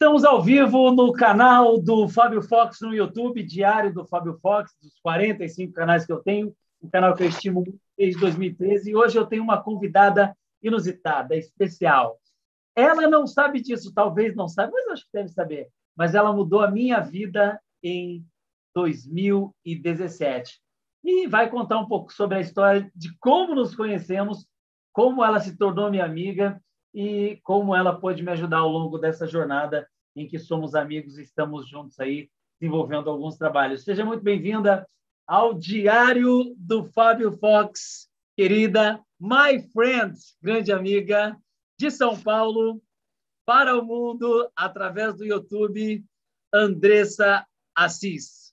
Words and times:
Estamos 0.00 0.24
ao 0.24 0.40
vivo 0.40 0.92
no 0.92 1.12
canal 1.12 1.76
do 1.76 2.08
Fábio 2.08 2.40
Fox 2.40 2.80
no 2.80 2.94
YouTube, 2.94 3.42
diário 3.42 3.92
do 3.92 4.06
Fábio 4.06 4.38
Fox, 4.40 4.72
dos 4.80 4.96
45 5.00 5.72
canais 5.72 6.06
que 6.06 6.12
eu 6.12 6.22
tenho, 6.22 6.54
um 6.80 6.88
canal 6.88 7.16
que 7.16 7.24
eu 7.24 7.28
estimo 7.28 7.64
desde 7.98 8.20
2013. 8.20 8.90
E 8.90 8.94
hoje 8.94 9.18
eu 9.18 9.26
tenho 9.26 9.42
uma 9.42 9.60
convidada 9.60 10.38
inusitada, 10.62 11.34
especial. 11.34 12.16
Ela 12.76 13.08
não 13.08 13.26
sabe 13.26 13.60
disso, 13.60 13.92
talvez 13.92 14.36
não 14.36 14.46
saiba, 14.46 14.70
mas 14.72 14.86
acho 14.86 15.02
que 15.02 15.10
deve 15.12 15.30
saber. 15.30 15.68
Mas 15.96 16.14
ela 16.14 16.32
mudou 16.32 16.60
a 16.60 16.70
minha 16.70 17.00
vida 17.00 17.60
em 17.82 18.24
2017. 18.76 20.60
E 21.02 21.26
vai 21.26 21.50
contar 21.50 21.76
um 21.80 21.88
pouco 21.88 22.12
sobre 22.12 22.38
a 22.38 22.40
história 22.40 22.88
de 22.94 23.12
como 23.18 23.52
nos 23.52 23.74
conhecemos, 23.74 24.46
como 24.92 25.24
ela 25.24 25.40
se 25.40 25.58
tornou 25.58 25.90
minha 25.90 26.04
amiga 26.04 26.62
e 26.94 27.38
como 27.42 27.74
ela 27.74 27.98
pôde 27.98 28.22
me 28.22 28.30
ajudar 28.32 28.58
ao 28.58 28.68
longo 28.68 28.98
dessa 28.98 29.26
jornada 29.26 29.88
em 30.16 30.26
que 30.26 30.38
somos 30.38 30.74
amigos 30.74 31.18
e 31.18 31.22
estamos 31.22 31.68
juntos 31.68 31.98
aí 32.00 32.30
desenvolvendo 32.60 33.08
alguns 33.08 33.36
trabalhos. 33.36 33.84
Seja 33.84 34.04
muito 34.04 34.22
bem-vinda 34.22 34.88
ao 35.26 35.54
Diário 35.54 36.54
do 36.56 36.84
Fábio 36.84 37.32
Fox, 37.38 38.08
querida 38.36 39.00
my 39.20 39.62
friend, 39.72 40.16
grande 40.42 40.72
amiga 40.72 41.36
de 41.78 41.90
São 41.90 42.18
Paulo 42.18 42.82
para 43.44 43.78
o 43.78 43.84
mundo 43.84 44.50
através 44.54 45.16
do 45.16 45.24
YouTube, 45.24 46.04
Andressa 46.52 47.46
Assis. 47.74 48.52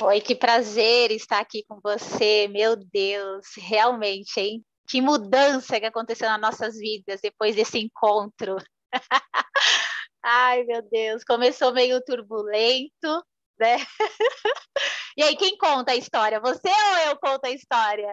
Oi, 0.00 0.20
que 0.20 0.34
prazer 0.34 1.10
estar 1.10 1.40
aqui 1.40 1.64
com 1.66 1.80
você. 1.80 2.46
Meu 2.48 2.76
Deus, 2.76 3.46
realmente, 3.56 4.38
hein? 4.38 4.64
Que 4.88 5.00
mudança 5.00 5.80
que 5.80 5.86
aconteceu 5.86 6.28
nas 6.28 6.40
nossas 6.40 6.76
vidas 6.78 7.20
depois 7.20 7.56
desse 7.56 7.78
encontro. 7.78 8.56
Ai, 10.22 10.64
meu 10.64 10.82
Deus, 10.82 11.24
começou 11.24 11.72
meio 11.72 12.02
turbulento, 12.02 13.24
né? 13.58 13.76
e 15.16 15.22
aí, 15.22 15.36
quem 15.36 15.56
conta 15.56 15.92
a 15.92 15.96
história? 15.96 16.40
Você 16.40 16.68
ou 16.68 16.98
eu 17.08 17.18
conto 17.18 17.44
a 17.44 17.50
história? 17.50 18.12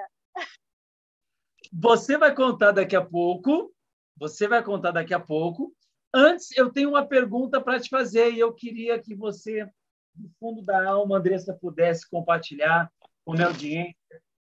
Você 1.72 2.18
vai 2.18 2.34
contar 2.36 2.72
daqui 2.72 2.96
a 2.96 3.04
pouco. 3.04 3.74
Você 4.18 4.48
vai 4.48 4.64
contar 4.64 4.92
daqui 4.92 5.14
a 5.14 5.20
pouco. 5.20 5.74
Antes, 6.14 6.56
eu 6.56 6.72
tenho 6.72 6.90
uma 6.90 7.06
pergunta 7.06 7.60
para 7.60 7.80
te 7.80 7.90
fazer 7.90 8.32
e 8.32 8.40
eu 8.40 8.54
queria 8.54 9.00
que 9.00 9.16
você, 9.16 9.66
do 10.14 10.30
fundo 10.40 10.62
da 10.62 10.88
alma, 10.88 11.18
Andressa, 11.18 11.58
pudesse 11.60 12.08
compartilhar 12.08 12.92
com 13.26 13.34
a 13.34 13.36
minha 13.36 13.48
audiência 13.48 14.03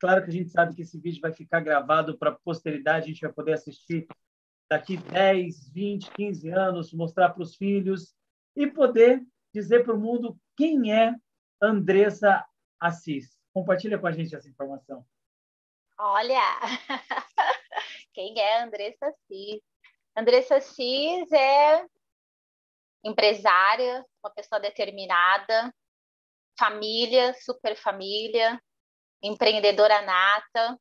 Claro 0.02 0.24
que 0.24 0.32
a 0.32 0.34
gente 0.34 0.50
sabe 0.50 0.74
que 0.74 0.82
esse 0.82 1.00
vídeo 1.00 1.22
vai 1.22 1.32
ficar 1.32 1.60
gravado 1.60 2.18
para 2.18 2.32
a 2.32 2.36
posteridade, 2.36 3.06
a 3.06 3.08
gente 3.08 3.22
vai 3.22 3.32
poder 3.32 3.54
assistir 3.54 4.08
daqui 4.68 4.98
10, 4.98 5.70
20, 5.70 6.10
15 6.10 6.50
anos, 6.50 6.92
mostrar 6.92 7.30
para 7.30 7.44
os 7.44 7.56
filhos 7.56 8.16
e 8.56 8.66
poder 8.66 9.24
dizer 9.54 9.84
para 9.84 9.94
o 9.94 10.00
mundo 10.00 10.36
quem 10.58 10.92
é 10.92 11.14
Andressa 11.62 12.44
Assis. 12.80 13.38
Compartilha 13.54 14.00
com 14.00 14.08
a 14.08 14.12
gente 14.12 14.36
essa 14.36 14.50
informação. 14.50 15.06
Olha, 16.00 16.42
quem 18.12 18.40
é 18.40 18.64
Andressa 18.64 19.06
Assis? 19.06 19.62
Andressa 20.18 20.56
Assis 20.56 21.32
é 21.32 21.86
empresária, 23.04 24.04
uma 24.24 24.34
pessoa 24.34 24.60
determinada, 24.60 25.72
família, 26.58 27.36
super 27.36 27.76
família, 27.76 28.60
empreendedora 29.22 30.02
nata, 30.02 30.80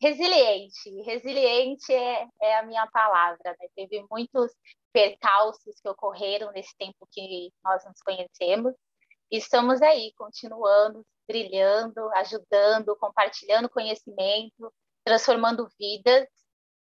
resiliente. 0.00 1.02
Resiliente 1.02 1.92
é, 1.92 2.26
é 2.40 2.58
a 2.58 2.62
minha 2.62 2.86
palavra. 2.88 3.56
Né? 3.60 3.68
Teve 3.74 4.04
muitos 4.10 4.52
percalços 4.92 5.80
que 5.80 5.88
ocorreram 5.88 6.50
nesse 6.52 6.74
tempo 6.76 7.06
que 7.10 7.52
nós 7.62 7.84
nos 7.84 8.00
conhecemos. 8.02 8.74
E 9.30 9.36
estamos 9.38 9.80
aí, 9.82 10.12
continuando, 10.16 11.06
brilhando, 11.28 12.10
ajudando, 12.14 12.96
compartilhando 12.96 13.68
conhecimento, 13.68 14.72
transformando 15.04 15.68
vidas. 15.78 16.26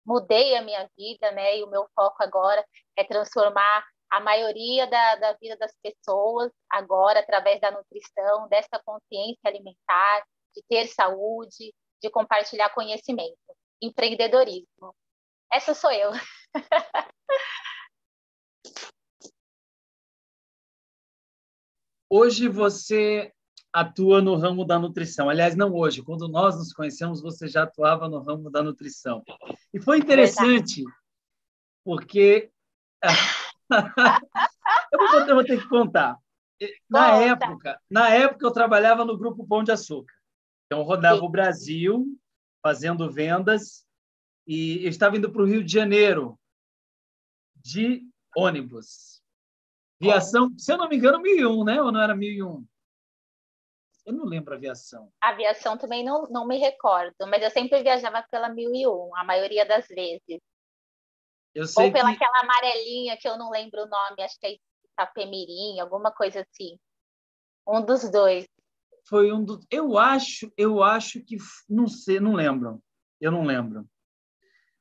Mudei 0.06 0.56
a 0.56 0.62
minha 0.62 0.90
vida, 0.98 1.32
né? 1.32 1.58
E 1.58 1.64
o 1.64 1.70
meu 1.70 1.88
foco 1.94 2.24
agora 2.24 2.66
é 2.96 3.03
transformar 3.03 3.86
a 4.09 4.20
maioria 4.20 4.88
da, 4.88 5.16
da 5.18 5.34
vida 5.34 5.56
das 5.58 5.76
pessoas 5.84 6.52
agora 6.68 7.20
através 7.20 7.62
da 7.62 7.70
nutrição, 7.70 8.48
dessa 8.48 8.82
consciência 8.84 9.42
alimentar, 9.46 10.24
de 10.56 10.64
ter 10.68 10.88
saúde, 10.88 11.74
de 12.02 12.10
compartilhar 12.10 12.70
conhecimento. 12.74 13.38
Empreendedorismo. 13.82 14.96
Essa 15.52 15.74
sou 15.74 15.92
eu. 15.92 16.12
Hoje 22.09 22.48
você 22.48 23.32
atua 23.72 24.22
no 24.22 24.36
ramo 24.36 24.66
da 24.66 24.80
nutrição. 24.80 25.30
Aliás, 25.30 25.56
não 25.56 25.74
hoje, 25.74 26.02
quando 26.02 26.28
nós 26.28 26.58
nos 26.58 26.74
conhecemos, 26.74 27.22
você 27.22 27.48
já 27.48 27.64
atuava 27.64 28.09
no 28.09 28.20
ramo 28.20 28.50
da 28.50 28.64
nutrição. 28.64 29.24
E 29.74 29.80
foi 29.80 30.00
interessante, 30.00 30.84
Verdade. 30.84 30.98
porque. 31.84 32.52
eu, 34.92 34.98
vou, 34.98 35.20
eu, 35.22 35.36
vou, 35.36 35.46
ter 35.46 35.62
que 35.62 35.70
contar. 35.70 36.18
Na 36.90 37.12
Conta. 37.12 37.24
época, 37.24 37.82
na 37.90 38.09
época, 38.09 38.46
eu 38.46 38.52
trabalhava 38.52 39.06
no 39.06 39.18
Grupo 39.18 39.48
Pão 39.48 39.64
de 39.64 39.72
Açúcar. 39.72 40.14
Então, 40.69 40.84
rodava 40.84 41.18
Sim. 41.18 41.25
o 41.25 41.30
Brasil 41.30 42.06
fazendo 42.62 43.12
vendas 43.12 43.88
e 44.46 44.84
eu 44.84 44.90
estava 44.90 45.18
indo 45.18 45.31
para 45.31 45.41
o 45.41 45.46
Rio 45.46 45.63
de 45.63 45.74
Janeiro 45.74 46.40
de 47.56 48.07
ônibus. 48.38 49.19
Viação, 50.00 50.53
se 50.59 50.72
eu 50.72 50.78
não 50.78 50.88
me 50.88 50.96
engano, 50.96 51.19
1001, 51.19 51.63
né? 51.63 51.81
Ou 51.81 51.91
não 51.91 52.00
era 52.00 52.16
1001? 52.16 52.63
Eu 54.06 54.13
não 54.13 54.25
lembro 54.25 54.53
a 54.53 54.58
aviação. 54.58 55.12
A 55.19 55.29
aviação 55.29 55.75
também 55.75 56.03
não, 56.03 56.24
não 56.29 56.47
me 56.47 56.58
recordo, 56.59 57.16
mas 57.28 57.41
eu 57.41 57.50
sempre 57.50 57.81
viajava 57.81 58.24
pela 58.29 58.47
1001, 58.47 59.16
a 59.18 59.24
maioria 59.24 59.66
das 59.66 59.88
vezes. 59.88 60.40
Eu 61.56 61.66
sei 61.66 61.88
Ou 61.88 61.91
pela 61.91 62.09
que... 62.09 62.16
aquela 62.16 62.41
amarelinha 62.41 63.18
que 63.18 63.28
eu 63.28 63.38
não 63.40 63.50
lembro 63.50 63.81
o 63.81 63.88
nome, 63.88 64.22
acho 64.22 64.40
que 64.40 64.46
é 64.46 64.58
Itapemirim, 64.94 65.79
alguma 65.79 66.12
coisa 66.12 66.41
assim. 66.41 66.78
Um 67.68 67.84
dos 67.84 68.09
dois 68.12 68.47
foi 69.09 69.31
um 69.34 69.44
dos. 69.44 69.66
Eu 69.72 69.97
acho, 69.97 70.52
eu 70.56 70.84
acho 70.84 71.20
que 71.22 71.38
não 71.68 71.88
sei, 71.88 72.20
não 72.20 72.34
lembro. 72.34 72.81
Eu 73.20 73.31
não 73.31 73.44
lembro. 73.44 73.86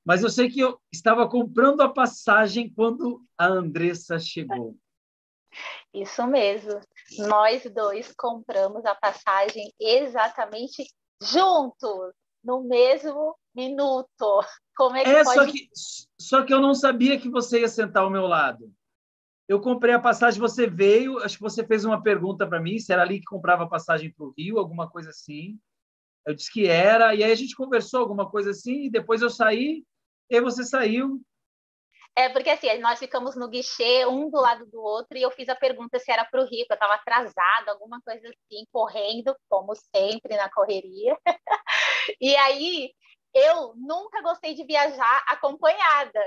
Mas 0.05 0.22
eu 0.22 0.31
sei 0.31 0.49
que 0.49 0.61
eu 0.61 0.78
estava 0.93 1.28
comprando 1.28 1.81
a 1.81 1.89
passagem 1.89 2.72
quando 2.72 3.25
a 3.37 3.47
Andressa 3.47 4.19
chegou. 4.19 4.77
Isso 5.93 6.27
mesmo. 6.27 6.81
Nós 7.19 7.65
dois 7.72 8.12
compramos 8.16 8.84
a 8.84 8.94
passagem 8.94 9.72
exatamente 9.81 10.87
juntos, 11.22 12.12
no 12.45 12.62
mesmo 12.62 13.37
minuto. 13.55 14.45
Como 14.77 14.97
é 14.97 15.05
que 15.05 15.10
é, 15.10 15.25
pode... 15.25 15.34
só 15.34 15.47
que 15.47 15.69
só 16.21 16.45
que 16.45 16.53
eu 16.53 16.60
não 16.60 16.75
sabia 16.75 17.19
que 17.19 17.28
você 17.28 17.60
ia 17.60 17.69
sentar 17.69 18.03
ao 18.03 18.10
meu 18.10 18.27
lado 18.27 18.72
eu 19.48 19.60
comprei 19.60 19.94
a 19.94 19.98
passagem, 19.98 20.38
você 20.38 20.66
veio, 20.66 21.19
acho 21.20 21.36
que 21.36 21.42
você 21.42 21.66
fez 21.66 21.82
uma 21.82 22.03
pergunta 22.03 22.47
para 22.47 22.60
mim, 22.60 22.78
se 22.78 22.92
era 22.92 23.00
ali 23.00 23.19
que 23.19 23.25
comprava 23.25 23.64
a 23.64 23.69
passagem 23.69 24.12
para 24.12 24.26
o 24.26 24.34
Rio, 24.36 24.59
alguma 24.59 24.91
coisa 24.91 25.09
assim. 25.09 25.59
Eu 26.26 26.34
disse 26.34 26.53
que 26.53 26.66
era, 26.66 27.14
e 27.14 27.25
aí 27.25 27.32
a 27.32 27.34
gente 27.34 27.56
conversou 27.56 28.00
alguma 28.00 28.31
coisa 28.31 28.50
assim, 28.50 28.84
e 28.84 28.91
depois 28.91 29.22
eu 29.22 29.31
saí, 29.31 29.84
e 30.28 30.41
você 30.42 30.62
saiu. 30.62 31.22
É, 32.14 32.28
porque 32.28 32.50
assim, 32.50 32.76
nós 32.78 32.98
ficamos 32.98 33.36
no 33.36 33.48
guichê, 33.48 34.04
um 34.04 34.28
do 34.28 34.38
lado 34.38 34.66
do 34.66 34.82
outro, 34.82 35.16
e 35.16 35.22
eu 35.22 35.31
fiz 35.31 35.48
a 35.48 35.56
pergunta 35.56 35.98
se 35.98 36.12
era 36.12 36.26
para 36.26 36.42
o 36.42 36.44
Rio, 36.44 36.66
que 36.66 36.72
eu 36.72 36.75
estava 36.75 36.94
atrasada, 36.94 37.70
alguma 37.70 38.03
coisa 38.03 38.28
assim, 38.28 38.66
correndo, 38.70 39.34
como 39.48 39.75
sempre, 39.75 40.36
na 40.36 40.50
correria. 40.50 41.16
e 42.20 42.36
aí, 42.36 42.92
eu 43.32 43.72
nunca 43.76 44.20
gostei 44.20 44.54
de 44.54 44.65
viajar 44.65 45.25
acompanhada 45.26 46.20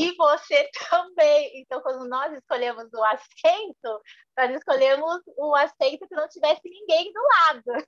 e 0.00 0.16
você 0.16 0.70
também. 0.90 1.60
Então, 1.60 1.82
quando 1.82 2.08
nós 2.08 2.32
escolhemos 2.32 2.90
o 2.92 3.04
assento, 3.04 4.02
nós 4.36 4.56
escolhemos 4.56 5.20
o 5.36 5.54
assento 5.54 6.08
que 6.08 6.14
não 6.14 6.28
tivesse 6.28 6.62
ninguém 6.64 7.12
do 7.12 7.20
lado. 7.20 7.86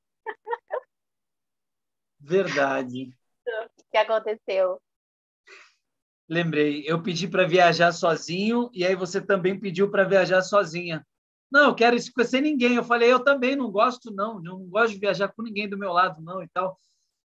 Verdade. 2.21 3.17
O 3.47 3.91
que 3.91 3.97
aconteceu? 3.97 4.81
Lembrei, 6.29 6.85
eu 6.87 7.03
pedi 7.03 7.27
para 7.27 7.47
viajar 7.47 7.93
sozinho 7.93 8.71
e 8.73 8.85
aí 8.87 8.95
você 8.95 9.21
também 9.21 9.59
pediu 9.59 9.91
para 9.91 10.05
viajar 10.05 10.41
sozinha. 10.43 11.05
Não, 11.51 11.69
eu 11.69 11.75
quero 11.75 11.97
isso 11.97 12.13
sem 12.25 12.41
ninguém. 12.41 12.77
Eu 12.77 12.85
falei, 12.85 13.13
eu 13.13 13.23
também 13.23 13.57
não 13.57 13.71
gosto, 13.71 14.11
não. 14.11 14.37
Eu 14.37 14.59
não 14.59 14.69
gosto 14.69 14.95
de 14.95 15.01
viajar 15.01 15.29
com 15.29 15.43
ninguém 15.43 15.69
do 15.69 15.77
meu 15.77 15.93
lado, 15.93 16.23
não, 16.23 16.43
e 16.43 16.49
tal. 16.49 16.79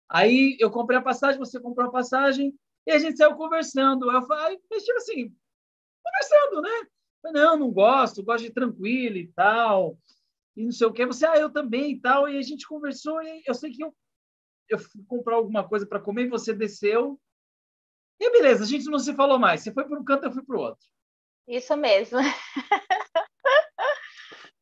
Aí 0.09 0.57
eu 0.59 0.71
comprei 0.71 0.99
a 0.99 1.03
passagem, 1.03 1.39
você 1.39 1.61
comprou 1.61 1.89
a 1.89 1.93
passagem, 1.93 2.55
e 2.87 2.93
a 2.93 2.99
gente 2.99 3.19
saiu 3.19 3.35
conversando. 3.35 4.11
Eu 4.11 4.23
falei, 4.23 4.57
tipo 4.57 4.97
assim, 4.97 5.35
conversando, 6.05 6.63
né? 6.63 6.71
Eu 6.81 6.87
falei, 7.23 7.43
não, 7.43 7.57
não 7.57 7.73
gosto, 7.73 8.23
gosto 8.23 8.45
de 8.45 8.53
tranquilo 8.53 9.17
e 9.17 9.27
tal. 9.33 9.99
E 10.57 10.65
não 10.65 10.71
sei 10.71 10.87
o 10.87 10.93
que. 10.93 11.05
Você, 11.05 11.27
ah, 11.27 11.37
eu 11.37 11.53
também 11.53 11.93
e 11.93 12.01
tal. 12.01 12.29
E 12.29 12.39
a 12.39 12.43
gente 12.43 12.67
conversou. 12.67 13.21
E 13.23 13.43
eu 13.45 13.55
sei 13.55 13.73
que 13.73 13.83
eu, 13.83 13.95
eu 14.69 14.79
fui 14.79 15.03
comprar 15.09 15.35
alguma 15.35 15.69
coisa 15.69 15.85
para 15.85 16.01
comer 16.01 16.27
e 16.27 16.31
você 16.31 16.55
desceu. 16.55 17.21
E 18.21 18.31
beleza, 18.31 18.63
a 18.63 18.67
gente 18.67 18.87
não 18.87 18.99
se 18.99 19.15
falou 19.15 19.39
mais. 19.39 19.63
Você 19.63 19.73
foi 19.73 19.85
para 19.85 19.99
um 19.99 20.05
canto, 20.05 20.25
eu 20.25 20.33
fui 20.33 20.45
para 20.45 20.57
o 20.57 20.61
outro. 20.61 20.87
Isso 21.49 21.77
mesmo. 21.77 22.19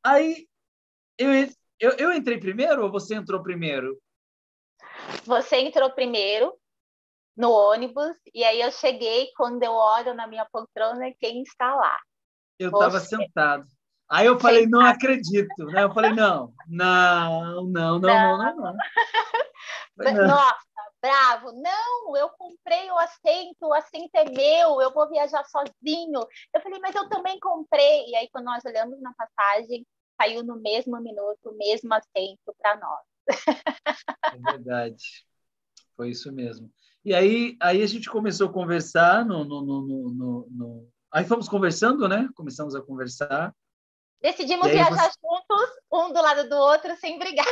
Aí, 0.03 0.49
eu, 1.17 1.31
eu, 1.79 1.93
eu 1.93 2.13
entrei 2.13 2.39
primeiro 2.39 2.83
ou 2.85 2.91
você 2.91 3.15
entrou 3.15 3.43
primeiro? 3.43 4.01
Você 5.25 5.57
entrou 5.57 5.91
primeiro 5.91 6.53
no 7.37 7.51
ônibus, 7.51 8.17
e 8.33 8.45
aí 8.45 8.61
eu 8.61 8.71
cheguei, 8.71 9.31
quando 9.37 9.63
eu 9.63 9.73
olho 9.73 10.15
na 10.15 10.27
minha 10.27 10.47
poltrona, 10.47 11.13
quem 11.21 11.43
está 11.43 11.75
lá? 11.75 11.97
Eu 12.59 12.71
estava 12.71 13.01
sentado. 13.01 13.67
Aí 14.09 14.27
eu 14.27 14.39
falei, 14.39 14.67
não 14.67 14.81
acredito, 14.81 15.65
né? 15.67 15.83
Eu 15.83 15.93
falei, 15.93 16.13
não, 16.13 16.53
não, 16.69 17.65
não, 17.67 17.99
não, 17.99 17.99
não, 17.99 18.39
não. 18.39 18.57
não. 18.57 18.77
não. 19.97 20.27
Nossa, 20.29 20.93
bravo. 21.01 21.53
Não, 21.53 22.17
eu 22.17 22.29
comprei 22.31 22.91
o 22.91 22.99
assento, 22.99 23.63
o 23.63 23.75
assento 23.75 24.15
é 24.15 24.25
meu, 24.25 24.81
eu 24.81 24.93
vou 24.93 25.09
viajar 25.09 25.45
sozinho. 25.45 26.21
Eu 26.55 26.61
falei, 26.61 26.79
mas 26.81 26.95
eu 26.95 27.09
também 27.09 27.39
comprei. 27.41 28.07
E 28.09 28.17
aí, 28.17 28.29
quando 28.31 28.45
nós 28.45 28.65
olhamos 28.65 29.01
na 29.01 29.13
passagem, 29.15 29.87
saiu 30.21 30.45
no 30.45 30.61
mesmo 30.61 31.01
minuto, 31.01 31.51
o 31.51 31.57
mesmo 31.57 31.93
assento 31.93 32.55
para 32.59 32.77
nós. 32.77 33.03
É 34.33 34.53
verdade. 34.53 35.25
Foi 35.97 36.11
isso 36.11 36.33
mesmo. 36.33 36.71
E 37.05 37.13
aí, 37.13 37.57
aí 37.61 37.83
a 37.83 37.87
gente 37.87 38.09
começou 38.09 38.49
a 38.49 38.53
conversar 38.53 39.27
no, 39.27 39.45
no, 39.45 39.61
no, 39.63 40.49
no. 40.51 40.89
Aí 41.13 41.25
fomos 41.25 41.49
conversando, 41.49 42.09
né? 42.09 42.29
Começamos 42.35 42.75
a 42.75 42.81
conversar. 42.81 43.55
Decidimos 44.23 44.71
viajar 44.71 45.11
você... 45.11 45.19
juntos, 45.23 45.71
um 45.93 46.13
do 46.13 46.23
lado 46.23 46.49
do 46.49 46.57
outro, 46.57 46.97
sem 46.97 47.19
brigar. 47.19 47.45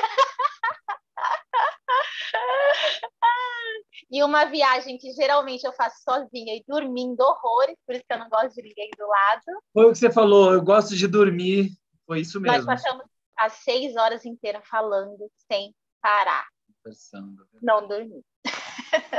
e 4.10 4.22
uma 4.24 4.46
viagem 4.46 4.96
que 4.96 5.12
geralmente 5.12 5.64
eu 5.64 5.72
faço 5.74 6.02
sozinha 6.02 6.56
e 6.56 6.64
dormindo 6.66 7.20
horrores, 7.20 7.76
por 7.86 7.94
isso 7.94 8.04
que 8.08 8.14
eu 8.14 8.20
não 8.20 8.30
gosto 8.30 8.54
de 8.54 8.62
ninguém 8.62 8.90
do 8.98 9.06
lado. 9.06 9.62
Foi 9.74 9.84
o 9.84 9.92
que 9.92 9.98
você 9.98 10.10
falou, 10.10 10.54
eu 10.54 10.62
gosto 10.62 10.96
de 10.96 11.06
dormir, 11.06 11.72
foi 12.06 12.20
isso 12.20 12.40
mesmo. 12.40 12.56
Nós 12.56 12.64
passamos 12.64 13.04
as 13.38 13.52
seis 13.64 13.94
horas 13.96 14.24
inteiras 14.24 14.66
falando, 14.66 15.30
sem 15.50 15.74
parar. 16.00 16.46
Conversando. 16.82 17.46
Não 17.60 17.86
dormi. 17.86 18.24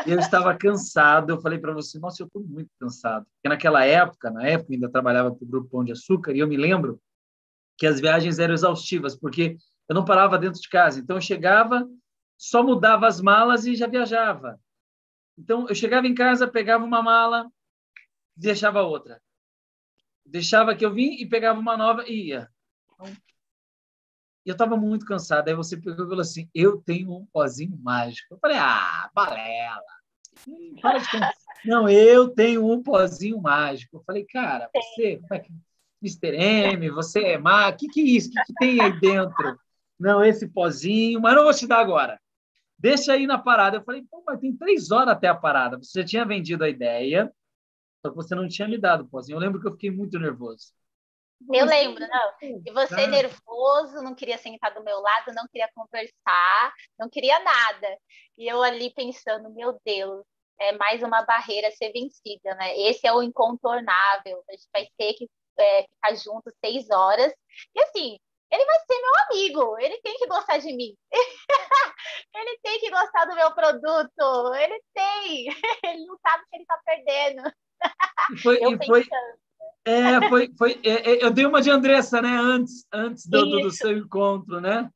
Eu 0.06 0.19
estava 0.19 0.56
cansado, 0.56 1.31
eu 1.31 1.42
falei 1.42 1.60
para 1.60 1.74
você, 1.74 2.00
nossa, 2.00 2.24
eu 2.24 2.28
estou 2.28 2.44
muito 2.44 2.69
cansado. 2.80 3.25
Porque 3.25 3.50
naquela 3.50 3.86
época, 3.86 4.31
na 4.31 4.45
época, 4.48 4.74
ainda 4.74 4.90
trabalhava 4.90 5.34
para 5.34 5.44
o 5.44 5.48
Grupo 5.48 5.69
Pão 5.69 5.84
de 5.84 5.92
Açúcar, 5.92 6.34
e 6.34 6.40
eu 6.40 6.48
me 6.48 6.57
lembro 6.57 7.00
que 7.78 7.86
as 7.86 8.00
viagens 8.00 8.40
eram 8.40 8.54
exaustivas, 8.54 9.16
porque 9.16 9.57
eu 9.88 9.95
não 9.95 10.06
parava 10.06 10.38
dentro 10.38 10.60
de 10.60 10.69
casa. 10.69 11.00
Então, 11.00 11.18
eu 11.18 11.22
chegava, 11.22 11.88
só 12.38 12.63
mudava 12.63 13.07
as 13.07 13.22
malas 13.22 13.66
e 13.66 13.75
já 13.75 13.88
viajava. 13.88 14.60
Então, 15.38 15.68
eu 15.68 15.75
chegava 15.75 16.07
em 16.07 16.13
casa, 16.13 16.48
pegava 16.48 16.84
uma 16.84 17.01
mala, 17.01 17.50
deixava 18.36 18.81
outra. 18.81 19.22
Deixava 20.25 20.75
que 20.75 20.86
eu 20.86 20.94
vim 20.94 21.16
e 21.22 21.25
pegava 21.28 21.60
uma 21.60 21.75
nova 21.75 22.07
e 22.07 22.30
ia. 22.30 22.50
E 24.45 24.50
eu 24.50 24.54
estava 24.54 24.75
muito 24.75 25.06
cansado. 25.06 25.48
Aí 25.48 25.56
você 25.56 25.78
pegou 25.78 26.06
e 26.06 26.10
falou 26.10 26.22
assim: 26.22 26.50
Eu 26.54 26.78
tenho 26.81 27.13
um 27.13 27.25
pozinho 27.25 27.78
mágico. 27.81 28.34
Eu 28.34 28.40
falei: 28.40 28.57
Ah, 28.57 29.10
balela. 29.13 29.81
Para 30.81 31.00
de 31.00 31.07
Não, 31.66 31.88
eu 31.88 32.30
tenho 32.30 32.69
um 32.69 32.84
pozinho 32.84 33.42
mágico. 33.42 33.98
Eu 33.98 34.04
falei: 34.04 34.25
Cara, 34.25 34.69
você, 34.74 35.18
como 35.18 35.34
é 35.34 35.40
que. 35.40 35.51
Mr. 36.04 36.36
M, 36.36 36.90
você 36.90 37.24
é 37.24 37.38
má, 37.38 37.69
o 37.69 37.78
que, 37.78 37.88
que 37.88 38.01
é 38.01 38.04
isso? 38.04 38.28
O 38.28 38.31
que, 38.34 38.44
que 38.44 38.54
tem 38.56 38.81
aí 38.81 39.00
dentro? 39.00 39.57
Não, 39.98 40.22
esse 40.22 40.45
pozinho, 40.50 41.22
mas 41.22 41.34
não 41.34 41.44
vou 41.44 41.54
te 41.54 41.66
dar 41.66 41.80
agora. 41.80 42.19
Deixa 42.78 43.13
aí 43.13 43.25
na 43.25 43.38
parada. 43.38 43.78
Eu 43.78 43.84
falei, 43.84 44.04
pô, 44.12 44.22
mas 44.28 44.38
tem 44.42 44.54
três 44.54 44.92
horas 44.92 45.16
até 45.16 45.30
a 45.30 45.36
parada. 45.36 45.78
Você 45.78 46.01
já 46.01 46.06
tinha 46.06 46.25
vendido 46.25 46.66
a 46.66 46.69
ideia, 46.69 47.31
só 48.06 48.10
que 48.10 48.18
você 48.18 48.36
não 48.36 48.50
tinha 48.50 48.68
me 48.68 48.78
dado 48.78 49.06
o 49.06 49.07
pozinho. 49.07 49.38
Eu 49.38 49.40
lembro 49.40 49.62
que 49.62 49.68
eu 49.68 49.72
fiquei 49.72 49.90
muito 49.90 50.19
nervoso. 50.19 50.74
Eu 51.51 51.66
lembro, 51.66 52.06
não. 52.07 52.34
E 52.42 52.72
você 52.72 53.07
nervoso, 53.07 54.01
não 54.01 54.16
queria 54.16 54.38
sentar 54.38 54.74
do 54.74 54.84
meu 54.84 55.00
lado, 55.00 55.34
não 55.34 55.48
queria 55.48 55.69
conversar, 55.74 56.74
não 56.98 57.10
queria 57.10 57.40
nada. 57.40 57.98
E 58.38 58.48
eu 58.48 58.62
ali 58.62 58.94
pensando, 58.94 59.50
meu 59.54 59.80
Deus, 59.86 60.24
é 60.60 60.72
mais 60.74 61.01
uma 61.01 61.24
barreira 61.24 61.68
a 61.68 61.72
ser 61.72 61.92
vencida, 61.92 62.56
né? 62.56 62.78
Esse 62.78 63.07
é 63.07 63.13
o 63.13 63.24
incontornável. 63.24 64.44
A 64.50 64.51
gente 64.51 64.68
vai 64.72 64.88
ter 64.98 65.13
que 65.13 65.30
é, 65.60 65.84
ficar 65.84 66.16
junto 66.16 66.54
seis 66.63 66.90
horas. 66.90 67.34
E 67.75 67.81
assim, 67.81 68.18
ele 68.51 68.66
vai 68.66 68.80
ser 68.80 69.01
meu 69.01 69.13
amigo, 69.25 69.80
ele 69.80 70.01
tem 70.01 70.16
que 70.18 70.28
gostar 70.28 70.60
de 70.60 70.74
mim. 70.74 70.95
ele 72.36 72.60
tem 72.62 72.80
que 72.80 72.90
gostar 72.92 73.25
do 73.25 73.36
meu 73.36 73.54
produto, 73.54 74.54
ele 74.56 74.81
tem. 74.94 75.48
Ele 75.84 76.06
não 76.06 76.18
sabe 76.18 76.44
que 76.50 76.56
ele 76.56 76.63
está 76.63 76.80
perdendo. 76.86 77.54
E 78.34 78.38
foi, 78.38 78.63
eu 78.63 78.72
e 78.72 78.86
foi, 78.86 79.06
é, 79.85 80.30
foi, 80.30 80.51
foi 80.57 80.80
é, 80.83 81.12
é, 81.12 81.25
eu 81.25 81.31
dei 81.31 81.45
uma 81.45 81.62
de 81.62 81.69
Andressa, 81.69 82.21
né? 82.21 82.30
Antes, 82.30 82.85
antes 82.91 83.27
do, 83.27 83.45
do, 83.45 83.62
do 83.62 83.71
seu 83.71 83.97
encontro, 83.97 84.62
né? 84.62 84.89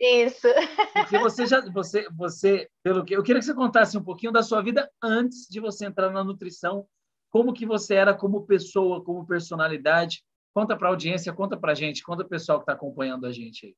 Isso. 0.00 0.48
Porque 0.94 1.18
você 1.18 1.46
já, 1.46 1.60
você, 1.70 2.08
você, 2.16 2.68
pelo 2.82 3.04
que 3.04 3.14
eu 3.14 3.22
queria 3.22 3.38
que 3.38 3.44
você 3.44 3.54
contasse 3.54 3.98
um 3.98 4.02
pouquinho 4.02 4.32
da 4.32 4.42
sua 4.42 4.62
vida 4.62 4.90
antes 5.02 5.46
de 5.46 5.60
você 5.60 5.84
entrar 5.84 6.10
na 6.10 6.24
nutrição, 6.24 6.86
como 7.28 7.52
que 7.52 7.66
você 7.66 7.94
era 7.94 8.14
como 8.14 8.46
pessoa, 8.46 9.04
como 9.04 9.26
personalidade. 9.26 10.24
Conta 10.54 10.76
para 10.76 10.88
a 10.88 10.90
audiência, 10.90 11.32
conta 11.32 11.56
para 11.56 11.72
a 11.72 11.74
gente, 11.74 12.02
conta 12.02 12.22
o 12.22 12.28
pessoal 12.28 12.58
que 12.58 12.62
está 12.62 12.72
acompanhando 12.72 13.26
a 13.26 13.32
gente 13.32 13.66
aí. 13.66 13.74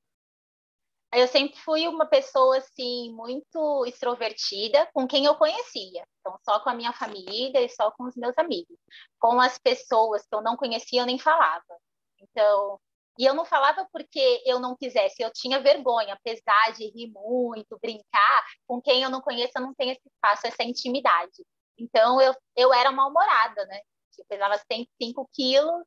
Eu 1.15 1.29
sempre 1.29 1.59
fui 1.59 1.87
uma 1.87 2.07
pessoa 2.07 2.57
assim 2.57 3.13
muito 3.13 3.85
extrovertida 3.87 4.89
com 4.95 5.07
quem 5.07 5.27
eu 5.27 5.35
conhecia. 5.35 6.07
Então, 6.21 6.39
só 6.43 6.61
com 6.61 6.71
a 6.71 6.75
minha 6.75 6.93
família 6.93 7.61
e 7.61 7.69
só 7.69 7.91
com 7.91 8.05
os 8.05 8.17
meus 8.17 8.37
amigos. 8.39 8.79
Com 9.19 9.39
as 9.41 9.59
pessoas 9.59 10.23
que 10.27 10.35
eu 10.35 10.41
não 10.41 10.57
conhecia, 10.57 11.03
eu 11.03 11.07
nem 11.07 11.19
falava. 11.19 11.77
Então, 12.19 12.81
e 13.19 13.27
eu 13.27 13.35
não 13.35 13.45
falava 13.45 13.87
porque 13.93 14.43
eu 14.47 14.59
não 14.59 14.75
quisesse, 14.75 15.23
eu 15.23 15.31
tinha 15.33 15.61
vergonha, 15.61 16.15
apesar 16.15 16.73
de 16.75 16.87
rir 16.87 17.11
muito, 17.13 17.79
brincar, 17.81 18.47
com 18.67 18.81
quem 18.81 19.03
eu 19.03 19.11
não 19.11 19.21
conheço, 19.21 19.53
eu 19.57 19.63
não 19.63 19.75
tenho 19.75 19.93
esse 19.93 20.09
espaço, 20.09 20.47
essa 20.47 20.63
intimidade. 20.63 21.45
Então, 21.77 22.21
eu, 22.21 22.35
eu 22.57 22.73
era 22.73 22.91
mal-humorada, 22.91 23.67
né? 23.67 23.81
Eu 24.19 24.25
pesava 24.27 24.59
105 24.71 25.29
quilos, 25.33 25.85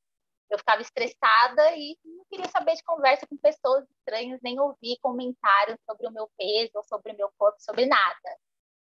eu 0.50 0.58
ficava 0.58 0.82
estressada 0.82 1.76
e 1.76 1.98
não 2.04 2.26
queria 2.30 2.48
saber 2.50 2.76
de 2.76 2.84
conversa 2.84 3.26
com 3.28 3.38
pessoas 3.38 3.86
estranhas, 3.90 4.40
nem 4.44 4.60
ouvir 4.60 4.98
comentários 5.02 5.78
sobre 5.90 6.08
o 6.08 6.12
meu 6.12 6.30
peso, 6.38 6.84
sobre 6.88 7.14
o 7.14 7.18
meu 7.18 7.32
corpo, 7.38 7.58
sobre 7.60 7.86
nada, 7.86 8.38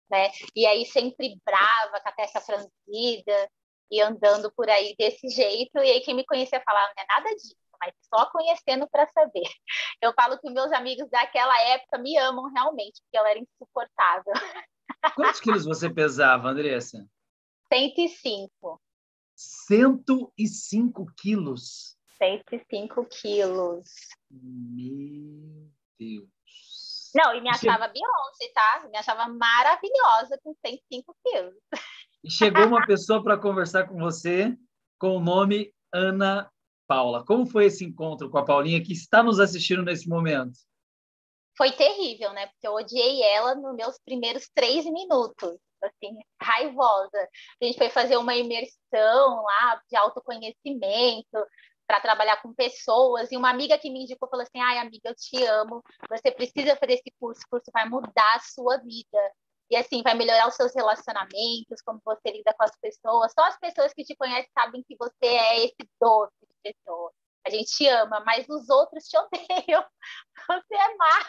né? 0.10 0.30
E 0.56 0.66
aí 0.66 0.86
sempre 0.86 1.40
brava, 1.46 2.00
com 2.02 2.10
a 2.10 2.14
testa 2.14 2.42
franzida 2.42 3.50
e 3.90 4.02
andando 4.02 4.52
por 4.54 4.70
aí 4.70 4.96
desse 4.98 5.28
jeito. 5.30 5.78
E 5.78 5.92
aí 5.92 6.02
quem 6.02 6.16
me 6.16 6.26
conhecia 6.26 6.62
falava, 6.66 6.94
não 6.96 7.04
é 7.04 7.08
nada 7.08 7.36
disso, 7.36 7.56
mas 7.80 7.94
só 8.14 8.30
conhecendo 8.32 8.88
para 8.90 9.08
saber. 9.08 9.44
Eu 10.02 10.14
falo 10.14 10.40
que 10.40 10.50
meus 10.50 10.72
amigos 10.72 11.10
daquela 11.10 11.60
época 11.70 11.98
me 11.98 12.18
amam 12.18 12.52
realmente, 12.54 13.02
porque 13.02 13.18
eu 13.20 13.26
era 13.26 13.38
insuportável. 13.38 14.34
Quantos 15.14 15.40
quilos 15.40 15.66
você 15.66 15.90
pesava, 15.90 16.50
Andressa? 16.50 17.06
105. 17.72 18.82
105 19.68 21.06
quilos. 21.18 21.98
105 22.18 23.06
quilos. 23.06 23.90
Meu 24.30 25.70
Deus. 25.98 26.30
Não, 27.16 27.36
e 27.36 27.42
me 27.42 27.50
achava 27.50 27.88
Che... 27.88 27.94
Beyoncé, 27.94 28.54
tá? 28.54 28.88
Me 28.90 28.98
achava 28.98 29.28
maravilhosa 29.28 30.40
com 30.44 30.54
105 30.66 31.16
quilos. 31.24 31.56
E 32.24 32.32
chegou 32.32 32.68
uma 32.68 32.86
pessoa 32.88 33.24
para 33.24 33.38
conversar 33.38 33.88
com 33.88 33.98
você 33.98 34.56
com 35.00 35.18
o 35.18 35.20
nome 35.20 35.74
Ana 35.92 36.52
Paula. 36.88 37.26
Como 37.26 37.46
foi 37.46 37.66
esse 37.66 37.84
encontro 37.84 38.30
com 38.30 38.38
a 38.38 38.46
Paulinha 38.46 38.84
que 38.84 38.94
está 38.94 39.24
nos 39.24 39.40
assistindo 39.40 39.82
nesse 39.82 40.08
momento? 40.08 40.60
Foi 41.58 41.72
terrível, 41.72 42.32
né? 42.34 42.48
Porque 42.48 42.68
eu 42.68 42.74
odiei 42.74 43.24
ela 43.24 43.56
nos 43.56 43.76
meus 43.76 44.00
primeiros 44.00 44.48
três 44.54 44.86
minutos 44.86 45.60
assim, 45.86 46.18
raivosa. 46.42 47.30
A 47.62 47.66
gente 47.66 47.78
foi 47.78 47.90
fazer 47.90 48.18
uma 48.18 48.36
imersão 48.36 49.44
lá 49.44 49.82
de 49.90 49.96
autoconhecimento 49.98 51.46
para 51.88 52.00
trabalhar 52.00 52.42
com 52.42 52.54
pessoas 52.54 53.32
e 53.32 53.38
uma 53.38 53.50
amiga 53.50 53.78
que 53.78 53.90
me 53.90 54.04
indicou 54.04 54.30
falou 54.30 54.44
assim: 54.44 54.62
"Ai, 54.62 54.78
amiga, 54.80 55.10
eu 55.10 55.16
te 55.16 55.44
amo. 55.44 55.84
Você 56.10 56.32
precisa 56.32 56.76
fazer 56.78 56.94
esse 56.94 57.12
curso, 57.20 57.42
o 57.46 57.50
curso 57.50 57.72
vai 57.74 57.88
mudar 57.88 58.36
a 58.36 58.40
sua 58.40 58.78
vida". 58.78 59.20
E 59.70 59.76
assim, 59.78 60.02
vai 60.04 60.14
melhorar 60.14 60.48
os 60.50 60.56
seus 60.56 60.76
relacionamentos, 60.76 61.82
como 61.86 62.02
você 62.04 62.30
lida 62.30 62.54
com 62.54 62.64
as 62.64 62.76
pessoas. 62.82 63.32
Só 63.34 63.46
as 63.46 63.58
pessoas 63.58 63.94
que 63.94 64.04
te 64.04 64.16
conhecem 64.18 64.50
sabem 64.54 64.84
que 64.84 64.98
você 64.98 65.26
é 65.26 65.66
esse 65.66 65.90
doce 66.00 66.34
de 66.42 66.74
pessoa. 66.74 67.12
A 67.46 67.50
gente 67.50 67.72
te 67.72 67.88
ama, 67.88 68.22
mas 68.26 68.48
os 68.50 68.70
outros 68.70 69.06
te 69.08 69.18
odeiam. 69.18 69.86
Você 70.48 70.76
é 70.76 70.96
má. 70.96 71.26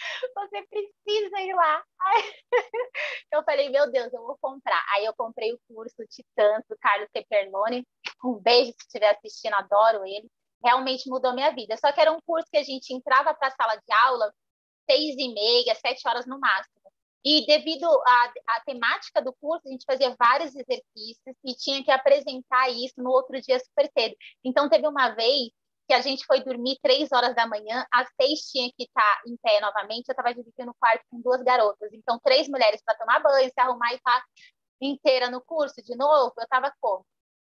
você 0.34 0.62
precisa 0.62 1.40
ir 1.40 1.54
lá. 1.54 1.82
Eu 3.32 3.44
falei, 3.44 3.68
meu 3.68 3.90
Deus, 3.90 4.12
eu 4.12 4.22
vou 4.26 4.36
comprar. 4.40 4.84
Aí 4.92 5.04
eu 5.04 5.14
comprei 5.14 5.52
o 5.52 5.60
curso 5.68 6.04
Titãs 6.08 6.64
do 6.68 6.76
Carlos 6.78 7.08
Teperlone. 7.12 7.86
Um 8.24 8.34
beijo 8.34 8.72
se 8.72 8.86
estiver 8.86 9.10
assistindo, 9.10 9.54
adoro 9.54 10.04
ele. 10.04 10.28
Realmente 10.64 11.08
mudou 11.08 11.32
minha 11.32 11.54
vida. 11.54 11.76
Só 11.76 11.92
que 11.92 12.00
era 12.00 12.10
um 12.10 12.20
curso 12.26 12.48
que 12.50 12.58
a 12.58 12.64
gente 12.64 12.92
entrava 12.92 13.32
para 13.32 13.46
a 13.48 13.50
sala 13.52 13.76
de 13.76 13.92
aula 14.04 14.32
seis 14.90 15.14
e 15.16 15.32
meia, 15.32 15.74
sete 15.76 16.06
horas 16.08 16.26
no 16.26 16.40
máximo. 16.40 16.80
E 17.24 17.46
devido 17.46 17.86
à, 17.86 18.32
à 18.56 18.60
temática 18.64 19.22
do 19.22 19.32
curso, 19.34 19.68
a 19.68 19.70
gente 19.70 19.84
fazia 19.84 20.16
vários 20.18 20.54
exercícios 20.56 21.36
e 21.44 21.54
tinha 21.54 21.84
que 21.84 21.90
apresentar 21.90 22.70
isso 22.70 22.94
no 22.96 23.10
outro 23.10 23.40
dia 23.40 23.58
super 23.60 23.90
cedo. 23.96 24.16
Então, 24.42 24.68
teve 24.68 24.88
uma 24.88 25.10
vez 25.10 25.50
que 25.90 25.94
a 25.94 26.00
gente 26.00 26.24
foi 26.24 26.40
dormir 26.44 26.78
três 26.80 27.10
horas 27.10 27.34
da 27.34 27.48
manhã, 27.48 27.84
às 27.90 28.08
seis 28.14 28.42
tinha 28.48 28.70
que 28.76 28.84
estar 28.84 29.22
em 29.26 29.36
pé 29.38 29.60
novamente, 29.60 30.08
eu 30.08 30.12
estava 30.12 30.32
dividindo 30.32 30.70
o 30.70 30.74
quarto 30.78 31.04
com 31.10 31.20
duas 31.20 31.42
garotas. 31.42 31.92
Então, 31.92 32.16
três 32.22 32.48
mulheres 32.48 32.80
para 32.84 32.96
tomar 32.96 33.18
banho, 33.20 33.50
se 33.50 33.60
arrumar 33.60 33.90
e 33.90 33.96
estar 33.96 34.24
inteira 34.80 35.28
no 35.28 35.40
curso 35.40 35.82
de 35.82 35.96
novo, 35.96 36.32
eu 36.38 36.44
estava? 36.44 36.72
Com 36.80 37.02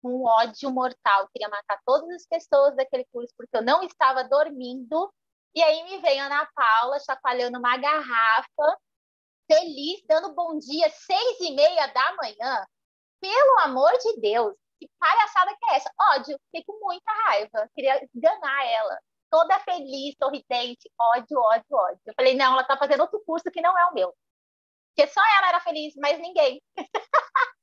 um 0.04 0.24
ódio 0.24 0.70
mortal, 0.70 1.22
eu 1.22 1.28
queria 1.32 1.48
matar 1.48 1.80
todas 1.84 2.08
as 2.10 2.26
pessoas 2.26 2.76
daquele 2.76 3.04
curso, 3.12 3.34
porque 3.36 3.56
eu 3.56 3.62
não 3.62 3.82
estava 3.82 4.22
dormindo. 4.22 5.12
E 5.52 5.60
aí 5.60 5.82
me 5.90 5.98
veio 5.98 6.22
a 6.22 6.26
Ana 6.26 6.48
Paula 6.54 7.00
chacoalhando 7.00 7.58
uma 7.58 7.76
garrafa, 7.76 8.78
feliz, 9.50 10.00
dando 10.06 10.32
bom 10.32 10.56
dia, 10.60 10.88
seis 10.90 11.40
e 11.40 11.56
meia 11.56 11.88
da 11.88 12.14
manhã. 12.14 12.64
Pelo 13.20 13.58
amor 13.64 13.90
de 13.98 14.20
Deus, 14.20 14.54
que 14.78 14.88
palhaçada 14.98 15.56
que 15.58 15.70
é 15.70 15.76
essa? 15.76 15.92
Ódio, 16.14 16.38
fiquei 16.46 16.64
com 16.64 16.78
muita 16.84 17.10
raiva, 17.26 17.68
queria 17.74 18.08
enganar 18.14 18.66
ela. 18.66 18.98
Toda 19.30 19.60
feliz, 19.60 20.14
sorridente, 20.22 20.90
ódio, 20.98 21.38
ódio, 21.38 21.76
ódio. 21.76 22.00
Eu 22.06 22.14
falei, 22.14 22.34
não, 22.34 22.54
ela 22.54 22.64
tá 22.64 22.76
fazendo 22.78 23.00
outro 23.00 23.22
curso 23.26 23.50
que 23.50 23.60
não 23.60 23.76
é 23.78 23.86
o 23.86 23.94
meu. 23.94 24.14
Porque 24.94 25.12
só 25.12 25.20
ela 25.38 25.48
era 25.48 25.60
feliz, 25.60 25.94
mas 25.96 26.18
ninguém. 26.18 26.62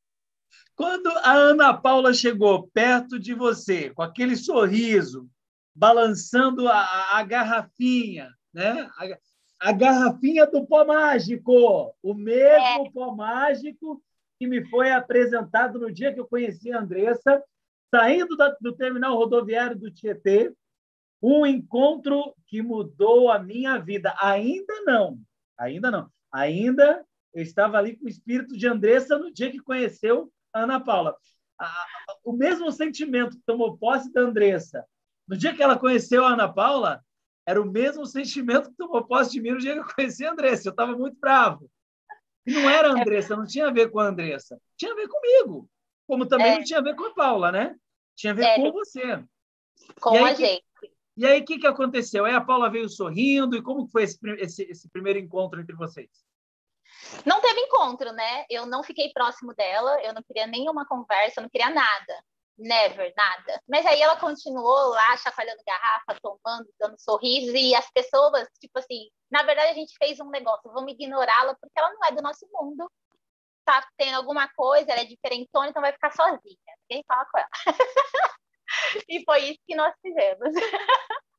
Quando 0.76 1.08
a 1.10 1.32
Ana 1.32 1.74
Paula 1.74 2.14
chegou 2.14 2.68
perto 2.68 3.18
de 3.18 3.34
você, 3.34 3.90
com 3.92 4.02
aquele 4.02 4.36
sorriso, 4.36 5.28
balançando 5.74 6.68
a, 6.68 7.18
a 7.18 7.24
garrafinha, 7.24 8.30
né? 8.54 8.90
A, 8.98 9.70
a, 9.70 9.72
garrafinha 9.72 10.46
do 10.46 10.66
pó 10.68 10.86
mágico, 10.86 11.96
o 12.04 12.14
mesmo 12.14 12.88
é. 12.88 12.92
pó 12.92 13.16
mágico 13.16 14.02
que 14.46 14.50
me 14.50 14.64
foi 14.70 14.92
apresentado 14.92 15.80
no 15.80 15.92
dia 15.92 16.14
que 16.14 16.20
eu 16.20 16.28
conheci 16.28 16.72
a 16.72 16.80
Andressa, 16.80 17.44
saindo 17.94 18.38
da, 18.38 18.56
do 18.62 18.76
terminal 18.76 19.16
rodoviário 19.16 19.78
do 19.78 19.92
Tietê, 19.92 20.54
um 21.22 21.46
encontro 21.46 22.36
que 22.46 22.62
mudou 22.62 23.32
a 23.32 23.40
minha 23.40 23.80
vida. 23.80 24.16
Ainda 24.22 24.82
não, 24.84 25.20
ainda 25.58 25.90
não. 25.90 26.10
Ainda 26.32 27.04
eu 27.34 27.42
estava 27.42 27.78
ali 27.78 27.98
com 27.98 28.06
o 28.06 28.10
espírito 28.10 28.56
de 28.56 28.68
Andressa 28.68 29.18
no 29.18 29.34
dia 29.34 29.50
que 29.50 29.60
conheceu 29.60 30.32
a 30.54 30.62
Ana 30.62 30.80
Paula. 30.80 31.18
O 32.24 32.32
mesmo 32.32 32.72
sentimento 32.72 33.38
que 33.38 33.46
tomou 33.46 33.78
posse 33.78 34.12
da 34.14 34.22
Andressa 34.22 34.86
no 35.28 35.36
dia 35.36 35.56
que 35.56 35.64
ela 35.64 35.80
conheceu 35.80 36.24
a 36.24 36.34
Ana 36.34 36.52
Paula 36.52 37.04
era 37.48 37.60
o 37.60 37.66
mesmo 37.66 38.06
sentimento 38.06 38.70
que 38.70 38.78
tomou 38.78 39.04
posse 39.04 39.32
de 39.32 39.42
mim 39.42 39.52
no 39.52 39.60
dia 39.60 39.74
que 39.74 39.80
eu 39.80 39.96
conheci 39.96 40.26
a 40.26 40.32
Andressa. 40.32 40.68
Eu 40.68 40.72
estava 40.72 40.96
muito 40.96 41.18
bravo. 41.20 41.70
E 42.46 42.54
não 42.54 42.70
era 42.70 42.94
a 42.94 42.98
é. 42.98 43.02
Andressa, 43.02 43.36
não 43.36 43.46
tinha 43.46 43.68
a 43.68 43.72
ver 43.72 43.90
com 43.90 44.00
a 44.00 44.08
Andressa. 44.08 44.62
Tinha 44.78 44.92
a 44.92 44.96
ver 44.96 45.08
comigo. 45.08 45.70
Como 46.08 46.26
também 46.26 46.54
é. 46.54 46.58
não 46.58 46.64
tinha 46.64 46.80
a 46.80 46.84
ver 46.84 46.96
com 46.96 47.06
a 47.06 47.14
Paula, 47.14 47.52
né? 47.52 47.76
Tinha 48.16 48.34
a 48.34 48.36
ver 48.36 48.46
é. 48.46 48.56
com 48.56 48.72
você. 48.72 49.24
Com 50.00 50.12
aí, 50.12 50.24
a 50.24 50.34
gente. 50.34 50.64
E 51.18 51.26
aí, 51.26 51.42
o 51.42 51.46
que, 51.46 51.58
que 51.58 51.68
aconteceu? 51.68 52.26
Aí 52.26 52.34
a 52.34 52.42
Paula 52.42 52.70
veio 52.70 52.90
sorrindo, 52.90 53.56
e 53.56 53.62
como 53.62 53.88
foi 53.88 54.04
esse, 54.04 54.20
esse, 54.38 54.64
esse 54.64 54.90
primeiro 54.90 55.18
encontro 55.18 55.60
entre 55.60 55.76
vocês? 55.76 56.10
Não 57.26 57.42
teve 57.42 57.60
encontro, 57.62 58.12
né? 58.12 58.46
Eu 58.50 58.66
não 58.66 58.84
fiquei 58.84 59.12
próximo 59.12 59.54
dela, 59.54 60.02
eu 60.04 60.14
não 60.14 60.22
queria 60.22 60.46
nenhuma 60.46 60.86
conversa, 60.86 61.40
eu 61.40 61.44
não 61.44 61.50
queria 61.50 61.70
nada. 61.70 62.24
Never, 62.58 63.14
nada. 63.18 63.62
Mas 63.68 63.86
aí 63.86 64.02
ela 64.02 64.16
continuou 64.18 64.90
lá, 64.90 65.18
chacoalhando 65.18 65.62
garrafa, 65.66 66.18
tomando, 66.22 66.68
dando 66.80 66.98
sorrisos, 67.00 67.54
e 67.54 67.76
as 67.76 67.90
pessoas, 67.92 68.48
tipo 68.60 68.80
assim, 68.80 69.10
na 69.30 69.44
verdade 69.44 69.72
a 69.72 69.74
gente 69.74 69.94
fez 69.98 70.20
um 70.20 70.30
negócio, 70.30 70.72
vamos 70.72 70.94
ignorá-la, 70.94 71.56
porque 71.56 71.78
ela 71.78 71.94
não 71.94 72.06
é 72.06 72.12
do 72.14 72.22
nosso 72.22 72.48
mundo, 72.54 72.90
tá 73.66 73.86
tendo 73.98 74.16
alguma 74.16 74.48
coisa, 74.54 74.92
ela 74.92 75.02
é 75.02 75.06
diferentona, 75.06 75.70
então 75.70 75.82
vai 75.82 75.92
ficar 75.92 76.12
sozinha. 76.12 76.58
Ninguém 76.90 77.04
fala 77.08 77.26
com 77.26 77.40
ela. 77.40 77.50
e 79.10 79.24
foi 79.26 79.40
isso 79.50 79.60
que 79.68 79.76
nós 79.76 79.94
fizemos. 80.02 80.54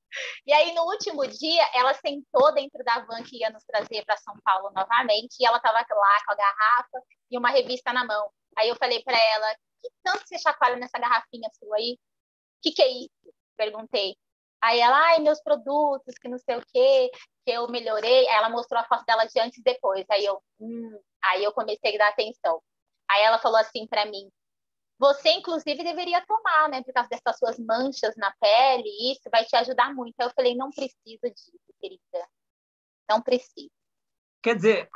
E 0.47 0.53
aí, 0.53 0.73
no 0.73 0.85
último 0.85 1.27
dia, 1.27 1.69
ela 1.75 1.93
sentou 1.93 2.55
dentro 2.55 2.83
da 2.85 3.01
van 3.01 3.23
que 3.23 3.39
ia 3.39 3.51
nos 3.51 3.65
trazer 3.65 4.05
para 4.05 4.17
São 4.17 4.35
Paulo 4.43 4.71
novamente, 4.75 5.37
e 5.39 5.47
ela 5.47 5.59
estava 5.59 5.79
lá 5.79 5.85
com 5.85 6.33
a 6.33 6.35
garrafa 6.35 7.03
e 7.31 7.37
uma 7.37 7.51
revista 7.51 7.93
na 7.93 8.05
mão. 8.05 8.31
Aí 8.57 8.69
eu 8.69 8.77
falei 8.77 9.03
para 9.03 9.19
ela: 9.19 9.57
que 9.89 9.97
tanto 10.03 10.27
você 10.27 10.39
chacoalha 10.39 10.77
nessa 10.77 10.99
garrafinha 10.99 11.49
sua 11.59 11.77
aí? 11.77 11.95
O 11.95 12.63
que, 12.63 12.73
que 12.73 12.83
é 12.83 12.89
isso? 12.89 13.35
Perguntei. 13.57 14.17
Aí 14.63 14.81
ela, 14.81 14.97
ai, 14.97 15.21
meus 15.21 15.41
produtos, 15.41 16.15
que 16.21 16.29
não 16.29 16.39
sei 16.39 16.57
o 16.57 16.67
quê, 16.73 17.11
que 17.45 17.53
eu 17.53 17.69
melhorei. 17.69 18.29
Aí 18.29 18.37
ela 18.37 18.49
mostrou 18.49 18.81
a 18.81 18.85
foto 18.85 19.05
dela 19.05 19.25
de 19.27 19.39
antes 19.39 19.59
e 19.59 19.63
depois. 19.63 20.05
Aí 20.11 20.25
eu, 20.25 20.43
hum. 20.59 21.01
Aí 21.25 21.45
eu 21.45 21.53
comecei 21.53 21.95
a 21.95 21.99
dar 21.99 22.09
atenção. 22.09 22.61
Aí 23.09 23.23
ela 23.23 23.39
falou 23.39 23.59
assim 23.59 23.87
para 23.87 24.07
mim: 24.07 24.31
você, 24.99 25.31
inclusive, 25.31 25.85
deveria 25.85 26.25
tomar, 26.27 26.69
né? 26.69 26.83
Por 26.83 26.93
causa 26.93 27.09
dessas 27.09 27.39
suas 27.39 27.59
manchas 27.59 28.17
na 28.17 28.33
pele, 28.41 29.13
isso 29.13 29.29
vai 29.31 29.45
te 29.45 29.55
ajudar 29.57 29.95
muito. 29.95 30.15
Aí 30.19 30.27
eu 30.27 30.33
falei, 30.35 30.55
não 30.55 30.71
preciso 30.71 31.21
disso, 31.23 31.53
querida. 31.79 32.29
Não 33.09 33.21
preciso. 33.21 33.71
Quer 34.43 34.57
dizer, 34.57 34.89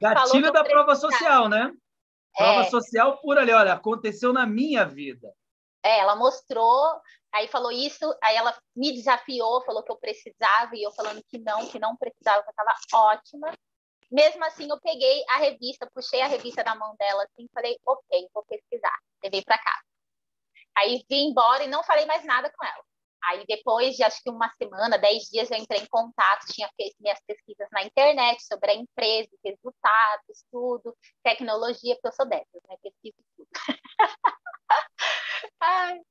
gatilho 0.00 0.52
da 0.52 0.62
prova 0.64 0.94
social, 0.94 1.48
né? 1.48 1.72
Prova 2.38 2.60
é. 2.62 2.70
social 2.70 3.18
por 3.18 3.36
ali, 3.36 3.52
olha, 3.52 3.72
aconteceu 3.74 4.32
na 4.32 4.46
minha 4.46 4.84
vida. 4.84 5.34
É, 5.84 5.98
ela 5.98 6.16
mostrou, 6.16 7.00
aí 7.32 7.46
falou 7.48 7.70
isso, 7.70 8.04
aí 8.22 8.36
ela 8.36 8.56
me 8.74 8.92
desafiou, 8.92 9.64
falou 9.64 9.82
que 9.82 9.92
eu 9.92 9.96
precisava, 9.96 10.74
e 10.74 10.82
eu 10.82 10.92
falando 10.92 11.22
que 11.28 11.38
não, 11.38 11.66
que 11.66 11.78
não 11.78 11.96
precisava, 11.96 12.42
que 12.42 12.48
eu 12.48 12.50
estava 12.50 13.12
ótima. 13.12 13.52
Mesmo 14.10 14.42
assim, 14.44 14.68
eu 14.70 14.80
peguei 14.80 15.22
a 15.28 15.36
revista, 15.36 15.90
puxei 15.94 16.22
a 16.22 16.26
revista 16.26 16.64
da 16.64 16.74
mão 16.74 16.96
dela 16.98 17.24
assim, 17.24 17.46
falei, 17.52 17.78
ok, 17.84 18.28
vou 18.32 18.42
pesquisar 18.44 18.96
levei 19.22 19.42
para 19.42 19.58
casa. 19.58 19.84
Aí 20.76 21.04
vim 21.08 21.30
embora 21.30 21.64
e 21.64 21.68
não 21.68 21.82
falei 21.82 22.06
mais 22.06 22.24
nada 22.24 22.50
com 22.50 22.64
ela. 22.64 22.84
Aí 23.24 23.44
depois 23.46 23.96
de 23.96 24.02
acho 24.02 24.22
que 24.22 24.30
uma 24.30 24.48
semana, 24.50 24.98
dez 24.98 25.24
dias, 25.24 25.50
eu 25.50 25.58
entrei 25.58 25.80
em 25.80 25.86
contato, 25.86 26.46
tinha 26.52 26.68
feito 26.76 26.96
minhas 27.00 27.20
pesquisas 27.26 27.68
na 27.72 27.82
internet 27.82 28.42
sobre 28.42 28.70
a 28.70 28.74
empresa, 28.74 29.28
resultados, 29.44 30.44
tudo, 30.50 30.96
tecnologia, 31.22 31.94
porque 31.94 32.08
eu 32.08 32.12
sou 32.12 32.26
dessas, 32.26 32.62
né? 32.68 32.76
Pesquiso 32.82 33.16
tudo. 33.36 33.48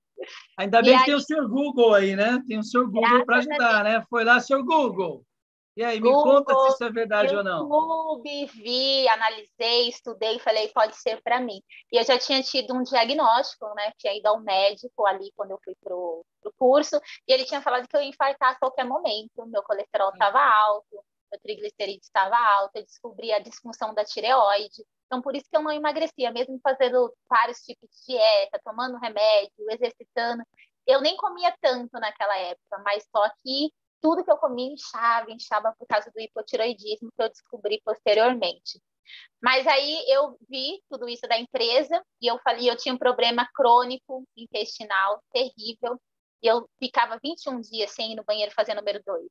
Ainda 0.57 0.81
bem 0.81 0.91
e 0.91 0.95
que 0.95 0.99
aí... 0.99 1.05
tem 1.05 1.15
o 1.15 1.19
senhor 1.19 1.47
Google 1.47 1.93
aí, 1.93 2.15
né? 2.15 2.41
Tem 2.47 2.57
o 2.57 2.63
senhor 2.63 2.89
Google 2.89 3.25
para 3.25 3.37
ajudar, 3.37 3.83
né? 3.83 4.03
Foi 4.09 4.23
lá, 4.23 4.39
senhor 4.39 4.63
Google. 4.63 5.23
E 5.77 5.83
aí, 5.83 6.01
me 6.01 6.09
Google, 6.09 6.43
conta 6.43 6.55
se 6.55 6.69
isso 6.69 6.83
é 6.85 6.89
verdade 6.89 7.35
YouTube, 7.35 7.47
ou 7.47 7.67
não. 7.67 8.21
vi, 8.47 9.07
analisei, 9.09 9.89
estudei, 9.89 10.39
falei, 10.39 10.69
pode 10.69 10.95
ser 10.95 11.21
para 11.21 11.39
mim. 11.39 11.61
E 11.91 11.97
eu 11.97 12.03
já 12.03 12.17
tinha 12.17 12.41
tido 12.41 12.73
um 12.73 12.81
diagnóstico, 12.81 13.71
né? 13.75 13.91
Tinha 13.99 14.17
ido 14.17 14.25
ao 14.25 14.39
médico 14.39 15.05
ali 15.05 15.31
quando 15.35 15.51
eu 15.51 15.59
fui 15.63 15.75
pro, 15.79 16.25
pro 16.41 16.53
curso, 16.57 16.99
e 17.27 17.31
ele 17.31 17.45
tinha 17.45 17.61
falado 17.61 17.87
que 17.87 17.95
eu 17.95 18.01
ia 18.01 18.09
infartar 18.09 18.53
a 18.53 18.55
qualquer 18.55 18.85
momento. 18.85 19.45
Meu 19.45 19.61
colesterol 19.61 20.09
estava 20.09 20.39
alto, 20.39 20.99
meu 21.31 21.39
triglicerídeo 21.43 22.01
estava 22.01 22.35
alto, 22.35 22.75
eu 22.75 22.83
descobri 22.83 23.31
a 23.31 23.37
disfunção 23.37 23.93
da 23.93 24.03
tireoide. 24.03 24.83
Então, 25.05 25.21
por 25.21 25.35
isso 25.35 25.45
que 25.47 25.55
eu 25.55 25.61
não 25.61 25.71
emagrecia, 25.71 26.31
mesmo 26.31 26.59
fazendo 26.63 27.13
vários 27.29 27.59
tipos 27.59 27.87
de 27.87 28.13
dieta, 28.13 28.59
tomando 28.65 28.97
remédio, 28.97 29.69
exercitando. 29.69 30.41
Eu 30.87 31.01
nem 31.01 31.15
comia 31.17 31.55
tanto 31.61 31.99
naquela 31.99 32.35
época, 32.35 32.81
mas 32.83 33.05
só 33.15 33.29
que 33.43 33.71
tudo 34.01 34.23
que 34.23 34.31
eu 34.31 34.37
comia 34.37 34.73
inchava, 34.73 35.31
inchava 35.31 35.73
por 35.77 35.87
causa 35.87 36.11
do 36.11 36.19
hipotiroidismo 36.19 37.11
que 37.15 37.23
eu 37.23 37.29
descobri 37.29 37.81
posteriormente. 37.83 38.81
Mas 39.41 39.65
aí 39.67 40.05
eu 40.07 40.37
vi 40.49 40.81
tudo 40.89 41.07
isso 41.07 41.27
da 41.27 41.37
empresa 41.37 42.03
e 42.21 42.27
eu 42.27 42.39
falei, 42.39 42.69
eu 42.69 42.75
tinha 42.75 42.93
um 42.93 42.97
problema 42.97 43.47
crônico 43.55 44.27
intestinal 44.35 45.21
terrível 45.31 45.99
e 46.41 46.47
eu 46.47 46.69
ficava 46.79 47.19
21 47.23 47.61
dias 47.61 47.91
sem 47.91 48.11
ir 48.11 48.15
no 48.15 48.23
banheiro 48.23 48.53
fazer 48.53 48.73
número 48.73 49.01
2. 49.05 49.25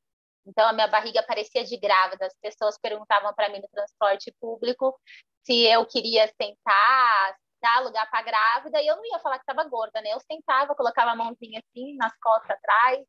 Então 0.45 0.67
a 0.67 0.73
minha 0.73 0.87
barriga 0.87 1.23
parecia 1.23 1.63
de 1.63 1.77
grávida. 1.77 2.25
As 2.25 2.35
pessoas 2.41 2.77
perguntavam 2.79 3.33
para 3.33 3.49
mim 3.49 3.59
no 3.59 3.67
transporte 3.67 4.33
público 4.39 4.97
se 5.43 5.63
eu 5.65 5.85
queria 5.85 6.27
sentar, 6.41 7.37
dar 7.61 7.83
lugar 7.83 8.09
para 8.09 8.21
grávida, 8.21 8.81
e 8.81 8.87
eu 8.87 8.95
não 8.95 9.05
ia 9.05 9.19
falar 9.19 9.37
que 9.37 9.49
estava 9.49 9.67
gorda, 9.67 10.01
né? 10.01 10.13
Eu 10.13 10.19
sentava, 10.19 10.75
colocava 10.75 11.11
a 11.11 11.15
mãozinha 11.15 11.59
assim 11.59 11.95
nas 11.95 12.13
costas 12.19 12.51
atrás 12.51 13.05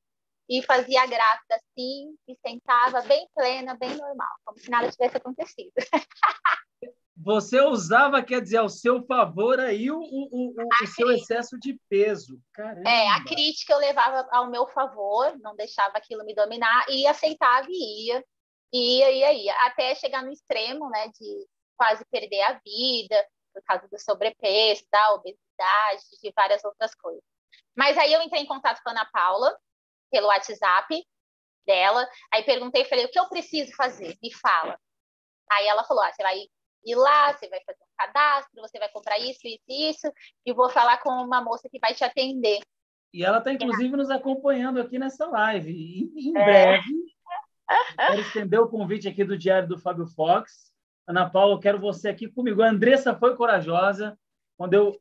e 0.48 0.62
fazia 0.62 1.06
grávida 1.06 1.54
assim, 1.56 2.16
e 2.26 2.36
sentava 2.46 3.02
bem 3.02 3.28
plena, 3.34 3.76
bem 3.76 3.94
normal, 3.96 4.28
como 4.44 4.58
se 4.58 4.70
nada 4.70 4.90
tivesse 4.90 5.16
acontecido. 5.16 5.72
Você 7.20 7.60
usava, 7.60 8.22
quer 8.22 8.40
dizer, 8.40 8.58
ao 8.58 8.68
seu 8.68 9.04
favor 9.04 9.58
aí 9.58 9.90
o, 9.90 9.98
o, 9.98 10.28
o, 10.30 10.54
o 10.82 10.86
seu 10.86 11.10
excesso 11.10 11.58
de 11.58 11.78
peso. 11.88 12.40
Caramba. 12.52 12.88
É, 12.88 13.08
a 13.08 13.24
crítica 13.24 13.72
eu 13.72 13.78
levava 13.78 14.26
ao 14.30 14.48
meu 14.48 14.68
favor, 14.68 15.36
não 15.40 15.56
deixava 15.56 15.98
aquilo 15.98 16.24
me 16.24 16.32
dominar, 16.32 16.86
e 16.88 17.06
aceitava 17.08 17.66
e 17.68 18.06
ia, 18.06 18.24
ia, 18.72 19.10
ia, 19.10 19.32
ia, 19.32 19.54
até 19.66 19.96
chegar 19.96 20.22
no 20.22 20.30
extremo, 20.30 20.88
né, 20.90 21.08
de 21.08 21.46
quase 21.76 22.04
perder 22.08 22.40
a 22.42 22.60
vida, 22.64 23.26
por 23.52 23.62
causa 23.64 23.88
do 23.88 23.98
sobrepeso, 23.98 24.84
da 24.90 25.14
obesidade, 25.14 26.02
de 26.22 26.32
várias 26.36 26.64
outras 26.64 26.94
coisas. 26.94 27.22
Mas 27.76 27.98
aí 27.98 28.12
eu 28.12 28.22
entrei 28.22 28.42
em 28.42 28.46
contato 28.46 28.80
com 28.82 28.90
a 28.90 28.92
Ana 28.92 29.08
Paula, 29.12 29.56
pelo 30.10 30.28
WhatsApp 30.28 31.02
dela. 31.66 32.08
Aí 32.32 32.42
perguntei, 32.42 32.84
falei, 32.84 33.04
o 33.04 33.10
que 33.10 33.18
eu 33.18 33.28
preciso 33.28 33.74
fazer? 33.76 34.16
Me 34.22 34.32
fala. 34.32 34.78
Aí 35.50 35.66
ela 35.66 35.84
falou, 35.84 36.02
ah, 36.02 36.12
você 36.12 36.22
vai 36.22 36.38
ir 36.84 36.94
lá, 36.94 37.32
você 37.32 37.48
vai 37.48 37.60
fazer 37.64 37.82
um 37.82 37.96
cadastro, 37.96 38.60
você 38.60 38.78
vai 38.78 38.88
comprar 38.90 39.18
isso, 39.18 39.40
isso, 39.44 39.64
isso, 39.68 40.12
e 40.44 40.52
vou 40.52 40.70
falar 40.70 40.98
com 40.98 41.10
uma 41.10 41.42
moça 41.42 41.68
que 41.68 41.78
vai 41.78 41.94
te 41.94 42.04
atender. 42.04 42.60
E 43.12 43.24
ela 43.24 43.38
está, 43.38 43.52
inclusive, 43.52 43.96
nos 43.96 44.10
acompanhando 44.10 44.80
aqui 44.80 44.98
nessa 44.98 45.26
live. 45.26 45.70
E, 45.70 46.28
em 46.28 46.36
é. 46.36 46.44
breve, 46.44 46.94
quero 47.96 48.20
estender 48.20 48.60
o 48.60 48.68
convite 48.68 49.08
aqui 49.08 49.24
do 49.24 49.38
Diário 49.38 49.68
do 49.68 49.78
Fábio 49.78 50.06
Fox. 50.06 50.72
Ana 51.06 51.28
Paula, 51.28 51.54
eu 51.54 51.58
quero 51.58 51.80
você 51.80 52.08
aqui 52.08 52.28
comigo. 52.28 52.62
A 52.62 52.68
Andressa 52.68 53.14
foi 53.14 53.34
corajosa. 53.34 54.18
Quando 54.58 54.74
eu 54.74 55.00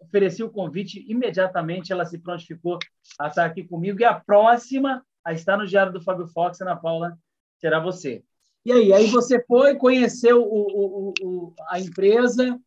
ofereci 0.00 0.42
o 0.42 0.50
convite, 0.50 1.04
imediatamente 1.08 1.92
ela 1.92 2.04
se 2.04 2.18
prontificou 2.18 2.78
a 3.18 3.28
estar 3.28 3.44
aqui 3.44 3.64
comigo. 3.64 4.00
E 4.00 4.04
a 4.04 4.18
próxima 4.18 5.04
a 5.24 5.32
estar 5.32 5.56
no 5.56 5.66
Diário 5.66 5.92
do 5.92 6.00
Fábio 6.00 6.26
Fox, 6.26 6.60
Ana 6.60 6.76
Paula, 6.76 7.18
será 7.58 7.80
você. 7.80 8.22
E 8.64 8.72
aí? 8.72 8.92
Aí 8.92 9.06
você 9.06 9.42
foi, 9.44 9.76
conheceu 9.76 10.42
o, 10.42 11.10
o, 11.10 11.14
o, 11.22 11.54
a 11.68 11.78
empresa, 11.78 12.58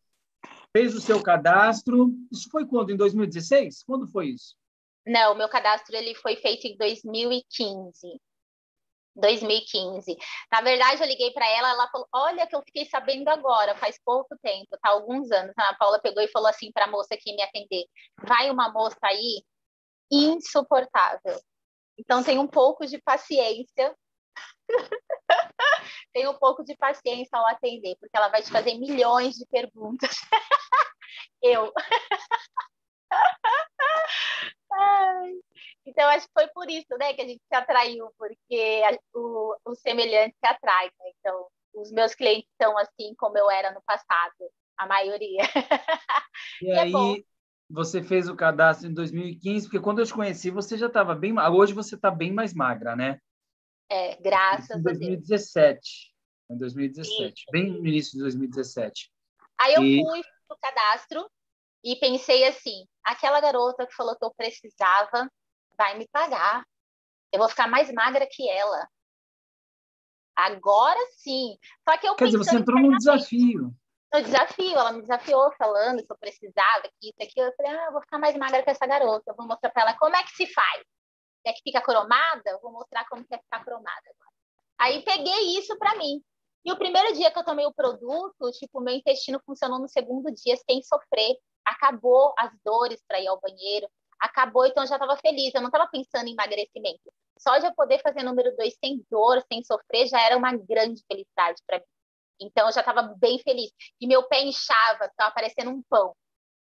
fez 0.76 0.94
o 0.94 1.00
seu 1.00 1.22
cadastro. 1.22 2.12
Isso 2.30 2.48
foi 2.50 2.66
quando? 2.66 2.90
Em 2.90 2.96
2016? 2.96 3.82
Quando 3.84 4.08
foi 4.08 4.28
isso? 4.28 4.56
Não, 5.06 5.34
meu 5.34 5.48
cadastro 5.48 5.96
ele 5.96 6.14
foi 6.14 6.36
feito 6.36 6.66
em 6.66 6.76
2015. 6.76 8.20
2015. 9.14 10.16
Na 10.50 10.60
verdade, 10.60 11.02
eu 11.02 11.06
liguei 11.06 11.30
para 11.32 11.46
ela, 11.48 11.70
ela 11.70 11.88
falou: 11.88 12.06
Olha, 12.12 12.46
que 12.46 12.56
eu 12.56 12.62
fiquei 12.62 12.84
sabendo 12.86 13.28
agora, 13.28 13.76
faz 13.76 13.98
pouco 14.04 14.36
tempo, 14.42 14.76
tá? 14.80 14.90
Alguns 14.90 15.30
anos. 15.30 15.52
A 15.56 15.68
Ana 15.68 15.76
Paula 15.78 16.00
pegou 16.00 16.22
e 16.22 16.28
falou 16.28 16.48
assim 16.48 16.72
para 16.72 16.84
a 16.84 16.90
moça 16.90 17.16
que 17.18 17.34
me 17.34 17.42
atender: 17.42 17.84
Vai 18.26 18.50
uma 18.50 18.70
moça 18.70 18.98
aí 19.02 19.42
insuportável. 20.10 21.40
Então, 21.98 22.22
tem 22.22 22.38
um 22.38 22.46
pouco 22.46 22.86
de 22.86 23.00
paciência. 23.00 23.96
tem 26.12 26.26
um 26.28 26.34
pouco 26.34 26.64
de 26.64 26.76
paciência 26.76 27.38
ao 27.38 27.46
atender, 27.46 27.96
porque 27.98 28.16
ela 28.16 28.28
vai 28.28 28.42
te 28.42 28.50
fazer 28.50 28.74
milhões 28.74 29.34
de 29.36 29.46
perguntas. 29.46 30.10
eu. 31.42 31.72
Então, 35.84 36.08
acho 36.10 36.26
que 36.26 36.32
foi 36.32 36.48
por 36.48 36.70
isso 36.70 36.96
né, 36.98 37.12
que 37.12 37.22
a 37.22 37.26
gente 37.26 37.42
se 37.46 37.54
atraiu, 37.54 38.10
porque 38.16 38.82
a, 38.86 39.18
o, 39.18 39.56
o 39.64 39.74
semelhante 39.74 40.34
se 40.38 40.50
atrai. 40.50 40.86
Né? 40.86 41.12
Então, 41.18 41.46
os 41.74 41.90
meus 41.90 42.14
clientes 42.14 42.48
são 42.60 42.76
assim 42.78 43.14
como 43.16 43.36
eu 43.36 43.50
era 43.50 43.72
no 43.72 43.82
passado, 43.82 44.50
a 44.78 44.86
maioria. 44.86 45.42
E, 46.62 46.66
e 46.66 46.70
é 46.70 46.80
aí, 46.80 46.92
é 46.92 47.22
você 47.68 48.02
fez 48.02 48.28
o 48.28 48.36
cadastro 48.36 48.88
em 48.88 48.94
2015, 48.94 49.66
porque 49.66 49.80
quando 49.80 50.00
eu 50.00 50.06
te 50.06 50.12
conheci, 50.12 50.50
você 50.50 50.76
já 50.76 50.86
estava 50.86 51.14
bem. 51.14 51.34
Hoje 51.38 51.72
você 51.72 51.94
está 51.94 52.10
bem 52.10 52.32
mais 52.32 52.52
magra, 52.52 52.94
né? 52.94 53.18
É, 53.90 54.16
graças 54.16 54.78
em 54.78 54.82
2017. 54.82 56.12
Em 56.50 56.58
2017, 56.58 57.32
Isso. 57.34 57.44
bem 57.50 57.70
no 57.70 57.86
início 57.86 58.12
de 58.12 58.20
2017. 58.20 59.10
Aí 59.58 59.74
eu 59.74 59.82
e... 59.82 60.04
fui 60.04 60.22
pro 60.46 60.58
cadastro 60.60 61.30
e 61.82 61.96
pensei 61.96 62.44
assim: 62.44 62.86
aquela 63.04 63.40
garota 63.40 63.86
que 63.86 63.94
falou 63.94 64.16
que 64.16 64.24
eu 64.24 64.32
precisava 64.34 65.30
vai 65.76 65.96
me 65.98 66.08
pagar. 66.08 66.64
Eu 67.32 67.38
vou 67.38 67.48
ficar 67.48 67.66
mais 67.66 67.92
magra 67.92 68.26
que 68.30 68.48
ela. 68.48 68.88
Agora 70.36 70.98
sim. 71.16 71.56
Só 71.88 71.98
que 71.98 72.06
eu 72.06 72.14
Quer 72.14 72.26
dizer, 72.26 72.38
você 72.38 72.56
entrou 72.56 72.80
num 72.80 72.96
desafio. 72.96 73.74
No 74.12 74.22
desafio, 74.22 74.78
ela 74.78 74.92
me 74.92 75.00
desafiou 75.00 75.50
falando 75.56 76.04
que 76.04 76.12
eu 76.12 76.18
precisava, 76.18 76.82
que 77.00 77.08
isso, 77.08 77.22
aqui. 77.22 77.40
Eu 77.40 77.52
falei, 77.56 77.72
ah, 77.72 77.86
eu 77.86 77.92
vou 77.92 78.02
ficar 78.02 78.18
mais 78.18 78.36
magra 78.36 78.62
que 78.62 78.70
essa 78.70 78.86
garota. 78.86 79.30
Eu 79.30 79.34
vou 79.34 79.46
mostrar 79.46 79.70
para 79.70 79.82
ela 79.82 79.98
como 79.98 80.14
é 80.14 80.22
que 80.22 80.32
se 80.32 80.46
faz. 80.52 80.84
É 81.46 81.52
que 81.52 81.62
fica 81.62 81.80
cromada? 81.80 82.42
Eu 82.46 82.60
vou 82.60 82.70
mostrar 82.70 83.08
como 83.08 83.24
que 83.24 83.34
é 83.34 83.38
ficar 83.38 83.64
cromada 83.64 84.02
agora. 84.04 84.32
Aí 84.78 85.02
peguei 85.02 85.58
isso 85.58 85.76
para 85.78 85.96
mim. 85.96 86.22
E 86.64 86.70
o 86.72 86.76
primeiro 86.76 87.14
dia 87.14 87.30
que 87.30 87.38
eu 87.38 87.44
tomei 87.44 87.66
o 87.66 87.72
produto, 87.72 88.50
tipo, 88.52 88.80
meu 88.80 88.94
intestino 88.94 89.40
funcionou 89.44 89.80
no 89.80 89.88
segundo 89.88 90.30
dia 90.32 90.56
sem 90.56 90.82
sofrer. 90.82 91.36
Acabou 91.64 92.34
as 92.38 92.50
dores 92.64 93.02
para 93.06 93.20
ir 93.20 93.26
ao 93.26 93.40
banheiro. 93.40 93.88
Acabou, 94.20 94.66
então 94.66 94.82
eu 94.82 94.88
já 94.88 94.96
estava 94.96 95.16
feliz. 95.16 95.54
Eu 95.54 95.60
não 95.60 95.68
estava 95.68 95.88
pensando 95.88 96.28
em 96.28 96.32
emagrecimento. 96.32 97.12
Só 97.38 97.58
de 97.58 97.66
eu 97.66 97.74
poder 97.74 98.00
fazer 98.00 98.22
número 98.22 98.54
dois 98.56 98.76
sem 98.82 99.04
dor, 99.10 99.42
sem 99.50 99.64
sofrer, 99.64 100.06
já 100.06 100.20
era 100.20 100.36
uma 100.36 100.56
grande 100.56 101.02
felicidade 101.10 101.60
para 101.66 101.78
mim. 101.78 101.84
Então 102.40 102.66
eu 102.66 102.72
já 102.72 102.80
estava 102.80 103.02
bem 103.18 103.38
feliz. 103.40 103.70
E 104.00 104.06
meu 104.06 104.22
pé 104.24 104.42
inchava, 104.42 105.06
estava 105.06 105.34
parecendo 105.34 105.70
um 105.70 105.82
pão. 105.88 106.14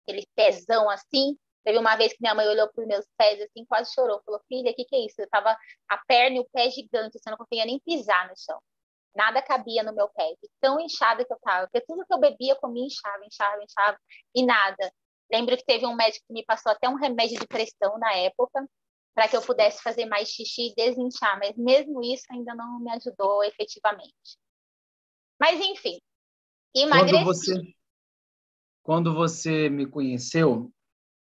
Aquele 0.02 0.26
pezão 0.34 0.88
assim. 0.88 1.36
Teve 1.64 1.78
uma 1.78 1.96
vez 1.96 2.12
que 2.12 2.18
minha 2.22 2.34
mãe 2.34 2.48
olhou 2.48 2.68
para 2.68 2.82
os 2.82 2.88
meus 2.88 3.04
pés 3.18 3.40
assim, 3.42 3.64
quase 3.66 3.92
chorou. 3.92 4.22
Falou, 4.24 4.40
filha, 4.48 4.70
o 4.70 4.74
que, 4.74 4.84
que 4.84 4.96
é 4.96 5.04
isso? 5.04 5.20
Eu 5.20 5.28
tava 5.28 5.56
a 5.88 5.98
perna 6.06 6.36
e 6.36 6.40
o 6.40 6.48
pé 6.50 6.70
gigante, 6.70 7.18
você 7.18 7.30
não 7.30 7.36
conseguia 7.36 7.66
nem 7.66 7.78
pisar 7.80 8.28
no 8.28 8.34
chão. 8.36 8.58
Nada 9.14 9.42
cabia 9.42 9.82
no 9.82 9.94
meu 9.94 10.08
pé, 10.08 10.34
tão 10.60 10.80
inchada 10.80 11.24
que 11.24 11.32
eu 11.32 11.38
tava. 11.40 11.66
Porque 11.66 11.84
tudo 11.86 12.06
que 12.06 12.14
eu 12.14 12.18
bebia, 12.18 12.56
comia, 12.56 12.86
inchava, 12.86 13.24
inchava, 13.24 13.62
inchava, 13.62 13.98
e 14.34 14.44
nada. 14.44 14.92
Lembro 15.30 15.56
que 15.56 15.64
teve 15.64 15.86
um 15.86 15.94
médico 15.94 16.24
que 16.26 16.32
me 16.32 16.44
passou 16.44 16.72
até 16.72 16.88
um 16.88 16.96
remédio 16.96 17.38
de 17.38 17.46
pressão 17.46 17.98
na 17.98 18.12
época, 18.14 18.68
para 19.14 19.28
que 19.28 19.36
eu 19.36 19.42
pudesse 19.42 19.82
fazer 19.82 20.06
mais 20.06 20.28
xixi 20.28 20.68
e 20.68 20.74
desinchar, 20.74 21.38
mas 21.38 21.56
mesmo 21.56 22.02
isso 22.02 22.24
ainda 22.30 22.54
não 22.54 22.80
me 22.80 22.90
ajudou 22.92 23.42
efetivamente. 23.44 24.38
Mas 25.38 25.60
enfim, 25.60 26.00
emagreci. 26.74 27.12
Quando 27.12 27.24
você, 27.24 27.74
quando 28.82 29.14
você 29.14 29.68
me 29.68 29.86
conheceu, 29.86 30.72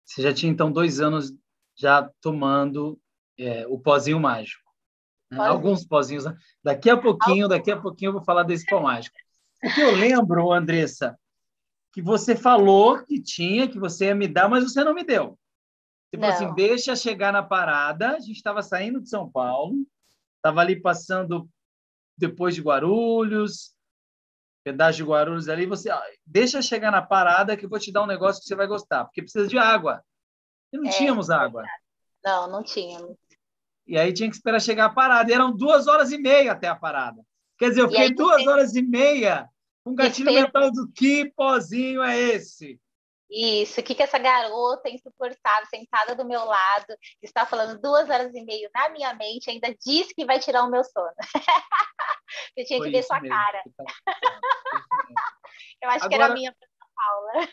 você 0.05 0.23
já 0.23 0.33
tinha 0.33 0.53
então 0.53 0.71
dois 0.71 1.01
anos 1.01 1.33
já 1.77 2.09
tomando 2.21 3.01
é, 3.39 3.67
o 3.67 3.79
pozinho 3.79 4.21
mágico. 4.21 4.62
Né? 5.33 5.47
Alguns 5.49 5.85
pozinhos. 5.85 6.25
Daqui 6.63 6.91
a 6.91 6.97
pouquinho, 6.97 7.49
daqui 7.49 7.71
a 7.71 7.81
pouquinho 7.81 8.11
eu 8.11 8.13
vou 8.15 8.25
falar 8.25 8.43
desse 8.43 8.67
pó 8.67 8.81
mágico. 8.81 9.17
O 9.65 9.73
que 9.73 9.81
eu 9.81 9.95
lembro, 9.95 10.53
Andressa, 10.53 11.19
que 11.93 12.03
você 12.03 12.37
falou 12.37 13.03
que 13.05 13.21
tinha, 13.21 13.69
que 13.69 13.79
você 13.79 14.07
ia 14.07 14.15
me 14.15 14.29
dar, 14.29 14.49
mas 14.49 14.65
você 14.65 14.85
não 14.85 14.95
me 14.95 15.05
deu. 15.05 15.39
Você 16.11 16.17
não. 16.17 16.29
falou 16.29 16.35
assim, 16.35 16.55
deixa 16.55 16.95
chegar 16.95 17.33
na 17.33 17.43
parada. 17.43 18.17
A 18.17 18.21
gente 18.21 18.37
estava 18.37 18.63
saindo 18.63 19.01
de 19.01 19.09
São 19.09 19.31
Paulo, 19.31 19.87
estava 20.37 20.61
ali 20.61 20.81
passando 20.81 21.49
depois 22.17 22.55
de 22.55 22.61
Guarulhos, 22.61 23.75
pedágio 24.63 25.05
de 25.05 25.11
Guarulhos 25.11 25.49
ali, 25.49 25.67
você 25.67 25.91
deixa 26.27 26.61
chegar 26.61 26.93
na 26.93 27.03
parada 27.03 27.57
que 27.57 27.65
eu 27.65 27.71
vou 27.71 27.79
te 27.79 27.91
dar 27.91 28.03
um 28.03 28.07
negócio 28.07 28.43
que 28.43 28.49
você 28.49 28.55
vai 28.55 28.67
gostar, 28.67 29.05
porque 29.05 29.23
precisa 29.23 29.49
de 29.49 29.59
água. 29.59 30.05
E 30.73 30.77
não 30.77 30.89
é, 30.89 30.91
tínhamos 30.91 31.31
água. 31.31 31.65
Não, 32.25 32.49
não 32.49 32.63
tínhamos. 32.63 33.17
E 33.87 33.99
aí 33.99 34.13
tinha 34.13 34.29
que 34.29 34.37
esperar 34.37 34.61
chegar 34.61 34.87
a 34.87 34.93
parada. 34.93 35.31
E 35.31 35.35
eram 35.35 35.55
duas 35.55 35.87
horas 35.87 36.13
e 36.13 36.19
meia 36.19 36.53
até 36.53 36.69
a 36.69 36.77
parada. 36.77 37.23
Quer 37.59 37.71
dizer, 37.71 37.83
eu 37.83 37.89
fiquei 37.89 38.07
aí, 38.07 38.15
duas 38.15 38.47
horas 38.47 38.75
e 38.75 38.83
meia 38.83 39.49
com 39.85 39.95
gatilho 39.95 40.31
espero... 40.31 40.47
mental 40.47 40.73
do 40.73 40.91
que 40.93 41.31
pozinho 41.37 42.03
é 42.03 42.19
esse? 42.19 42.81
Isso, 43.31 43.81
o 43.81 43.83
que, 43.83 43.95
que 43.95 44.03
essa 44.03 44.19
garota 44.19 44.91
insuportável, 44.91 45.67
sentada 45.67 46.15
do 46.15 46.25
meu 46.25 46.45
lado, 46.45 46.95
está 47.23 47.47
falando 47.47 47.81
duas 47.81 48.11
horas 48.11 48.35
e 48.35 48.45
meia 48.45 48.71
na 48.75 48.91
minha 48.91 49.15
mente, 49.15 49.49
ainda 49.49 49.75
diz 49.83 50.13
que 50.13 50.27
vai 50.27 50.39
tirar 50.39 50.65
o 50.65 50.71
meu 50.71 50.85
sono. 50.85 51.15
Você 52.55 52.65
tinha 52.65 52.79
Foi 52.79 52.89
que 52.89 52.97
ver 52.97 53.03
sua 53.03 53.21
mesmo. 53.21 53.35
cara. 53.35 53.63
Eu 55.81 55.89
acho 55.89 56.05
agora, 56.05 56.09
que 56.09 56.15
era 56.15 56.27
a 56.27 56.35
minha 56.35 56.55
Paula. 56.95 57.49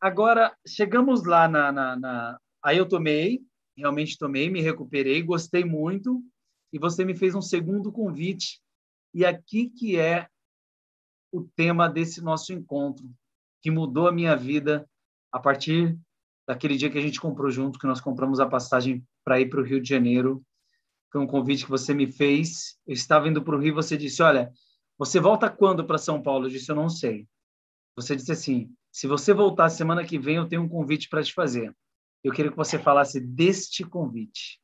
agora, 0.00 0.56
chegamos 0.66 1.26
lá 1.26 1.48
na, 1.48 1.72
na, 1.72 1.96
na. 1.96 2.38
Aí 2.62 2.76
eu 2.76 2.88
tomei, 2.88 3.40
realmente 3.76 4.18
tomei, 4.18 4.50
me 4.50 4.60
recuperei, 4.60 5.22
gostei 5.22 5.64
muito, 5.64 6.22
e 6.72 6.78
você 6.78 7.04
me 7.04 7.14
fez 7.14 7.34
um 7.34 7.42
segundo 7.42 7.92
convite. 7.92 8.60
E 9.14 9.24
aqui 9.24 9.68
que 9.68 9.98
é 9.98 10.28
o 11.30 11.42
tema 11.56 11.88
desse 11.88 12.20
nosso 12.20 12.52
encontro, 12.52 13.10
que 13.60 13.70
mudou 13.70 14.06
a 14.06 14.12
minha 14.12 14.36
vida 14.36 14.88
a 15.30 15.38
partir 15.38 15.98
daquele 16.46 16.76
dia 16.76 16.90
que 16.90 16.98
a 16.98 17.02
gente 17.02 17.20
comprou 17.20 17.50
junto, 17.50 17.78
que 17.78 17.86
nós 17.86 18.00
compramos 18.00 18.40
a 18.40 18.46
passagem 18.46 19.04
para 19.24 19.40
ir 19.40 19.48
para 19.48 19.60
o 19.60 19.64
Rio 19.64 19.80
de 19.80 19.88
Janeiro. 19.88 20.44
Foi 21.10 21.20
um 21.20 21.26
convite 21.26 21.64
que 21.64 21.70
você 21.70 21.94
me 21.94 22.10
fez. 22.10 22.78
Eu 22.86 22.92
estava 22.92 23.28
indo 23.28 23.42
para 23.42 23.56
o 23.56 23.58
Rio, 23.58 23.74
você 23.74 23.96
disse: 23.96 24.22
Olha, 24.22 24.52
você 24.98 25.20
volta 25.20 25.48
quando 25.48 25.86
para 25.86 25.98
São 25.98 26.22
Paulo? 26.22 26.46
Eu 26.46 26.50
disse: 26.50 26.70
Eu 26.70 26.76
não 26.76 26.88
sei. 26.88 27.26
Você 27.96 28.16
disse 28.16 28.32
assim: 28.32 28.74
Se 28.90 29.06
você 29.06 29.32
voltar 29.32 29.68
semana 29.70 30.04
que 30.04 30.18
vem, 30.18 30.36
eu 30.36 30.48
tenho 30.48 30.62
um 30.62 30.68
convite 30.68 31.08
para 31.08 31.22
te 31.22 31.32
fazer. 31.32 31.74
Eu 32.22 32.32
queria 32.32 32.50
que 32.50 32.56
você 32.56 32.78
falasse 32.78 33.20
deste 33.20 33.84
convite, 33.84 34.60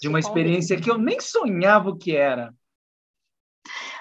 de 0.00 0.08
uma 0.08 0.18
experiência 0.18 0.80
que 0.80 0.90
eu 0.90 0.98
nem 0.98 1.20
sonhava 1.20 1.90
o 1.90 1.96
que 1.96 2.14
era, 2.14 2.52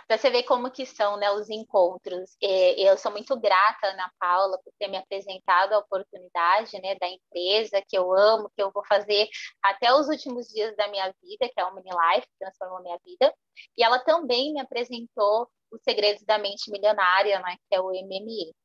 para 0.07 0.17
você 0.17 0.29
ver 0.29 0.43
como 0.43 0.71
que 0.71 0.85
são 0.85 1.17
né, 1.17 1.29
os 1.31 1.49
encontros. 1.49 2.37
eu 2.41 2.97
sou 2.97 3.11
muito 3.11 3.37
grata, 3.37 3.87
Ana 3.87 4.09
Paula, 4.17 4.57
por 4.63 4.71
ter 4.79 4.87
me 4.87 4.95
apresentado 4.95 5.73
a 5.73 5.79
oportunidade 5.79 6.81
né, 6.81 6.95
da 6.95 7.07
empresa 7.09 7.83
que 7.85 7.97
eu 7.97 8.13
amo, 8.13 8.49
que 8.55 8.63
eu 8.63 8.71
vou 8.71 8.85
fazer 8.85 9.27
até 9.61 9.93
os 9.93 10.07
últimos 10.07 10.47
dias 10.47 10.73
da 10.77 10.87
minha 10.87 11.13
vida, 11.21 11.49
que 11.53 11.59
é 11.59 11.65
o 11.65 11.75
Mini 11.75 11.89
Life, 11.89 12.25
que 12.25 12.39
transformou 12.39 12.81
minha 12.81 12.97
vida. 13.05 13.33
E 13.77 13.83
ela 13.83 13.99
também 13.99 14.53
me 14.53 14.61
apresentou 14.61 15.49
os 15.69 15.81
segredos 15.83 16.23
da 16.23 16.37
mente 16.37 16.71
milionária, 16.71 17.39
né, 17.41 17.57
que 17.69 17.75
é 17.75 17.81
o 17.81 17.89
MME. 17.89 18.55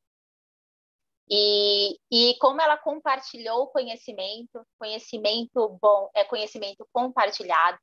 E, 1.35 1.97
e 2.11 2.37
como 2.37 2.61
ela 2.61 2.77
compartilhou 2.77 3.63
o 3.63 3.67
conhecimento, 3.67 4.63
conhecimento 4.77 5.67
bom 5.81 6.07
é 6.13 6.23
conhecimento 6.23 6.87
compartilhado, 6.93 7.79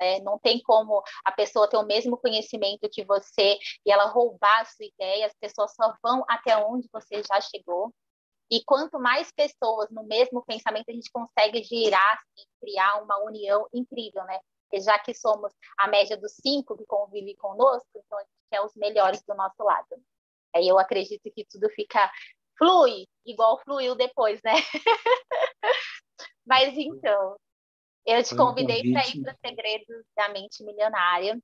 Né? 0.00 0.20
Não 0.20 0.36
tem 0.38 0.60
como 0.60 1.02
a 1.24 1.30
pessoa 1.30 1.68
ter 1.68 1.76
o 1.76 1.86
mesmo 1.86 2.16
conhecimento 2.16 2.88
que 2.90 3.04
você 3.04 3.56
e 3.86 3.92
ela 3.92 4.06
roubar 4.06 4.62
a 4.62 4.64
sua 4.64 4.86
ideia, 4.86 5.26
as 5.26 5.34
pessoas 5.40 5.72
só 5.74 5.94
vão 6.02 6.24
até 6.28 6.56
onde 6.56 6.88
você 6.92 7.22
já 7.22 7.40
chegou. 7.40 7.92
E 8.50 8.64
quanto 8.64 8.98
mais 8.98 9.30
pessoas 9.30 9.90
no 9.90 10.04
mesmo 10.04 10.42
pensamento, 10.44 10.88
a 10.88 10.92
gente 10.92 11.10
consegue 11.12 11.62
girar, 11.62 12.14
assim, 12.14 12.46
criar 12.60 13.02
uma 13.02 13.18
união 13.24 13.68
incrível, 13.72 14.24
né? 14.24 14.40
E 14.72 14.80
já 14.80 14.98
que 14.98 15.14
somos 15.14 15.52
a 15.78 15.86
média 15.88 16.16
dos 16.16 16.32
cinco 16.32 16.76
que 16.76 16.86
convivem 16.86 17.36
conosco, 17.36 17.88
então 17.94 18.18
a 18.18 18.22
gente 18.22 18.30
é 18.50 18.60
os 18.60 18.74
melhores 18.74 19.22
do 19.22 19.34
nosso 19.34 19.62
lado. 19.62 20.02
Aí 20.54 20.66
eu 20.66 20.78
acredito 20.78 21.30
que 21.30 21.44
tudo 21.44 21.68
fica 21.70 22.10
flui, 22.58 23.06
igual 23.24 23.60
fluiu 23.64 23.94
depois, 23.94 24.40
né? 24.44 24.52
Mas 26.46 26.76
então, 26.76 27.36
eu 28.06 28.22
te 28.22 28.34
convidei 28.34 28.80
um 28.80 28.92
para 28.92 29.06
ir 29.06 29.22
para 29.22 29.36
Segredos 29.44 30.04
da 30.16 30.28
Mente 30.30 30.64
Milionária. 30.64 31.38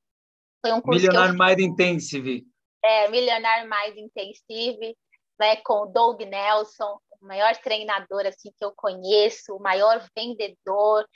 Foi 0.61 0.73
um 0.73 0.81
curso 0.81 1.01
Milionário 1.01 1.35
eu... 1.35 1.47
Mind 1.47 1.61
Intensive. 1.61 2.47
É, 2.83 3.09
Milionário 3.09 3.71
Mind 3.71 3.97
Intensive, 3.99 4.97
né, 5.39 5.57
com 5.57 5.83
o 5.83 5.87
Doug 5.87 6.21
Nelson, 6.23 6.99
o 7.21 7.27
maior 7.27 7.55
treinador 7.57 8.27
assim 8.27 8.51
que 8.57 8.65
eu 8.65 8.73
conheço, 8.75 9.55
o 9.55 9.63
maior 9.63 10.07
vendedor. 10.17 11.07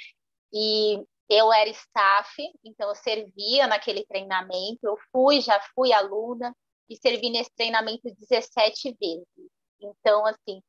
E 0.53 1.03
eu 1.29 1.53
era 1.53 1.69
staff, 1.71 2.43
então 2.65 2.89
eu 2.89 2.95
servia 2.95 3.67
naquele 3.67 4.05
treinamento. 4.07 4.81
Eu 4.83 4.97
fui, 5.13 5.41
já 5.41 5.61
fui 5.75 5.93
aluna 5.93 6.55
e 6.89 6.97
servi 6.97 7.31
nesse 7.31 7.51
treinamento 7.55 8.03
17 8.05 8.97
vezes. 8.99 9.58
Então, 9.81 10.27
assim, 10.27 10.63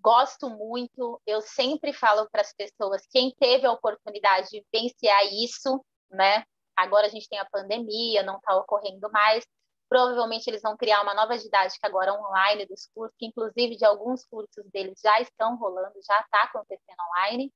gosto 0.00 0.50
muito. 0.50 1.20
Eu 1.26 1.40
sempre 1.40 1.92
falo 1.92 2.28
para 2.30 2.42
as 2.42 2.52
pessoas, 2.52 3.06
quem 3.10 3.32
teve 3.38 3.66
a 3.66 3.72
oportunidade 3.72 4.48
de 4.50 4.64
vivenciar 4.72 5.24
isso, 5.32 5.84
né? 6.10 6.44
Agora 6.76 7.06
a 7.06 7.10
gente 7.10 7.28
tem 7.28 7.38
a 7.38 7.48
pandemia, 7.50 8.22
não 8.22 8.36
está 8.36 8.56
ocorrendo 8.56 9.10
mais. 9.10 9.46
Provavelmente 9.88 10.48
eles 10.48 10.62
vão 10.62 10.76
criar 10.76 11.02
uma 11.02 11.14
nova 11.14 11.36
didática 11.36 11.86
agora 11.86 12.14
online 12.14 12.66
dos 12.66 12.88
cursos, 12.94 13.14
que 13.18 13.26
inclusive 13.26 13.76
de 13.76 13.84
alguns 13.84 14.24
cursos 14.24 14.64
deles 14.72 14.98
já 15.02 15.20
estão 15.20 15.56
rolando, 15.56 15.94
já 16.06 16.18
está 16.20 16.44
acontecendo 16.44 16.96
online 17.10 17.52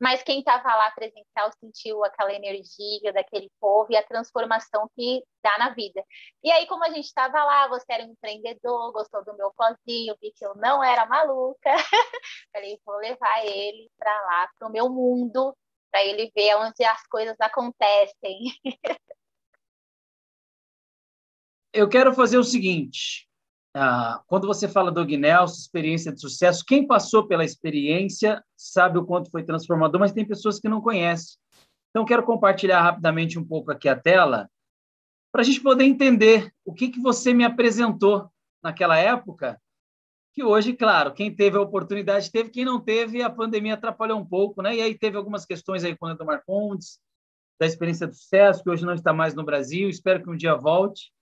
mas 0.00 0.22
quem 0.22 0.40
estava 0.40 0.74
lá 0.74 0.90
presencial 0.90 1.50
sentiu 1.58 2.04
aquela 2.04 2.32
energia 2.32 3.12
daquele 3.12 3.50
povo 3.60 3.90
e 3.90 3.96
a 3.96 4.02
transformação 4.02 4.90
que 4.94 5.22
dá 5.42 5.58
na 5.58 5.74
vida. 5.74 6.04
E 6.42 6.50
aí, 6.50 6.66
como 6.66 6.84
a 6.84 6.90
gente 6.90 7.06
estava 7.06 7.42
lá, 7.44 7.68
você 7.68 7.84
era 7.90 8.04
um 8.04 8.10
empreendedor, 8.12 8.92
gostou 8.92 9.24
do 9.24 9.36
meu 9.36 9.52
pozinho, 9.56 10.16
vi 10.20 10.32
que 10.36 10.44
eu 10.44 10.54
não 10.56 10.82
era 10.84 11.06
maluca, 11.06 11.70
falei, 12.52 12.78
vou 12.84 12.96
levar 12.96 13.44
ele 13.44 13.90
para 13.98 14.12
lá, 14.26 14.48
para 14.58 14.68
o 14.68 14.72
meu 14.72 14.88
mundo, 14.90 15.56
para 15.90 16.04
ele 16.04 16.30
ver 16.34 16.56
onde 16.56 16.84
as 16.84 17.06
coisas 17.06 17.36
acontecem. 17.40 18.38
eu 21.76 21.88
quero 21.88 22.14
fazer 22.14 22.38
o 22.38 22.44
seguinte: 22.44 23.25
ah, 23.78 24.22
quando 24.26 24.46
você 24.46 24.66
fala 24.66 24.90
do 24.90 25.04
Nelson, 25.04 25.54
experiência 25.54 26.10
de 26.10 26.18
sucesso, 26.18 26.64
quem 26.66 26.86
passou 26.86 27.28
pela 27.28 27.44
experiência 27.44 28.42
sabe 28.56 28.98
o 28.98 29.04
quanto 29.04 29.30
foi 29.30 29.42
transformador, 29.42 30.00
mas 30.00 30.12
tem 30.12 30.24
pessoas 30.24 30.58
que 30.58 30.66
não 30.66 30.80
conhecem. 30.80 31.36
Então, 31.90 32.06
quero 32.06 32.22
compartilhar 32.22 32.80
rapidamente 32.80 33.38
um 33.38 33.44
pouco 33.44 33.70
aqui 33.70 33.86
a 33.86 33.94
tela, 33.94 34.48
para 35.30 35.42
a 35.42 35.44
gente 35.44 35.60
poder 35.60 35.84
entender 35.84 36.50
o 36.64 36.72
que, 36.72 36.88
que 36.88 36.98
você 36.98 37.34
me 37.34 37.44
apresentou 37.44 38.30
naquela 38.62 38.96
época, 38.96 39.60
que 40.32 40.42
hoje, 40.42 40.72
claro, 40.72 41.12
quem 41.12 41.34
teve 41.34 41.58
a 41.58 41.62
oportunidade 41.62 42.32
teve, 42.32 42.48
quem 42.48 42.64
não 42.64 42.80
teve, 42.80 43.22
a 43.22 43.28
pandemia 43.28 43.74
atrapalhou 43.74 44.18
um 44.18 44.24
pouco, 44.24 44.62
né? 44.62 44.76
E 44.76 44.80
aí 44.80 44.94
teve 44.94 45.18
algumas 45.18 45.44
questões 45.44 45.84
aí 45.84 45.94
com 45.94 46.06
o 46.06 46.08
Leandro 46.08 46.24
Marcondes, 46.24 46.98
da 47.60 47.66
experiência 47.66 48.06
de 48.06 48.16
sucesso, 48.16 48.62
que 48.62 48.70
hoje 48.70 48.86
não 48.86 48.94
está 48.94 49.12
mais 49.12 49.34
no 49.34 49.44
Brasil, 49.44 49.90
espero 49.90 50.22
que 50.22 50.30
um 50.30 50.36
dia 50.36 50.54
volte. 50.54 51.12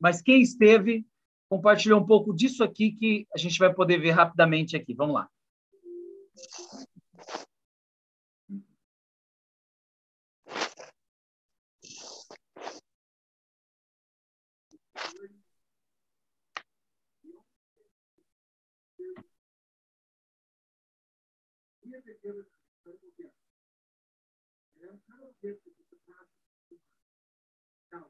Mas 0.00 0.20
quem 0.20 0.40
esteve 0.40 1.04
compartilhar 1.50 1.96
um 1.96 2.06
pouco 2.06 2.32
disso 2.32 2.62
aqui 2.62 2.92
que 2.92 3.26
a 3.34 3.38
gente 3.38 3.58
vai 3.58 3.74
poder 3.74 3.98
ver 3.98 4.12
rapidamente 4.12 4.76
aqui. 4.76 4.94
Vamos 4.94 5.16
lá. 5.16 5.28
Now, 27.92 28.06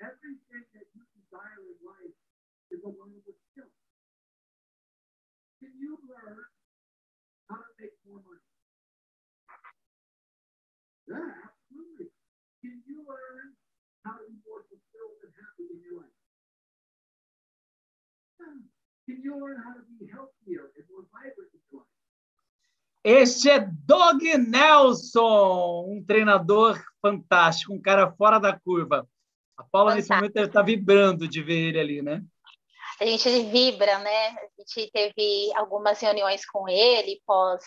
everything 0.00 0.64
that 0.74 0.86
you 0.94 1.02
desire 1.14 1.58
in 1.62 1.76
life 1.82 2.16
is 2.70 2.80
a 2.86 2.90
learnable 2.90 3.34
skill. 3.50 3.70
Can 5.58 5.74
you 5.74 5.98
learn 6.06 6.38
how 7.50 7.58
to 7.58 7.70
make 7.82 7.94
more 8.06 8.22
money? 8.22 8.46
Yeah, 11.10 11.30
absolutely. 11.50 12.14
Can 12.62 12.78
you 12.86 13.02
learn 13.02 13.58
how 14.06 14.22
to 14.22 14.24
be 14.30 14.38
more 14.46 14.62
fulfilled 14.70 15.18
and 15.24 15.32
happy 15.34 15.66
in 15.66 15.80
your 15.82 16.04
life? 16.04 16.14
Can 19.08 19.18
you 19.24 19.34
learn 19.40 19.58
how 19.64 19.72
to 19.74 19.82
be 19.88 20.06
healthier 20.06 20.70
and 20.76 20.84
more 20.92 21.08
vibrant 21.10 21.50
in 21.50 21.62
your 21.72 21.82
life? 21.82 21.96
Este 23.02 23.48
é 23.50 23.58
Dog 23.86 24.36
Nelson, 24.36 25.86
um 25.88 26.04
treinador 26.04 26.78
fantástico, 27.00 27.72
um 27.72 27.80
cara 27.80 28.12
fora 28.12 28.38
da 28.38 28.58
curva. 28.58 29.08
A 29.58 29.64
Paula, 29.64 29.96
nesse 29.96 30.08
momento, 30.14 30.36
está 30.38 30.62
vibrando 30.62 31.26
de 31.26 31.42
ver 31.42 31.68
ele 31.68 31.80
ali, 31.80 32.00
né? 32.00 32.22
A 33.00 33.04
gente 33.04 33.28
vibra, 33.50 33.98
né? 33.98 34.28
A 34.28 34.48
gente 34.58 34.90
teve 34.92 35.52
algumas 35.56 36.00
reuniões 36.00 36.46
com 36.46 36.68
ele 36.68 37.20
pós, 37.26 37.64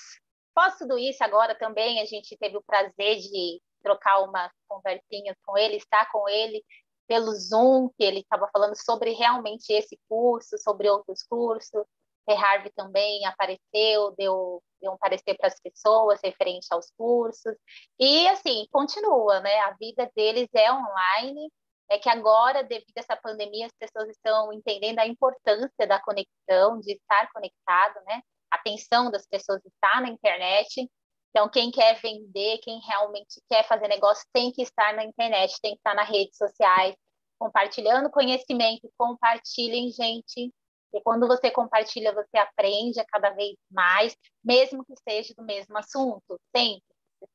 pós 0.56 0.78
tudo 0.78 0.98
isso. 0.98 1.22
Agora 1.24 1.54
também 1.54 2.02
a 2.02 2.06
gente 2.06 2.38
teve 2.38 2.56
o 2.58 2.64
prazer 2.64 3.18
de 3.18 3.62
trocar 3.84 4.20
umas 4.22 4.52
conversinhas 4.68 5.36
com 5.46 5.58
ele, 5.58 5.76
estar 5.78 6.10
com 6.12 6.28
ele 6.30 6.64
pelo 7.08 7.32
Zoom, 7.34 7.90
que 7.98 8.04
ele 8.04 8.20
estava 8.20 8.50
falando 8.54 8.76
sobre 8.76 9.12
realmente 9.12 9.72
esse 9.74 10.00
curso, 10.08 10.58
sobre 10.58 10.90
outros 10.90 11.24
cursos. 11.24 11.84
Harvey 12.30 12.72
também 12.74 13.26
apareceu, 13.26 14.16
deu, 14.18 14.64
deu 14.82 14.94
um 14.94 14.98
parecer 14.98 15.36
para 15.36 15.48
as 15.48 15.60
pessoas 15.60 16.22
referente 16.24 16.68
aos 16.72 16.90
cursos. 16.98 17.54
E, 18.00 18.28
assim, 18.30 18.66
continua, 18.72 19.42
né? 19.42 19.60
A 19.60 19.72
vida 19.72 20.10
deles 20.16 20.48
é 20.54 20.72
online. 20.72 21.52
É 21.92 22.00
que 22.00 22.08
agora, 22.08 22.64
devido 22.64 22.98
a 22.98 23.02
essa 23.02 23.18
pandemia, 23.18 23.66
as 23.66 23.74
pessoas 23.74 24.08
estão 24.08 24.54
entendendo 24.54 25.00
a 25.00 25.06
importância 25.06 25.86
da 25.86 26.00
conexão, 26.02 26.80
de 26.80 26.94
estar 26.94 27.30
conectado, 27.34 28.02
né? 28.06 28.22
A 28.50 28.56
atenção 28.56 29.12
das 29.12 29.28
pessoas 29.28 29.60
está 29.66 30.00
na 30.00 30.08
internet. 30.08 30.90
Então, 31.32 31.50
quem 31.50 31.70
quer 31.70 32.00
vender, 32.02 32.60
quem 32.60 32.80
realmente 32.80 33.42
quer 33.50 33.68
fazer 33.68 33.90
negócio, 33.90 34.26
tem 34.32 34.54
que 34.54 34.62
estar 34.62 34.94
na 34.96 35.04
internet, 35.04 35.54
tem 35.62 35.74
que 35.74 35.80
estar 35.80 35.94
nas 35.94 36.08
redes 36.08 36.38
sociais, 36.38 36.96
compartilhando 37.38 38.10
conhecimento. 38.10 38.90
Compartilhem, 38.98 39.92
gente. 39.92 40.50
Porque 40.90 41.04
quando 41.04 41.28
você 41.28 41.52
compartilha, 41.52 42.14
você 42.14 42.38
aprende 42.38 43.04
cada 43.08 43.32
vez 43.32 43.58
mais, 43.70 44.16
mesmo 44.42 44.86
que 44.86 44.94
seja 45.10 45.34
do 45.36 45.44
mesmo 45.44 45.78
assunto. 45.78 46.40
Sempre. 46.56 46.84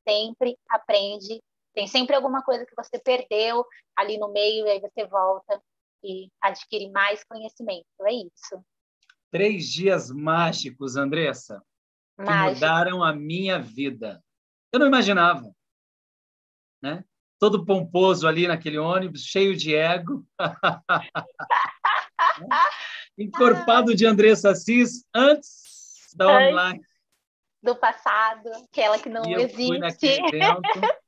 Sempre 0.08 0.58
aprende. 0.70 1.42
Tem 1.76 1.86
sempre 1.86 2.16
alguma 2.16 2.42
coisa 2.42 2.64
que 2.64 2.74
você 2.74 2.98
perdeu 2.98 3.66
ali 3.94 4.16
no 4.16 4.32
meio, 4.32 4.66
e 4.66 4.70
aí 4.70 4.80
você 4.80 5.06
volta 5.06 5.62
e 6.02 6.30
adquire 6.40 6.90
mais 6.90 7.22
conhecimento. 7.22 7.84
É 8.00 8.14
isso. 8.14 8.64
Três 9.30 9.66
dias 9.66 10.10
mágicos, 10.10 10.96
Andressa, 10.96 11.62
que 12.16 12.24
Mágico. 12.24 12.54
mudaram 12.54 13.04
a 13.04 13.12
minha 13.12 13.58
vida. 13.58 14.24
Eu 14.72 14.80
não 14.80 14.86
imaginava. 14.86 15.54
Né? 16.80 17.04
Todo 17.38 17.66
pomposo 17.66 18.26
ali 18.26 18.48
naquele 18.48 18.78
ônibus, 18.78 19.20
cheio 19.20 19.54
de 19.54 19.74
ego. 19.74 20.26
encorpado 23.18 23.94
de 23.94 24.06
Andressa 24.06 24.52
Assis 24.52 25.04
antes 25.14 26.08
da 26.14 26.26
antes 26.26 26.52
online. 26.52 26.80
Do 27.62 27.76
passado, 27.76 28.48
aquela 28.64 28.98
que 28.98 29.10
não 29.10 29.26
e 29.26 29.34
eu 29.34 29.40
existe. 29.40 29.66
Fui 29.66 29.78
naquele 29.78 30.26
evento 30.28 30.62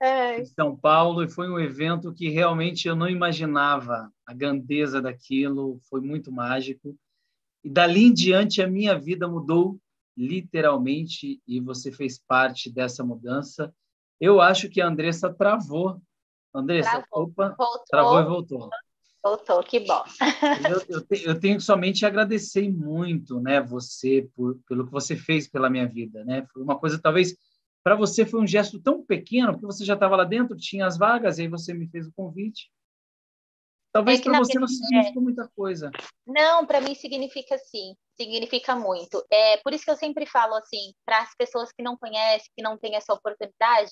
é. 0.00 0.40
em 0.40 0.44
São 0.44 0.76
Paulo 0.76 1.22
e 1.22 1.28
foi 1.28 1.48
um 1.48 1.58
evento 1.58 2.12
que 2.12 2.28
realmente 2.28 2.88
eu 2.88 2.96
não 2.96 3.08
imaginava 3.08 4.10
a 4.26 4.32
grandeza 4.32 5.00
daquilo, 5.00 5.78
foi 5.88 6.00
muito 6.00 6.32
mágico. 6.32 6.96
E 7.62 7.68
dali 7.68 8.04
em 8.04 8.12
diante 8.12 8.62
a 8.62 8.66
minha 8.66 8.98
vida 8.98 9.28
mudou 9.28 9.78
literalmente 10.16 11.40
e 11.46 11.60
você 11.60 11.92
fez 11.92 12.18
parte 12.18 12.70
dessa 12.70 13.04
mudança. 13.04 13.72
Eu 14.20 14.40
acho 14.40 14.68
que 14.68 14.80
a 14.80 14.86
Andressa 14.86 15.32
travou. 15.32 16.00
Andressa, 16.54 16.90
travou. 16.90 17.24
opa, 17.28 17.54
voltou. 17.56 17.84
travou 17.88 18.20
e 18.20 18.24
voltou. 18.24 18.70
Voltou, 19.22 19.62
que 19.62 19.80
bom. 19.80 20.02
eu, 20.70 20.96
eu, 20.96 21.06
te, 21.06 21.24
eu, 21.24 21.38
tenho 21.38 21.58
que 21.58 21.62
somente 21.62 22.06
agradecer 22.06 22.70
muito, 22.70 23.38
né, 23.38 23.60
você 23.60 24.26
por, 24.34 24.58
pelo 24.66 24.86
que 24.86 24.92
você 24.92 25.14
fez 25.14 25.46
pela 25.46 25.68
minha 25.68 25.86
vida, 25.86 26.24
né? 26.24 26.46
Foi 26.52 26.62
uma 26.62 26.78
coisa 26.78 26.98
talvez 26.98 27.36
para 27.82 27.94
você 27.94 28.26
foi 28.26 28.40
um 28.40 28.46
gesto 28.46 28.80
tão 28.80 29.04
pequeno 29.04 29.52
porque 29.52 29.66
você 29.66 29.84
já 29.84 29.94
estava 29.94 30.16
lá 30.16 30.24
dentro, 30.24 30.56
tinha 30.56 30.86
as 30.86 30.98
vagas 30.98 31.38
e 31.38 31.42
aí 31.42 31.48
você 31.48 31.72
me 31.72 31.88
fez 31.88 32.06
o 32.06 32.12
convite. 32.12 32.70
Talvez 33.92 34.20
é 34.20 34.22
para 34.22 34.38
você 34.38 34.58
não 34.58 34.68
significa 34.68 35.18
é... 35.18 35.22
muita 35.22 35.48
coisa. 35.48 35.90
Não, 36.26 36.64
para 36.64 36.80
mim 36.80 36.94
significa 36.94 37.58
sim, 37.58 37.96
significa 38.16 38.76
muito. 38.76 39.24
É 39.30 39.56
por 39.58 39.72
isso 39.72 39.84
que 39.84 39.90
eu 39.90 39.96
sempre 39.96 40.26
falo 40.26 40.54
assim 40.54 40.92
para 41.04 41.22
as 41.22 41.34
pessoas 41.34 41.72
que 41.72 41.82
não 41.82 41.96
conhecem, 41.96 42.50
que 42.56 42.62
não 42.62 42.78
têm 42.78 42.94
essa 42.94 43.12
oportunidade, 43.12 43.90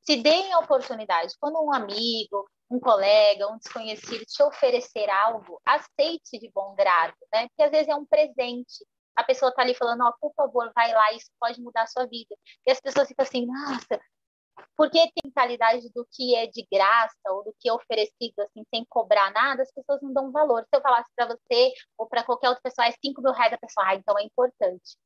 se 0.00 0.16
deem 0.16 0.52
a 0.52 0.60
oportunidade. 0.60 1.34
Quando 1.38 1.60
um 1.60 1.72
amigo, 1.72 2.48
um 2.70 2.80
colega, 2.80 3.50
um 3.52 3.58
desconhecido 3.58 4.24
te 4.24 4.42
oferecer 4.42 5.10
algo, 5.10 5.60
aceite 5.64 6.38
de 6.38 6.50
bom 6.54 6.74
grado, 6.74 7.14
né? 7.32 7.46
Porque 7.48 7.62
às 7.62 7.70
vezes 7.70 7.88
é 7.88 7.94
um 7.94 8.06
presente. 8.06 8.84
A 9.16 9.24
pessoa 9.24 9.50
está 9.50 9.62
ali 9.62 9.74
falando, 9.74 10.02
ó, 10.02 10.08
oh, 10.08 10.12
por 10.20 10.34
favor, 10.34 10.72
vai 10.74 10.92
lá, 10.92 11.12
isso 11.12 11.30
pode 11.40 11.60
mudar 11.60 11.82
a 11.82 11.86
sua 11.86 12.06
vida. 12.06 12.34
E 12.66 12.70
as 12.70 12.80
pessoas 12.80 13.08
ficam 13.08 13.24
assim, 13.24 13.46
nossa, 13.46 14.00
porque 14.76 14.98
tem 14.98 15.22
mentalidade 15.24 15.88
do 15.94 16.06
que 16.10 16.34
é 16.34 16.46
de 16.46 16.66
graça 16.70 17.16
ou 17.28 17.44
do 17.44 17.54
que 17.58 17.68
é 17.68 17.72
oferecido 17.72 18.40
assim 18.40 18.64
sem 18.72 18.84
cobrar 18.86 19.32
nada, 19.32 19.62
as 19.62 19.72
pessoas 19.72 20.00
não 20.02 20.12
dão 20.12 20.32
valor. 20.32 20.62
Se 20.62 20.76
eu 20.76 20.80
falasse 20.80 21.10
para 21.14 21.26
você 21.26 21.72
ou 21.98 22.06
para 22.08 22.24
qualquer 22.24 22.48
outra 22.48 22.62
pessoa, 22.62 22.86
é 22.86 22.92
5 22.92 23.22
mil 23.22 23.32
reais 23.32 23.52
a 23.52 23.58
pessoa, 23.58 23.86
ah, 23.88 23.94
então 23.94 24.18
é 24.18 24.24
importante. 24.24 24.96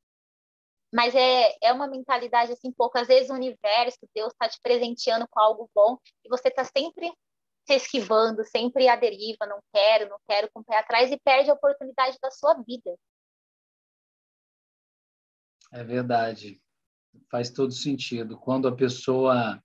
Mas 0.93 1.15
é, 1.15 1.55
é 1.63 1.73
uma 1.73 1.87
mentalidade 1.87 2.53
assim, 2.53 2.73
pouco. 2.73 2.99
Às 2.99 3.09
vezes 3.09 3.31
o 3.31 3.35
universo, 3.35 3.99
Deus 4.15 4.33
está 4.33 4.49
te 4.49 4.59
presenteando 4.63 5.27
com 5.31 5.41
algo 5.41 5.71
bom 5.75 5.99
e 6.25 6.29
você 6.29 6.49
está 6.49 6.65
sempre 6.65 7.13
se 7.67 7.75
esquivando, 7.75 8.45
sempre 8.47 8.89
à 8.89 8.97
deriva, 8.97 9.47
não 9.47 9.61
quero, 9.73 10.09
não 10.09 10.19
quero, 10.27 10.51
com 10.53 10.61
o 10.61 10.65
pé 10.65 10.79
atrás 10.79 11.11
e 11.11 11.21
perde 11.23 11.51
a 11.51 11.55
oportunidade 11.55 12.17
da 12.23 12.31
sua 12.31 12.55
vida. 12.67 12.97
É 15.73 15.85
verdade. 15.85 16.61
Faz 17.31 17.51
todo 17.51 17.73
sentido. 17.73 18.37
Quando 18.37 18.69
a 18.69 18.75
pessoa 18.75 19.63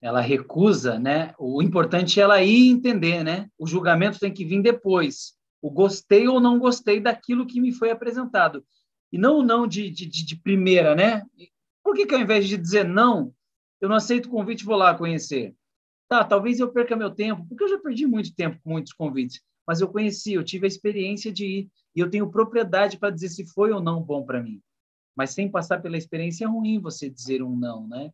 ela 0.00 0.20
recusa, 0.20 0.98
né? 0.98 1.34
O 1.38 1.62
importante 1.62 2.18
é 2.18 2.22
ela 2.22 2.42
ir 2.42 2.70
entender, 2.70 3.22
né? 3.22 3.48
O 3.58 3.66
julgamento 3.66 4.18
tem 4.18 4.32
que 4.32 4.44
vir 4.44 4.62
depois. 4.62 5.34
O 5.60 5.70
gostei 5.70 6.26
ou 6.26 6.40
não 6.40 6.58
gostei 6.58 7.00
daquilo 7.00 7.46
que 7.46 7.60
me 7.60 7.72
foi 7.72 7.90
apresentado. 7.90 8.64
E 9.12 9.18
não 9.18 9.40
o 9.40 9.42
não 9.42 9.66
de, 9.66 9.90
de, 9.90 10.06
de 10.06 10.36
primeira, 10.36 10.94
né? 10.94 11.22
Por 11.84 11.94
que, 11.94 12.06
que 12.06 12.14
ao 12.14 12.20
invés 12.20 12.48
de 12.48 12.56
dizer 12.56 12.84
não, 12.84 13.34
eu 13.80 13.88
não 13.88 13.96
aceito 13.96 14.26
o 14.26 14.30
convite 14.30 14.64
vou 14.64 14.76
lá 14.76 14.94
conhecer? 14.94 15.54
Tá, 16.08 16.24
talvez 16.24 16.58
eu 16.58 16.72
perca 16.72 16.96
meu 16.96 17.10
tempo, 17.10 17.46
porque 17.46 17.64
eu 17.64 17.68
já 17.68 17.78
perdi 17.78 18.06
muito 18.06 18.34
tempo 18.34 18.58
com 18.62 18.70
muitos 18.70 18.92
convites, 18.92 19.40
mas 19.66 19.80
eu 19.80 19.88
conheci, 19.88 20.32
eu 20.32 20.44
tive 20.44 20.66
a 20.66 20.68
experiência 20.68 21.32
de 21.32 21.46
ir 21.46 21.70
e 21.94 22.00
eu 22.00 22.10
tenho 22.10 22.30
propriedade 22.30 22.98
para 22.98 23.10
dizer 23.10 23.28
se 23.28 23.46
foi 23.46 23.70
ou 23.70 23.80
não 23.80 24.02
bom 24.02 24.24
para 24.24 24.42
mim. 24.42 24.60
Mas 25.16 25.30
sem 25.30 25.50
passar 25.50 25.80
pela 25.80 25.96
experiência 25.96 26.44
é 26.44 26.48
ruim 26.48 26.78
você 26.78 27.08
dizer 27.10 27.42
um 27.42 27.56
não, 27.56 27.86
né? 27.86 28.12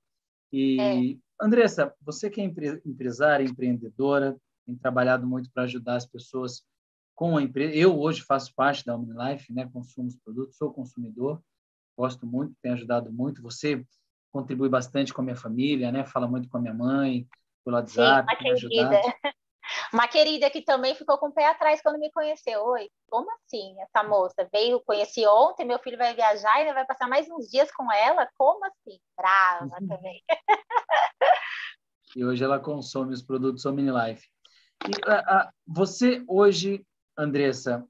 E 0.52 0.80
é. 0.80 1.44
Andressa, 1.44 1.94
você 2.00 2.30
que 2.30 2.40
é 2.40 2.44
empresária, 2.44 3.44
empreendedora, 3.44 4.36
tem 4.64 4.74
trabalhado 4.76 5.26
muito 5.26 5.50
para 5.52 5.64
ajudar 5.64 5.96
as 5.96 6.06
pessoas 6.06 6.64
com 7.14 7.36
a 7.36 7.42
empresa. 7.42 7.74
Eu 7.74 7.98
hoje 7.98 8.22
faço 8.22 8.54
parte 8.54 8.84
da 8.84 8.94
OmniLife, 8.94 9.52
né? 9.52 9.68
Consumo 9.72 10.08
os 10.08 10.16
produtos, 10.16 10.56
sou 10.56 10.72
consumidor, 10.72 11.42
gosto 11.96 12.26
muito, 12.26 12.54
tem 12.62 12.72
ajudado 12.72 13.12
muito. 13.12 13.42
Você 13.42 13.84
contribui 14.32 14.68
bastante 14.68 15.14
com 15.14 15.22
a 15.22 15.24
minha 15.24 15.36
família, 15.36 15.90
né? 15.90 16.04
Fala 16.04 16.26
muito 16.26 16.48
com 16.48 16.58
a 16.58 16.60
minha 16.60 16.74
mãe, 16.74 17.26
pelo 17.64 17.76
WhatsApp. 17.76 18.28
Sim, 18.36 18.50
uma 18.50 18.54
querida. 18.54 19.00
Uma 19.92 20.08
querida 20.08 20.50
que 20.50 20.62
também 20.62 20.94
ficou 20.94 21.18
com 21.18 21.28
o 21.28 21.32
pé 21.32 21.48
atrás 21.48 21.80
quando 21.82 21.98
me 21.98 22.10
conheceu. 22.10 22.64
Oi, 22.64 22.88
como 23.08 23.28
assim 23.32 23.74
essa 23.80 24.06
moça? 24.06 24.48
Veio, 24.52 24.80
conheci 24.80 25.26
ontem, 25.26 25.64
meu 25.64 25.78
filho 25.78 25.98
vai 25.98 26.14
viajar 26.14 26.60
e 26.60 26.72
vai 26.72 26.84
passar 26.84 27.08
mais 27.08 27.28
uns 27.30 27.48
dias 27.48 27.70
com 27.72 27.90
ela? 27.92 28.28
Como 28.36 28.64
assim? 28.64 28.98
Brava 29.16 29.76
uhum. 29.80 29.88
também. 29.88 30.22
e 32.16 32.24
hoje 32.24 32.42
ela 32.42 32.58
consome 32.58 33.12
os 33.12 33.22
produtos 33.22 33.64
OmniLife. 33.64 34.26
E, 34.84 35.10
a, 35.10 35.14
a, 35.14 35.52
você 35.66 36.24
hoje, 36.28 36.84
Andressa, 37.16 37.86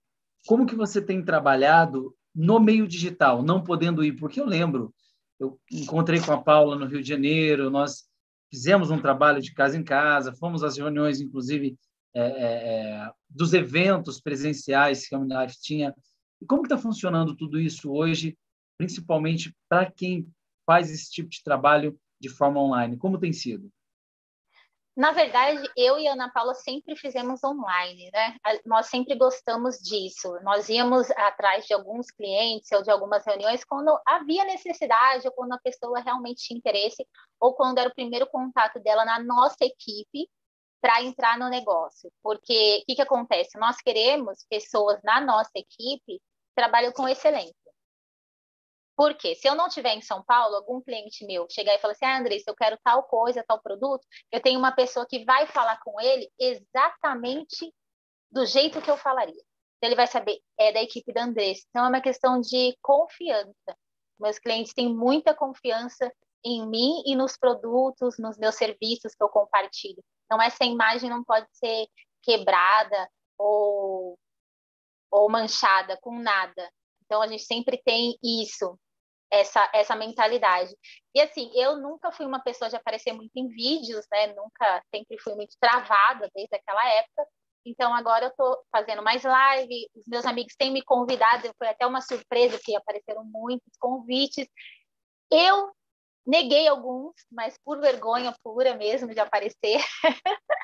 como 0.46 0.66
que 0.66 0.76
você 0.76 1.02
tem 1.02 1.24
trabalhado 1.24 2.14
no 2.34 2.60
meio 2.60 2.86
digital, 2.86 3.42
não 3.42 3.62
podendo 3.62 4.04
ir? 4.04 4.12
Porque 4.12 4.40
eu 4.40 4.46
lembro, 4.46 4.94
eu 5.40 5.58
encontrei 5.72 6.20
com 6.20 6.32
a 6.32 6.42
Paula 6.42 6.76
no 6.76 6.86
Rio 6.86 7.02
de 7.02 7.08
Janeiro, 7.08 7.70
nós 7.70 8.04
fizemos 8.50 8.90
um 8.90 9.00
trabalho 9.00 9.40
de 9.40 9.52
casa 9.52 9.76
em 9.76 9.82
casa, 9.82 10.34
fomos 10.34 10.62
às 10.62 10.76
reuniões, 10.76 11.20
inclusive, 11.20 11.76
é, 12.18 12.26
é, 12.26 12.90
é 12.90 13.12
dos 13.28 13.52
eventos 13.52 14.20
presenciais 14.20 15.06
que 15.06 15.14
a 15.14 15.18
Unilife 15.18 15.60
tinha. 15.60 15.94
E 16.40 16.46
como 16.46 16.62
está 16.62 16.78
funcionando 16.78 17.36
tudo 17.36 17.60
isso 17.60 17.92
hoje, 17.92 18.36
principalmente 18.78 19.54
para 19.68 19.90
quem 19.90 20.28
faz 20.64 20.90
esse 20.90 21.10
tipo 21.10 21.28
de 21.28 21.42
trabalho 21.42 21.98
de 22.20 22.28
forma 22.28 22.60
online? 22.60 22.96
Como 22.96 23.18
tem 23.18 23.32
sido? 23.32 23.70
Na 24.96 25.12
verdade, 25.12 25.70
eu 25.76 25.98
e 25.98 26.08
Ana 26.08 26.30
Paula 26.30 26.54
sempre 26.54 26.96
fizemos 26.96 27.44
online, 27.44 28.10
né? 28.10 28.34
Nós 28.64 28.86
sempre 28.86 29.14
gostamos 29.14 29.76
disso. 29.76 30.38
Nós 30.42 30.70
íamos 30.70 31.10
atrás 31.10 31.66
de 31.66 31.74
alguns 31.74 32.10
clientes 32.10 32.72
ou 32.72 32.82
de 32.82 32.90
algumas 32.90 33.22
reuniões 33.26 33.62
quando 33.62 33.94
havia 34.06 34.46
necessidade 34.46 35.26
ou 35.26 35.34
quando 35.34 35.52
a 35.52 35.58
pessoa 35.58 36.00
realmente 36.00 36.46
tinha 36.46 36.56
interesse 36.56 37.06
ou 37.38 37.52
quando 37.52 37.76
era 37.76 37.90
o 37.90 37.94
primeiro 37.94 38.26
contato 38.26 38.80
dela 38.80 39.04
na 39.04 39.22
nossa 39.22 39.66
equipe 39.66 40.30
para 40.80 41.02
entrar 41.02 41.38
no 41.38 41.48
negócio. 41.48 42.10
Porque 42.22 42.80
o 42.82 42.84
que, 42.86 42.96
que 42.96 43.02
acontece? 43.02 43.58
Nós 43.58 43.76
queremos 43.78 44.44
pessoas 44.48 45.00
na 45.02 45.20
nossa 45.20 45.52
equipe 45.54 46.18
que 46.18 46.20
trabalham 46.54 46.92
com 46.92 47.08
excelência. 47.08 47.54
Porque 48.96 49.34
se 49.34 49.46
eu 49.46 49.54
não 49.54 49.66
estiver 49.66 49.94
em 49.94 50.00
São 50.00 50.24
Paulo, 50.24 50.56
algum 50.56 50.80
cliente 50.80 51.26
meu 51.26 51.46
chegar 51.50 51.74
e 51.74 51.78
falar 51.78 51.92
assim, 51.92 52.06
ah, 52.06 52.18
Andressa, 52.18 52.44
eu 52.48 52.56
quero 52.56 52.78
tal 52.82 53.02
coisa, 53.02 53.44
tal 53.46 53.60
produto, 53.60 54.06
eu 54.32 54.40
tenho 54.40 54.58
uma 54.58 54.72
pessoa 54.72 55.06
que 55.06 55.22
vai 55.24 55.46
falar 55.46 55.78
com 55.80 56.00
ele 56.00 56.30
exatamente 56.38 57.74
do 58.30 58.46
jeito 58.46 58.80
que 58.80 58.90
eu 58.90 58.96
falaria. 58.96 59.42
Então, 59.76 59.88
ele 59.88 59.94
vai 59.94 60.06
saber, 60.06 60.40
é 60.58 60.72
da 60.72 60.82
equipe 60.82 61.12
da 61.12 61.24
Andressa. 61.24 61.66
Então, 61.68 61.84
é 61.84 61.88
uma 61.88 62.00
questão 62.00 62.40
de 62.40 62.74
confiança. 62.80 63.76
Meus 64.18 64.38
clientes 64.38 64.72
têm 64.72 64.88
muita 64.88 65.34
confiança 65.34 66.10
em 66.44 66.66
mim 66.66 67.02
e 67.06 67.16
nos 67.16 67.36
produtos, 67.36 68.18
nos 68.18 68.38
meus 68.38 68.54
serviços 68.54 69.14
que 69.14 69.22
eu 69.22 69.28
compartilho. 69.28 70.02
Então, 70.24 70.40
essa 70.40 70.64
imagem 70.64 71.10
não 71.10 71.24
pode 71.24 71.46
ser 71.52 71.86
quebrada 72.22 73.08
ou, 73.38 74.18
ou 75.10 75.30
manchada 75.30 75.98
com 76.00 76.18
nada. 76.18 76.70
Então, 77.04 77.22
a 77.22 77.26
gente 77.26 77.44
sempre 77.44 77.80
tem 77.84 78.16
isso 78.22 78.78
essa, 79.30 79.68
essa 79.72 79.96
mentalidade. 79.96 80.74
E 81.14 81.20
assim, 81.20 81.50
eu 81.54 81.76
nunca 81.76 82.12
fui 82.12 82.26
uma 82.26 82.40
pessoa 82.40 82.68
de 82.68 82.76
aparecer 82.76 83.12
muito 83.12 83.32
em 83.36 83.48
vídeos, 83.48 84.06
né? 84.10 84.28
Nunca, 84.34 84.82
sempre 84.94 85.18
fui 85.20 85.34
muito 85.34 85.56
travada 85.60 86.30
desde 86.34 86.56
aquela 86.56 86.86
época. 86.94 87.26
Então 87.64 87.92
agora 87.94 88.26
eu 88.26 88.30
estou 88.30 88.56
fazendo 88.70 89.02
mais 89.02 89.24
live, 89.24 89.90
os 89.96 90.06
meus 90.06 90.24
amigos 90.24 90.54
têm 90.56 90.70
me 90.70 90.82
convidado, 90.82 91.52
foi 91.58 91.66
até 91.66 91.84
uma 91.84 92.00
surpresa 92.00 92.60
que 92.62 92.76
apareceram 92.76 93.24
muitos 93.24 93.76
convites. 93.78 94.46
Eu 95.30 95.72
neguei 96.26 96.66
alguns, 96.66 97.14
mas 97.30 97.58
por 97.64 97.80
vergonha 97.80 98.34
pura 98.42 98.74
mesmo 98.74 99.12
de 99.14 99.20
aparecer. 99.20 99.78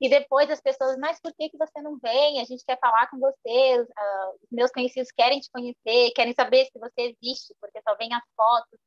E 0.00 0.10
depois 0.10 0.50
as 0.50 0.60
pessoas, 0.60 0.96
mas 0.98 1.18
por 1.20 1.32
que, 1.34 1.48
que 1.48 1.56
você 1.56 1.80
não 1.80 1.96
vem? 1.98 2.40
A 2.40 2.44
gente 2.44 2.62
quer 2.66 2.78
falar 2.78 3.08
com 3.08 3.18
você, 3.18 3.80
uh, 3.80 4.34
os 4.42 4.48
meus 4.52 4.70
conhecidos 4.70 5.10
querem 5.10 5.40
te 5.40 5.50
conhecer, 5.50 6.12
querem 6.14 6.34
saber 6.34 6.66
se 6.66 6.78
você 6.78 7.16
existe, 7.18 7.54
porque 7.58 7.80
só 7.82 7.96
vem 7.96 8.12
as 8.12 8.22
fotos. 8.36 8.78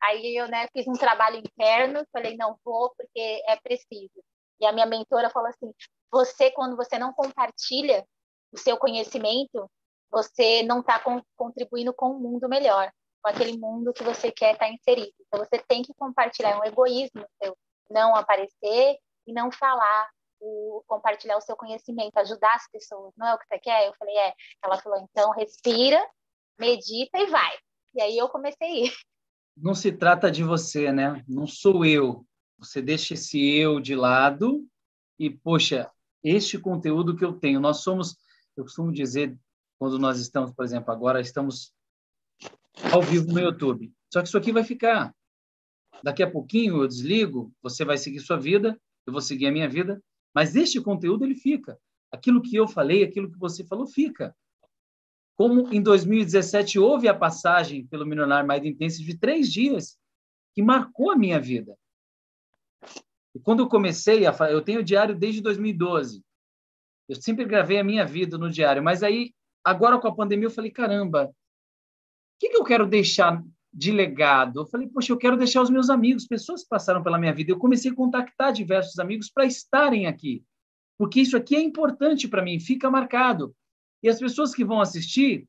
Aí 0.00 0.36
eu 0.36 0.46
né, 0.48 0.68
fiz 0.72 0.86
um 0.86 0.92
trabalho 0.92 1.38
interno, 1.38 2.06
falei, 2.12 2.36
não 2.36 2.56
vou, 2.64 2.94
porque 2.96 3.42
é 3.48 3.56
preciso. 3.56 4.22
E 4.60 4.66
a 4.66 4.72
minha 4.72 4.86
mentora 4.86 5.30
falou 5.30 5.48
assim: 5.48 5.72
você, 6.10 6.50
quando 6.52 6.76
você 6.76 6.98
não 6.98 7.12
compartilha 7.12 8.06
o 8.52 8.58
seu 8.58 8.76
conhecimento, 8.76 9.70
você 10.10 10.62
não 10.62 10.80
está 10.80 11.02
contribuindo 11.36 11.92
com 11.92 12.10
um 12.10 12.20
mundo 12.20 12.48
melhor, 12.48 12.90
com 13.22 13.30
aquele 13.30 13.58
mundo 13.58 13.92
que 13.92 14.04
você 14.04 14.30
quer 14.30 14.52
estar 14.52 14.66
tá 14.66 14.72
inserido. 14.72 15.12
Então 15.20 15.44
você 15.44 15.58
tem 15.58 15.82
que 15.82 15.92
compartilhar, 15.94 16.50
é 16.50 16.58
um 16.58 16.64
egoísmo 16.64 17.26
seu 17.42 17.56
não 17.90 18.14
aparecer 18.16 18.98
e 19.26 19.32
não 19.32 19.50
falar 19.50 20.08
o, 20.40 20.82
compartilhar 20.86 21.36
o 21.36 21.40
seu 21.40 21.56
conhecimento, 21.56 22.16
ajudar 22.18 22.54
as 22.54 22.68
pessoas, 22.70 23.12
não 23.16 23.26
é 23.26 23.34
o 23.34 23.38
que 23.38 23.46
você 23.46 23.58
quer? 23.58 23.86
Eu 23.86 23.94
falei, 23.98 24.16
é. 24.16 24.34
Ela 24.64 24.80
falou, 24.80 24.98
então 25.00 25.30
respira, 25.32 26.04
medita 26.58 27.18
e 27.18 27.26
vai. 27.26 27.52
E 27.94 28.02
aí 28.02 28.18
eu 28.18 28.28
comecei 28.28 28.68
a 28.68 28.86
ir. 28.86 28.92
Não 29.56 29.74
se 29.74 29.90
trata 29.90 30.30
de 30.30 30.44
você, 30.44 30.92
né? 30.92 31.24
Não 31.26 31.46
sou 31.46 31.84
eu. 31.84 32.26
Você 32.58 32.82
deixa 32.82 33.14
esse 33.14 33.56
eu 33.56 33.80
de 33.80 33.94
lado 33.94 34.66
e, 35.18 35.30
poxa, 35.30 35.90
este 36.22 36.58
conteúdo 36.58 37.16
que 37.16 37.24
eu 37.24 37.32
tenho, 37.32 37.60
nós 37.60 37.78
somos, 37.78 38.16
eu 38.56 38.64
costumo 38.64 38.92
dizer, 38.92 39.38
quando 39.78 39.98
nós 39.98 40.18
estamos, 40.18 40.52
por 40.52 40.64
exemplo, 40.64 40.92
agora 40.92 41.20
estamos 41.20 41.72
ao 42.92 43.02
vivo 43.02 43.32
no 43.32 43.40
YouTube. 43.40 43.92
Só 44.12 44.20
que 44.20 44.28
isso 44.28 44.38
aqui 44.38 44.52
vai 44.52 44.64
ficar. 44.64 45.14
Daqui 46.02 46.22
a 46.22 46.30
pouquinho 46.30 46.82
eu 46.82 46.88
desligo, 46.88 47.52
você 47.62 47.84
vai 47.84 47.98
seguir 47.98 48.20
sua 48.20 48.36
vida, 48.36 48.78
eu 49.06 49.12
vou 49.12 49.22
seguir 49.22 49.46
a 49.46 49.52
minha 49.52 49.68
vida, 49.68 50.02
mas 50.34 50.54
este 50.54 50.80
conteúdo 50.80 51.24
ele 51.24 51.34
fica. 51.34 51.78
aquilo 52.12 52.40
que 52.40 52.56
eu 52.56 52.68
falei, 52.68 53.02
aquilo 53.02 53.30
que 53.30 53.38
você 53.38 53.64
falou, 53.64 53.86
fica. 53.86 54.34
Como 55.36 55.72
em 55.72 55.82
2017 55.82 56.78
houve 56.78 57.08
a 57.08 57.14
passagem 57.14 57.86
pelo 57.86 58.06
Milionário 58.06 58.46
Mais 58.46 58.64
Intenso 58.64 59.02
de 59.02 59.18
três 59.18 59.52
dias, 59.52 59.98
que 60.54 60.62
marcou 60.62 61.10
a 61.10 61.16
minha 61.16 61.38
vida. 61.38 61.76
E 63.34 63.38
quando 63.38 63.60
eu 63.60 63.68
comecei 63.68 64.26
a 64.26 64.32
eu 64.50 64.62
tenho 64.62 64.82
diário 64.82 65.14
desde 65.14 65.42
2012. 65.42 66.24
Eu 67.08 67.16
sempre 67.16 67.44
gravei 67.44 67.78
a 67.78 67.84
minha 67.84 68.04
vida 68.04 68.38
no 68.38 68.50
diário, 68.50 68.82
mas 68.82 69.02
aí 69.02 69.34
agora 69.62 70.00
com 70.00 70.08
a 70.08 70.14
pandemia 70.14 70.46
eu 70.46 70.50
falei, 70.50 70.70
caramba, 70.70 71.30
que, 72.38 72.50
que 72.50 72.56
eu 72.56 72.64
quero 72.64 72.86
deixar 72.86 73.42
de 73.72 73.92
legado? 73.92 74.60
Eu 74.60 74.66
falei, 74.66 74.88
poxa, 74.88 75.12
eu 75.12 75.18
quero 75.18 75.36
deixar 75.36 75.62
os 75.62 75.70
meus 75.70 75.90
amigos, 75.90 76.26
pessoas 76.26 76.62
que 76.62 76.68
passaram 76.68 77.02
pela 77.02 77.18
minha 77.18 77.34
vida. 77.34 77.50
Eu 77.50 77.58
comecei 77.58 77.90
a 77.90 77.94
contactar 77.94 78.52
diversos 78.52 78.98
amigos 78.98 79.30
para 79.30 79.44
estarem 79.44 80.06
aqui, 80.06 80.44
porque 80.98 81.20
isso 81.20 81.36
aqui 81.36 81.56
é 81.56 81.60
importante 81.60 82.28
para 82.28 82.42
mim, 82.42 82.58
fica 82.58 82.90
marcado. 82.90 83.54
E 84.02 84.08
as 84.08 84.18
pessoas 84.18 84.54
que 84.54 84.64
vão 84.64 84.80
assistir, 84.80 85.48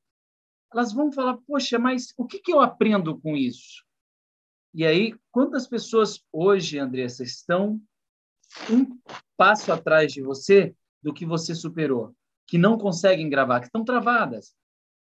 elas 0.71 0.91
vão 0.93 1.11
falar, 1.11 1.37
poxa, 1.47 1.79
mas 1.79 2.13
o 2.17 2.25
que, 2.25 2.39
que 2.39 2.51
eu 2.51 2.59
aprendo 2.59 3.19
com 3.19 3.35
isso? 3.35 3.85
E 4.73 4.85
aí, 4.85 5.15
quantas 5.31 5.67
pessoas 5.67 6.23
hoje, 6.31 6.77
Andressa, 6.77 7.23
estão 7.23 7.81
um 8.69 8.97
passo 9.35 9.71
atrás 9.71 10.13
de 10.13 10.21
você 10.21 10.75
do 11.01 11.13
que 11.13 11.25
você 11.25 11.55
superou, 11.55 12.13
que 12.45 12.57
não 12.57 12.77
conseguem 12.77 13.29
gravar, 13.29 13.59
que 13.59 13.67
estão 13.67 13.83
travadas? 13.83 14.53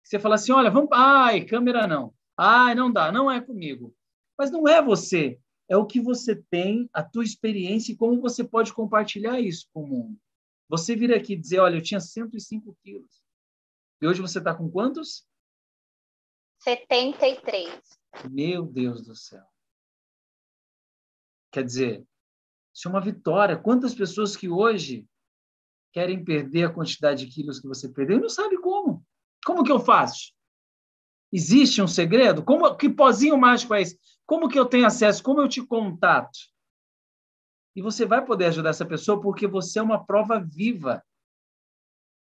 Você 0.02 0.18
fala 0.18 0.34
assim, 0.34 0.52
olha, 0.52 0.70
vamos, 0.70 0.90
ai, 0.92 1.44
câmera 1.44 1.86
não, 1.86 2.14
ai, 2.36 2.74
não 2.74 2.90
dá, 2.90 3.12
não 3.12 3.30
é 3.30 3.40
comigo. 3.40 3.94
Mas 4.38 4.50
não 4.50 4.66
é 4.66 4.82
você, 4.82 5.38
é 5.68 5.76
o 5.76 5.86
que 5.86 6.00
você 6.00 6.34
tem, 6.50 6.88
a 6.92 7.02
tua 7.02 7.22
experiência 7.22 7.92
e 7.92 7.96
como 7.96 8.20
você 8.20 8.42
pode 8.42 8.72
compartilhar 8.72 9.40
isso 9.40 9.68
com 9.72 9.84
o 9.84 9.86
mundo. 9.86 10.20
Você 10.68 10.96
vir 10.96 11.12
aqui 11.12 11.36
dizer, 11.36 11.60
olha, 11.60 11.76
eu 11.76 11.82
tinha 11.82 12.00
105 12.00 12.76
quilos. 12.82 13.22
E 14.00 14.06
hoje 14.06 14.20
você 14.20 14.38
está 14.38 14.54
com 14.54 14.70
quantos? 14.70 15.26
73. 16.60 17.70
Meu 18.30 18.64
Deus 18.64 19.02
do 19.06 19.14
céu. 19.14 19.44
Quer 21.52 21.64
dizer, 21.64 22.06
isso 22.72 22.88
é 22.88 22.90
uma 22.90 23.00
vitória. 23.00 23.58
Quantas 23.58 23.94
pessoas 23.94 24.36
que 24.36 24.48
hoje 24.48 25.06
querem 25.92 26.24
perder 26.24 26.64
a 26.64 26.72
quantidade 26.72 27.26
de 27.26 27.32
quilos 27.32 27.60
que 27.60 27.66
você 27.66 27.88
perdeu 27.88 28.18
e 28.18 28.20
não 28.20 28.28
sabe 28.28 28.58
como? 28.58 28.99
Como 29.44 29.64
que 29.64 29.72
eu 29.72 29.80
faço? 29.80 30.32
Existe 31.32 31.80
um 31.80 31.86
segredo? 31.86 32.44
Como 32.44 32.74
que 32.76 32.88
pozinho 32.88 33.38
mágico 33.38 33.74
é 33.74 33.82
esse? 33.82 33.98
Como 34.26 34.48
que 34.48 34.58
eu 34.58 34.66
tenho 34.66 34.86
acesso? 34.86 35.22
Como 35.22 35.40
eu 35.40 35.48
te 35.48 35.64
contato? 35.64 36.38
E 37.74 37.82
você 37.82 38.04
vai 38.04 38.24
poder 38.24 38.46
ajudar 38.46 38.70
essa 38.70 38.84
pessoa 38.84 39.20
porque 39.20 39.46
você 39.46 39.78
é 39.78 39.82
uma 39.82 40.04
prova 40.04 40.40
viva. 40.40 41.02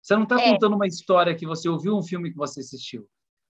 Você 0.02 0.16
não 0.16 0.24
está 0.24 0.42
é. 0.42 0.52
contando 0.52 0.76
uma 0.76 0.88
história 0.88 1.36
que 1.36 1.46
você 1.46 1.68
ouviu 1.68 1.98
um 1.98 2.04
filme 2.04 2.32
que 2.32 2.38
você 2.38 2.60
assistiu. 2.60 3.10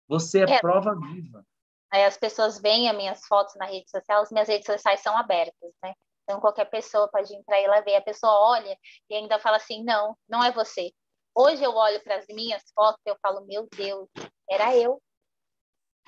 Você 0.09 0.40
é, 0.40 0.50
é. 0.50 0.61
prova 0.61 0.94
viva. 0.94 1.44
Aí 1.90 2.05
as 2.05 2.16
pessoas 2.16 2.61
veem 2.61 2.88
as 2.88 2.96
minhas 2.96 3.26
fotos 3.26 3.55
na 3.57 3.66
rede 3.66 3.90
social, 3.90 4.22
as 4.22 4.31
minhas 4.31 4.48
redes 4.48 4.66
sociais 4.66 5.00
são 5.00 5.16
abertas, 5.16 5.72
né? 5.83 5.94
Então 6.24 6.40
qualquer 6.40 6.64
pessoa 6.66 7.09
pode 7.09 7.35
entrar 7.35 7.61
e 7.61 7.66
lá 7.66 7.81
ver. 7.81 7.96
A 7.96 8.02
pessoa 8.02 8.33
olha 8.50 8.76
e 9.09 9.14
ainda 9.14 9.38
fala 9.38 9.57
assim: 9.57 9.85
não, 9.85 10.16
não 10.29 10.42
é 10.42 10.50
você. 10.50 10.92
Hoje 11.38 11.62
eu 11.62 11.75
olho 11.75 12.03
para 12.03 12.16
as 12.16 12.27
minhas 12.29 12.62
fotos 12.75 13.03
e 13.05 13.11
eu 13.11 13.16
falo: 13.20 13.44
meu 13.44 13.68
Deus, 13.77 14.09
era 14.49 14.75
eu. 14.75 15.03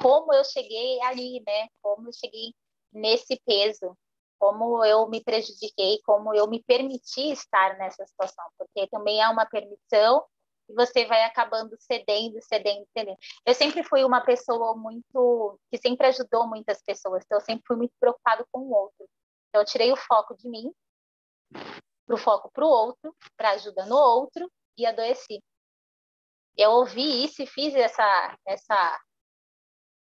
Como 0.00 0.32
eu 0.32 0.42
cheguei 0.42 1.02
ali, 1.02 1.42
né? 1.46 1.68
Como 1.82 2.08
eu 2.08 2.12
cheguei 2.14 2.54
nesse 2.90 3.38
peso, 3.44 3.94
como 4.38 4.82
eu 4.86 5.06
me 5.06 5.22
prejudiquei, 5.22 6.00
como 6.02 6.34
eu 6.34 6.48
me 6.48 6.62
permiti 6.62 7.30
estar 7.30 7.76
nessa 7.76 8.06
situação, 8.06 8.42
porque 8.56 8.86
também 8.88 9.20
é 9.20 9.28
uma 9.28 9.44
permissão 9.44 10.24
e 10.66 10.72
você 10.72 11.04
vai 11.04 11.22
acabando 11.24 11.76
cedendo, 11.78 12.40
cedendo, 12.40 12.86
cedendo. 12.96 13.18
Eu 13.44 13.54
sempre 13.54 13.82
fui 13.82 14.04
uma 14.04 14.22
pessoa 14.22 14.74
muito 14.76 15.60
que 15.70 15.76
sempre 15.76 16.06
ajudou 16.06 16.46
muitas 16.46 16.80
pessoas, 16.82 17.22
então 17.22 17.36
eu 17.36 17.44
sempre 17.44 17.64
fui 17.66 17.76
muito 17.76 17.92
preocupado 18.00 18.46
com 18.50 18.60
o 18.60 18.72
outro. 18.72 19.06
Então 19.50 19.60
eu 19.60 19.66
tirei 19.66 19.92
o 19.92 19.96
foco 19.96 20.34
de 20.34 20.48
mim 20.48 20.72
para 21.52 22.14
o 22.14 22.18
foco 22.18 22.50
para 22.50 22.64
o 22.64 22.68
outro, 22.68 23.14
para 23.36 23.50
ajuda 23.50 23.84
no 23.84 23.96
outro 23.96 24.50
e 24.78 24.86
adoeci. 24.86 25.42
Eu 26.56 26.70
ouvi 26.72 27.24
isso 27.24 27.42
e 27.42 27.46
fiz 27.46 27.74
essa 27.74 28.38
essa 28.46 29.00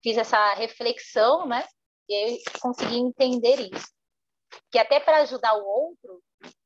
fiz 0.03 0.17
essa 0.17 0.53
reflexão, 0.53 1.45
né? 1.47 1.65
E 2.09 2.35
eu 2.35 2.37
consegui 2.61 2.97
entender 2.97 3.59
isso. 3.59 3.91
Que 4.71 4.79
até 4.79 4.99
para 4.99 5.17
ajudar 5.17 5.53
o 5.55 5.65
outro, 5.65 6.23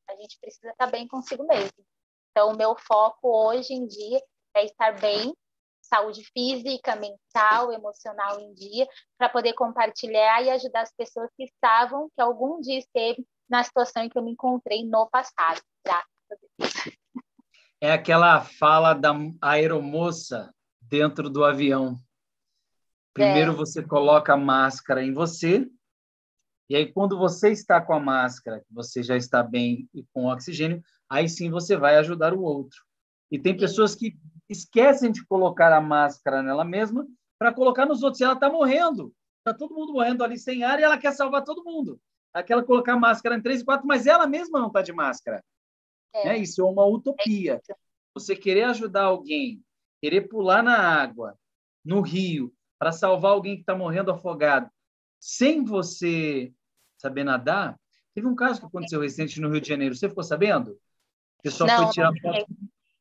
a 0.08 0.14
gente 0.16 0.38
precisa 0.40 0.70
estar 0.70 0.86
bem 0.86 1.08
consigo 1.08 1.44
mesmo. 1.44 1.84
Então, 2.30 2.50
o 2.50 2.56
meu 2.56 2.76
foco 2.76 3.28
hoje 3.28 3.74
em 3.74 3.86
dia 3.86 4.20
é 4.54 4.64
estar 4.64 4.98
bem, 4.98 5.34
saúde 5.82 6.24
física, 6.32 6.96
mental, 6.96 7.72
emocional 7.72 8.40
em 8.40 8.54
dia, 8.54 8.86
para 9.18 9.28
poder 9.28 9.52
compartilhar 9.54 10.42
e 10.42 10.50
ajudar 10.50 10.82
as 10.82 10.94
pessoas 10.94 11.30
que 11.36 11.44
estavam, 11.44 12.08
que 12.14 12.22
algum 12.22 12.60
dia 12.60 12.78
esteve 12.78 13.26
na 13.48 13.62
situação 13.62 14.04
em 14.04 14.08
que 14.08 14.16
eu 14.16 14.22
me 14.22 14.32
encontrei 14.32 14.84
no 14.86 15.08
passado. 15.10 15.60
Graças 15.84 16.06
a 16.30 16.34
Deus. 16.58 17.01
É 17.82 17.90
aquela 17.90 18.40
fala 18.42 18.94
da 18.94 19.12
aeromoça 19.40 20.54
dentro 20.80 21.28
do 21.28 21.44
avião. 21.44 21.96
Primeiro 23.12 23.50
é. 23.50 23.54
você 23.56 23.82
coloca 23.82 24.34
a 24.34 24.36
máscara 24.36 25.02
em 25.02 25.12
você, 25.12 25.68
e 26.70 26.76
aí 26.76 26.92
quando 26.92 27.18
você 27.18 27.50
está 27.50 27.80
com 27.80 27.92
a 27.92 27.98
máscara, 27.98 28.64
você 28.70 29.02
já 29.02 29.16
está 29.16 29.42
bem 29.42 29.90
e 29.92 30.06
com 30.12 30.26
oxigênio, 30.26 30.80
aí 31.10 31.28
sim 31.28 31.50
você 31.50 31.76
vai 31.76 31.96
ajudar 31.96 32.32
o 32.32 32.42
outro. 32.42 32.78
E 33.32 33.36
tem 33.36 33.56
pessoas 33.56 33.96
que 33.96 34.16
esquecem 34.48 35.10
de 35.10 35.26
colocar 35.26 35.72
a 35.72 35.80
máscara 35.80 36.40
nela 36.40 36.64
mesma 36.64 37.04
para 37.36 37.52
colocar 37.52 37.84
nos 37.84 38.04
outros. 38.04 38.20
E 38.20 38.24
ela 38.24 38.34
está 38.34 38.48
morrendo. 38.48 39.12
Está 39.38 39.52
todo 39.52 39.74
mundo 39.74 39.92
morrendo 39.92 40.22
ali 40.22 40.38
sem 40.38 40.62
ar 40.62 40.78
e 40.78 40.84
ela 40.84 40.98
quer 40.98 41.10
salvar 41.10 41.42
todo 41.42 41.64
mundo. 41.64 41.98
Aquela 42.32 42.62
colocar 42.62 42.94
máscara 42.96 43.34
em 43.34 43.42
três 43.42 43.60
e 43.60 43.64
quatro, 43.64 43.88
mas 43.88 44.06
ela 44.06 44.24
mesma 44.24 44.60
não 44.60 44.68
está 44.68 44.82
de 44.82 44.92
máscara. 44.92 45.42
É. 46.14 46.28
Né? 46.28 46.38
Isso 46.38 46.60
é 46.60 46.64
uma 46.64 46.84
utopia. 46.84 47.60
Você 48.14 48.36
querer 48.36 48.64
ajudar 48.64 49.04
alguém, 49.04 49.62
querer 50.00 50.22
pular 50.22 50.62
na 50.62 50.76
água, 50.76 51.38
no 51.84 52.00
rio, 52.00 52.52
para 52.78 52.92
salvar 52.92 53.32
alguém 53.32 53.54
que 53.54 53.62
está 53.62 53.74
morrendo 53.74 54.10
afogado, 54.10 54.70
sem 55.18 55.64
você 55.64 56.52
saber 56.98 57.24
nadar. 57.24 57.78
Teve 58.14 58.26
um 58.26 58.34
caso 58.34 58.60
que 58.60 58.66
aconteceu 58.66 59.00
recente 59.00 59.40
no 59.40 59.50
Rio 59.50 59.60
de 59.60 59.68
Janeiro. 59.68 59.94
Você 59.94 60.08
ficou 60.08 60.22
sabendo? 60.22 60.72
O 61.38 61.42
pessoal 61.42 61.68
não, 61.68 61.84
foi 61.84 61.92
tirar 61.92 62.12
fotos. 62.20 62.56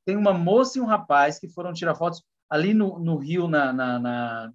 Tem 0.06 0.16
uma 0.16 0.34
moça 0.34 0.78
e 0.78 0.82
um 0.82 0.86
rapaz 0.86 1.38
que 1.38 1.48
foram 1.48 1.74
tirar 1.74 1.96
fotos 1.96 2.24
ali 2.50 2.74
no, 2.74 3.00
no 3.00 3.18
Rio, 3.18 3.48
na, 3.48 3.72
na, 3.72 4.00
na, 4.00 4.54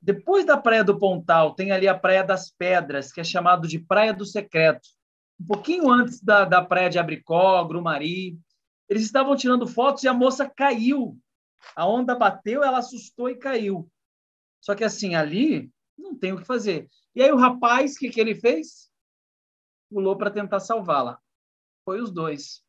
Depois 0.00 0.44
da 0.44 0.56
Praia 0.56 0.82
do 0.82 0.98
Pontal, 0.98 1.54
tem 1.54 1.72
ali 1.72 1.86
a 1.86 1.96
Praia 1.96 2.24
das 2.24 2.50
Pedras, 2.50 3.12
que 3.12 3.20
é 3.20 3.24
chamado 3.24 3.68
de 3.68 3.78
Praia 3.78 4.12
do 4.12 4.24
Secreto. 4.24 4.88
Um 5.40 5.46
pouquinho 5.46 5.90
antes 5.90 6.20
da, 6.20 6.44
da 6.44 6.64
Praia 6.64 6.88
de 6.88 6.98
Abricó, 6.98 7.64
Grumari. 7.64 8.38
Eles 8.88 9.02
estavam 9.02 9.36
tirando 9.36 9.66
fotos 9.66 10.02
e 10.04 10.08
a 10.08 10.14
moça 10.14 10.48
caiu. 10.48 11.18
A 11.74 11.86
onda 11.86 12.14
bateu, 12.14 12.62
ela 12.62 12.78
assustou 12.78 13.28
e 13.28 13.36
caiu. 13.36 13.90
Só 14.60 14.74
que 14.74 14.84
assim, 14.84 15.14
ali 15.14 15.70
não 15.96 16.16
tem 16.16 16.32
o 16.32 16.38
que 16.38 16.44
fazer. 16.44 16.88
E 17.14 17.22
aí 17.22 17.30
o 17.32 17.36
rapaz, 17.36 17.94
o 17.94 17.98
que, 17.98 18.10
que 18.10 18.20
ele 18.20 18.34
fez? 18.34 18.90
Pulou 19.90 20.16
para 20.16 20.30
tentar 20.30 20.60
salvá-la. 20.60 21.18
Foi 21.84 22.00
os 22.00 22.10
dois 22.10 22.62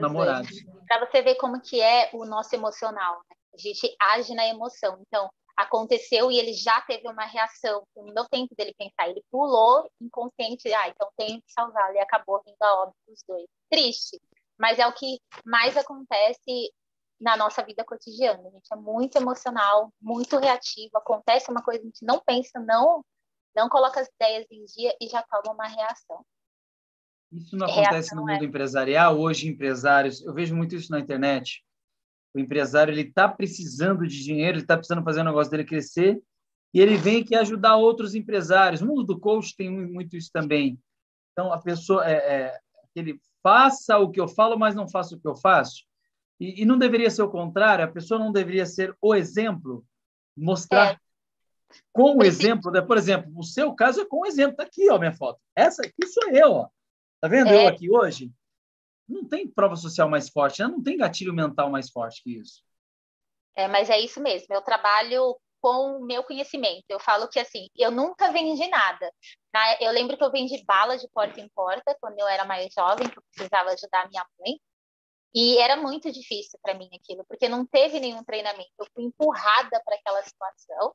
namorados. 0.00 0.50
Para 0.86 1.06
você 1.06 1.22
ver 1.22 1.36
como 1.36 1.60
que 1.60 1.80
é 1.80 2.10
o 2.12 2.24
nosso 2.24 2.54
emocional. 2.54 3.22
Né? 3.30 3.36
A 3.54 3.58
gente 3.58 3.96
age 4.00 4.34
na 4.34 4.46
emoção. 4.46 5.00
Então, 5.06 5.30
aconteceu 5.56 6.30
e 6.30 6.38
ele 6.38 6.52
já 6.52 6.80
teve 6.82 7.08
uma 7.08 7.24
reação. 7.24 7.86
Não 7.96 8.12
deu 8.12 8.24
tempo 8.28 8.54
dele 8.56 8.74
pensar. 8.76 9.08
Ele 9.08 9.24
pulou 9.30 9.90
inconsciente. 10.00 10.72
Ah, 10.72 10.88
então 10.88 11.08
tenho 11.16 11.40
que 11.40 11.52
salvá-la. 11.52 11.94
E 11.94 11.98
acabou 11.98 12.42
vindo 12.44 12.62
a 12.62 12.82
óbito 12.82 12.98
os 13.08 13.22
dois. 13.26 13.46
Triste. 13.70 14.20
Mas 14.58 14.78
é 14.78 14.86
o 14.86 14.92
que 14.92 15.20
mais 15.44 15.76
acontece 15.76 16.72
na 17.20 17.36
nossa 17.36 17.64
vida 17.64 17.84
cotidiana. 17.84 18.46
A 18.46 18.50
gente 18.50 18.72
é 18.72 18.76
muito 18.76 19.16
emocional, 19.16 19.92
muito 20.00 20.38
reativo. 20.38 20.96
Acontece 20.96 21.50
uma 21.50 21.62
coisa, 21.62 21.80
a 21.80 21.84
gente 21.84 22.04
não 22.04 22.20
pensa, 22.20 22.58
não, 22.60 23.04
não 23.54 23.68
coloca 23.68 24.00
as 24.00 24.08
ideias 24.08 24.46
em 24.50 24.64
dia 24.64 24.94
e 25.00 25.08
já 25.08 25.22
toma 25.22 25.54
uma 25.54 25.66
reação. 25.66 26.24
Isso 27.32 27.56
não 27.56 27.66
acontece 27.66 28.14
no 28.14 28.20
mundo 28.20 28.42
é. 28.42 28.44
empresarial. 28.44 29.18
Hoje, 29.18 29.48
empresários, 29.48 30.22
eu 30.22 30.32
vejo 30.32 30.54
muito 30.54 30.76
isso 30.76 30.90
na 30.90 31.00
internet. 31.00 31.64
O 32.34 32.40
empresário 32.40 32.92
ele 32.92 33.02
está 33.02 33.28
precisando 33.28 34.06
de 34.06 34.22
dinheiro, 34.22 34.56
ele 34.56 34.64
está 34.64 34.76
precisando 34.76 35.04
fazer 35.04 35.20
o 35.20 35.24
negócio 35.24 35.50
dele 35.50 35.64
crescer 35.64 36.20
e 36.74 36.80
ele 36.80 36.96
vem 36.96 37.22
aqui 37.22 37.36
ajudar 37.36 37.76
outros 37.76 38.16
empresários. 38.16 38.82
O 38.82 38.86
mundo 38.86 39.04
do 39.04 39.20
coach 39.20 39.54
tem 39.56 39.70
muito 39.70 40.16
isso 40.16 40.30
também. 40.32 40.76
Então, 41.32 41.52
a 41.52 41.58
pessoa, 41.58 42.04
é, 42.04 42.14
é, 42.14 42.58
ele 42.96 43.20
faça 43.40 43.96
o 43.98 44.10
que 44.10 44.20
eu 44.20 44.26
falo, 44.26 44.58
mas 44.58 44.74
não 44.74 44.88
faça 44.88 45.14
o 45.14 45.20
que 45.20 45.28
eu 45.28 45.36
faço. 45.36 45.84
E, 46.40 46.62
e, 46.62 46.64
não 46.64 46.76
deveria 46.76 47.08
ser 47.10 47.22
o 47.22 47.30
contrário. 47.30 47.84
A 47.84 47.88
pessoa 47.88 48.18
não 48.18 48.32
deveria 48.32 48.66
ser 48.66 48.96
o 49.00 49.14
exemplo, 49.14 49.86
mostrar 50.36 50.94
é. 50.94 50.98
com 51.92 52.18
o 52.18 52.24
exemplo. 52.24 52.72
Né? 52.72 52.80
Por 52.80 52.96
exemplo, 52.96 53.32
o 53.36 53.44
seu 53.44 53.72
caso 53.72 54.00
é 54.00 54.04
com 54.04 54.22
o 54.22 54.26
exemplo. 54.26 54.52
Está 54.52 54.64
aqui, 54.64 54.90
ó, 54.90 54.98
minha 54.98 55.14
foto. 55.14 55.38
Essa 55.54 55.82
aqui 55.82 56.06
sou 56.08 56.28
eu, 56.30 56.50
ó. 56.50 56.68
Tá 57.20 57.28
vendo 57.28 57.50
é. 57.50 57.64
eu 57.64 57.68
aqui 57.68 57.88
hoje? 57.88 58.32
Não 59.08 59.26
tem 59.26 59.48
prova 59.48 59.76
social 59.76 60.08
mais 60.08 60.28
forte, 60.28 60.62
né? 60.62 60.68
não 60.68 60.82
tem 60.82 60.96
gatilho 60.96 61.32
mental 61.32 61.70
mais 61.70 61.90
forte 61.90 62.22
que 62.22 62.38
isso. 62.38 62.62
É, 63.56 63.68
mas 63.68 63.88
é 63.88 63.98
isso 64.00 64.20
mesmo. 64.20 64.52
Eu 64.52 64.62
trabalho 64.62 65.36
com 65.60 65.98
o 65.98 66.04
meu 66.04 66.22
conhecimento. 66.24 66.84
Eu 66.88 66.98
falo 67.00 67.28
que 67.28 67.38
assim, 67.38 67.68
eu 67.76 67.90
nunca 67.90 68.30
vendi 68.32 68.66
nada. 68.68 69.10
Eu 69.80 69.92
lembro 69.92 70.16
que 70.16 70.24
eu 70.24 70.30
vendi 70.30 70.62
bala 70.64 70.98
de 70.98 71.08
porta 71.08 71.40
em 71.40 71.48
porta 71.48 71.96
quando 72.00 72.18
eu 72.18 72.26
era 72.26 72.44
mais 72.44 72.72
jovem, 72.76 73.08
que 73.08 73.18
eu 73.18 73.22
precisava 73.32 73.70
ajudar 73.70 74.08
minha 74.08 74.26
mãe. 74.40 74.58
E 75.34 75.58
era 75.58 75.76
muito 75.76 76.12
difícil 76.12 76.58
para 76.62 76.74
mim 76.74 76.88
aquilo, 76.94 77.24
porque 77.26 77.48
não 77.48 77.66
teve 77.66 77.98
nenhum 77.98 78.22
treinamento. 78.22 78.70
Eu 78.78 78.86
fui 78.94 79.04
empurrada 79.04 79.82
para 79.84 79.96
aquela 79.96 80.22
situação 80.22 80.94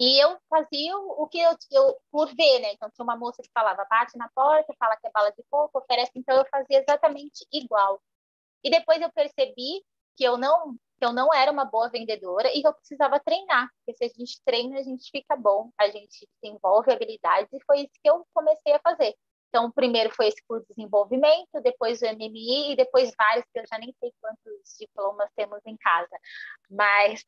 e 0.00 0.18
eu 0.18 0.38
fazia 0.48 0.96
o 0.96 1.28
que 1.28 1.38
eu, 1.38 1.52
eu 1.70 2.00
por 2.10 2.34
ver, 2.34 2.60
né? 2.60 2.72
Então 2.72 2.90
tinha 2.90 3.04
uma 3.04 3.16
moça 3.16 3.42
que 3.42 3.50
falava, 3.52 3.86
bate 3.90 4.16
na 4.16 4.30
porta, 4.34 4.74
fala 4.78 4.96
que 4.96 5.06
é 5.06 5.10
bala 5.10 5.30
de 5.30 5.42
coco, 5.50 5.78
oferece. 5.78 6.12
Então 6.16 6.36
eu 6.38 6.46
fazia 6.50 6.80
exatamente 6.80 7.46
igual. 7.52 8.00
E 8.64 8.70
depois 8.70 9.00
eu 9.02 9.12
percebi 9.12 9.84
que 10.16 10.24
eu 10.24 10.38
não 10.38 10.76
que 10.98 11.06
eu 11.06 11.12
não 11.14 11.32
era 11.32 11.50
uma 11.50 11.64
boa 11.64 11.88
vendedora 11.88 12.50
e 12.54 12.60
que 12.60 12.68
eu 12.68 12.74
precisava 12.74 13.18
treinar, 13.20 13.68
porque 13.78 13.96
se 13.96 14.04
a 14.04 14.08
gente 14.08 14.38
treina, 14.44 14.78
a 14.78 14.82
gente 14.82 15.10
fica 15.10 15.34
bom, 15.34 15.70
a 15.78 15.88
gente 15.88 16.28
desenvolve 16.42 16.92
habilidades, 16.92 17.50
e 17.54 17.64
foi 17.64 17.80
isso 17.80 17.92
que 18.02 18.10
eu 18.10 18.26
comecei 18.34 18.74
a 18.74 18.80
fazer. 18.80 19.14
Então, 19.48 19.70
primeiro 19.72 20.14
foi 20.14 20.28
esse 20.28 20.42
curso 20.46 20.66
de 20.68 20.74
desenvolvimento, 20.74 21.60
depois 21.62 22.02
o 22.02 22.04
MMI 22.04 22.72
e 22.72 22.76
depois 22.76 23.12
vários, 23.16 23.46
que 23.50 23.60
eu 23.60 23.64
já 23.66 23.78
nem 23.78 23.94
sei 23.98 24.12
quantos 24.20 24.76
diplomas 24.78 25.30
temos 25.34 25.60
em 25.64 25.76
casa. 25.78 26.18
Mas 26.70 27.24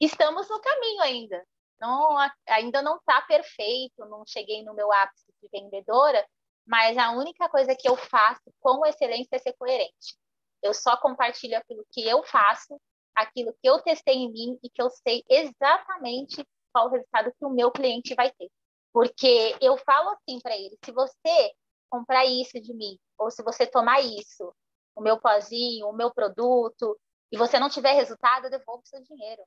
estamos 0.00 0.48
no 0.48 0.60
caminho 0.60 1.02
ainda. 1.02 1.44
Não, 1.80 2.16
ainda 2.48 2.80
não 2.82 2.96
está 2.96 3.20
perfeito, 3.22 4.04
não 4.06 4.24
cheguei 4.26 4.64
no 4.64 4.74
meu 4.74 4.90
ápice 4.92 5.26
de 5.42 5.48
vendedora, 5.48 6.26
mas 6.66 6.96
a 6.96 7.12
única 7.12 7.48
coisa 7.48 7.76
que 7.76 7.88
eu 7.88 7.96
faço 7.96 8.50
com 8.60 8.84
excelência 8.86 9.36
é 9.36 9.38
ser 9.38 9.52
coerente. 9.54 10.16
Eu 10.62 10.72
só 10.74 10.96
compartilho 10.96 11.56
aquilo 11.56 11.86
que 11.92 12.06
eu 12.06 12.24
faço 12.24 12.80
aquilo 13.14 13.52
que 13.54 13.68
eu 13.68 13.80
testei 13.80 14.14
em 14.14 14.30
mim 14.30 14.58
e 14.62 14.68
que 14.68 14.82
eu 14.82 14.90
sei 14.90 15.24
exatamente 15.28 16.46
qual 16.72 16.88
o 16.88 16.90
resultado 16.90 17.32
que 17.32 17.44
o 17.44 17.50
meu 17.50 17.70
cliente 17.70 18.14
vai 18.14 18.30
ter. 18.32 18.50
Porque 18.92 19.56
eu 19.60 19.76
falo 19.78 20.10
assim 20.10 20.38
para 20.40 20.56
ele: 20.56 20.76
se 20.84 20.92
você 20.92 21.52
comprar 21.88 22.26
isso 22.26 22.60
de 22.60 22.74
mim, 22.74 22.98
ou 23.18 23.30
se 23.30 23.42
você 23.42 23.66
tomar 23.66 24.00
isso, 24.00 24.52
o 24.94 25.00
meu 25.00 25.18
pozinho, 25.18 25.88
o 25.88 25.92
meu 25.92 26.12
produto, 26.12 26.98
e 27.32 27.36
você 27.36 27.58
não 27.58 27.70
tiver 27.70 27.92
resultado, 27.92 28.46
eu 28.46 28.50
devolvo 28.50 28.82
seu 28.84 29.02
dinheiro. 29.02 29.42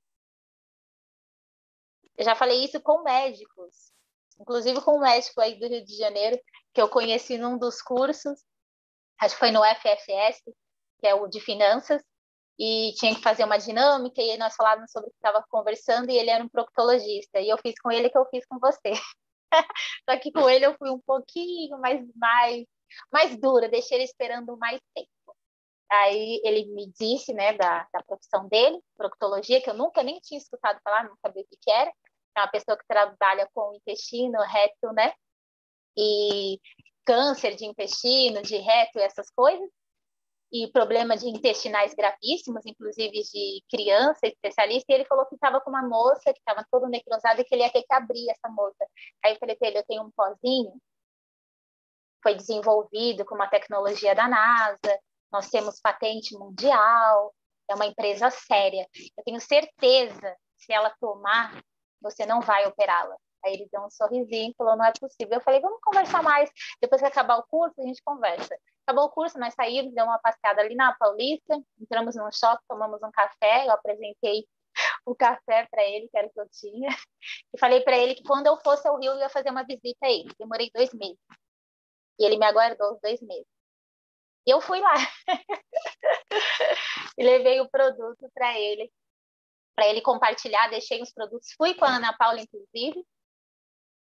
Eu 2.19 2.25
já 2.25 2.35
falei 2.35 2.65
isso 2.65 2.81
com 2.81 3.01
médicos, 3.01 3.93
inclusive 4.37 4.81
com 4.81 4.97
um 4.97 4.99
médico 4.99 5.39
aí 5.39 5.57
do 5.57 5.65
Rio 5.65 5.85
de 5.85 5.95
Janeiro, 5.95 6.37
que 6.73 6.81
eu 6.81 6.89
conheci 6.89 7.37
num 7.37 7.57
dos 7.57 7.81
cursos, 7.81 8.43
acho 9.21 9.35
que 9.35 9.39
foi 9.39 9.51
no 9.51 9.61
FFS, 9.63 10.43
que 10.99 11.07
é 11.07 11.15
o 11.15 11.29
de 11.29 11.39
finanças, 11.39 12.03
e 12.59 12.91
tinha 12.97 13.15
que 13.15 13.21
fazer 13.21 13.45
uma 13.45 13.57
dinâmica, 13.57 14.21
e 14.21 14.37
nós 14.37 14.53
falávamos 14.53 14.91
sobre 14.91 15.07
o 15.07 15.11
que 15.11 15.17
estava 15.17 15.45
conversando, 15.49 16.11
e 16.11 16.17
ele 16.17 16.29
era 16.29 16.43
um 16.43 16.49
proctologista, 16.49 17.39
e 17.39 17.47
eu 17.47 17.57
fiz 17.57 17.79
com 17.79 17.89
ele 17.89 18.07
o 18.07 18.11
que 18.11 18.17
eu 18.17 18.25
fiz 18.25 18.45
com 18.47 18.59
você. 18.59 18.91
Só 20.09 20.19
que 20.19 20.29
com 20.29 20.49
ele 20.49 20.65
eu 20.65 20.75
fui 20.77 20.89
um 20.89 20.99
pouquinho 20.99 21.79
mais, 21.79 22.05
mais, 22.17 22.65
mais 23.09 23.39
dura, 23.39 23.69
deixei 23.69 23.95
ele 23.95 24.03
esperando 24.03 24.57
mais 24.57 24.81
tempo. 24.93 25.09
Aí 25.89 26.41
ele 26.43 26.65
me 26.73 26.91
disse, 26.99 27.33
né, 27.33 27.53
da, 27.53 27.87
da 27.93 28.03
profissão 28.03 28.45
dele, 28.49 28.77
proctologia, 28.97 29.61
que 29.61 29.69
eu 29.69 29.73
nunca 29.73 30.03
nem 30.03 30.19
tinha 30.19 30.37
escutado 30.37 30.81
falar, 30.83 31.05
não 31.05 31.15
sabia 31.21 31.43
o 31.43 31.47
que, 31.47 31.57
que 31.59 31.71
era. 31.71 31.91
Uma 32.41 32.47
pessoa 32.47 32.77
que 32.77 32.85
trabalha 32.87 33.49
com 33.53 33.73
intestino, 33.75 34.39
reto, 34.41 34.93
né? 34.93 35.13
E 35.97 36.59
câncer 37.05 37.55
de 37.55 37.65
intestino, 37.65 38.41
de 38.41 38.57
reto, 38.57 38.99
essas 38.99 39.29
coisas 39.31 39.69
e 40.51 40.67
problemas 40.71 41.21
de 41.21 41.29
intestinais 41.29 41.93
gravíssimos, 41.93 42.65
inclusive 42.65 43.21
de 43.21 43.63
criança 43.69 44.27
especialista, 44.27 44.85
e 44.91 44.95
ele 44.95 45.05
falou 45.05 45.25
que 45.27 45.35
estava 45.35 45.61
com 45.61 45.69
uma 45.69 45.87
moça 45.87 46.33
que 46.33 46.39
estava 46.39 46.65
toda 46.71 46.89
necrosada 46.89 47.41
e 47.41 47.43
que 47.43 47.53
ele 47.53 47.63
ia 47.63 47.71
ter 47.71 47.83
que 47.83 47.93
abrir 47.93 48.29
essa 48.29 48.49
moça. 48.49 48.85
Aí 49.23 49.33
eu 49.33 49.39
falei 49.39 49.55
para 49.55 49.67
ele, 49.67 49.77
eu 49.77 49.85
tenho 49.85 50.03
um 50.03 50.11
pozinho, 50.11 50.73
foi 52.23 52.35
desenvolvido 52.35 53.23
com 53.25 53.35
uma 53.35 53.47
tecnologia 53.47 54.15
da 54.15 54.27
NASA, 54.27 54.99
nós 55.31 55.49
temos 55.49 55.79
patente 55.79 56.35
mundial, 56.35 57.33
é 57.69 57.75
uma 57.75 57.85
empresa 57.85 58.31
séria. 58.31 58.87
Eu 59.17 59.23
tenho 59.23 59.39
certeza, 59.39 60.35
se 60.57 60.73
ela 60.73 60.89
tomar, 60.99 61.63
você 62.01 62.25
não 62.25 62.41
vai 62.41 62.65
operá-la. 62.65 63.15
Aí 63.43 63.53
ele 63.53 63.69
deu 63.71 63.81
um 63.81 63.89
sorrisinho, 63.89 64.53
falou, 64.57 64.75
não 64.75 64.85
é 64.85 64.91
possível. 64.99 65.35
Eu 65.35 65.41
falei, 65.41 65.61
vamos 65.61 65.79
conversar 65.81 66.21
mais. 66.21 66.49
Depois 66.81 67.01
que 67.01 67.07
acabar 67.07 67.37
o 67.37 67.47
curso, 67.47 67.79
a 67.79 67.85
gente 67.85 68.01
conversa. 68.03 68.57
Acabou 68.85 69.05
o 69.05 69.11
curso, 69.11 69.39
nós 69.39 69.53
saímos, 69.53 69.93
deu 69.93 70.05
uma 70.05 70.19
passeada 70.19 70.61
ali 70.61 70.75
na 70.75 70.93
Paulista, 70.95 71.55
entramos 71.79 72.15
num 72.15 72.31
shopping, 72.31 72.63
tomamos 72.67 73.01
um 73.03 73.11
café, 73.11 73.67
eu 73.67 73.71
apresentei 73.71 74.45
o 75.05 75.15
café 75.15 75.67
para 75.69 75.83
ele, 75.83 76.09
que 76.09 76.17
era 76.17 76.27
o 76.27 76.31
que 76.31 76.39
eu 76.39 76.49
tinha, 76.49 76.89
e 77.53 77.59
falei 77.59 77.81
para 77.81 77.97
ele 77.97 78.15
que 78.15 78.23
quando 78.23 78.47
eu 78.47 78.57
fosse 78.57 78.87
ao 78.87 78.99
Rio, 78.99 79.11
eu 79.13 79.19
ia 79.19 79.29
fazer 79.29 79.51
uma 79.51 79.63
visita 79.63 80.05
a 80.05 80.11
ele. 80.11 80.33
Demorei 80.39 80.71
dois 80.73 80.93
meses. 80.93 81.19
E 82.19 82.25
ele 82.25 82.37
me 82.37 82.45
aguardou 82.45 82.93
os 82.93 82.99
dois 82.99 83.21
meses. 83.21 83.47
E 84.45 84.51
eu 84.51 84.59
fui 84.59 84.79
lá. 84.79 84.95
e 87.17 87.23
levei 87.23 87.61
o 87.61 87.69
produto 87.69 88.29
para 88.33 88.59
ele, 88.59 88.91
para 89.79 89.87
ele 89.87 90.01
compartilhar, 90.01 90.67
deixei 90.67 91.01
os 91.01 91.13
produtos. 91.13 91.53
Fui 91.57 91.73
com 91.73 91.85
a 91.85 91.95
Ana 91.95 92.13
Paula, 92.17 92.41
inclusive, 92.41 93.01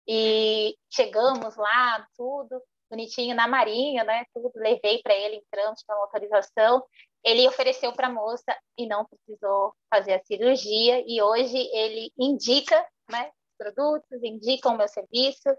e 0.08 0.74
chegamos 0.90 1.54
lá, 1.56 2.08
tudo 2.16 2.62
bonitinho 2.90 3.36
na 3.36 3.46
marinha, 3.46 4.02
né? 4.02 4.24
Tudo 4.32 4.50
levei 4.56 5.02
para 5.02 5.14
ele, 5.14 5.36
entramos 5.36 5.82
com 5.82 5.92
autorização. 5.92 6.82
Ele 7.22 7.46
ofereceu 7.46 7.92
para 7.92 8.06
a 8.06 8.10
moça 8.10 8.56
e 8.78 8.86
não 8.86 9.04
precisou 9.04 9.74
fazer 9.92 10.14
a 10.14 10.24
cirurgia. 10.24 11.04
E 11.06 11.20
hoje 11.20 11.58
ele 11.58 12.10
indica, 12.18 12.82
né? 13.10 13.30
Produtos, 13.58 14.22
indica 14.22 14.70
o 14.70 14.76
meu 14.78 14.88
serviço, 14.88 15.54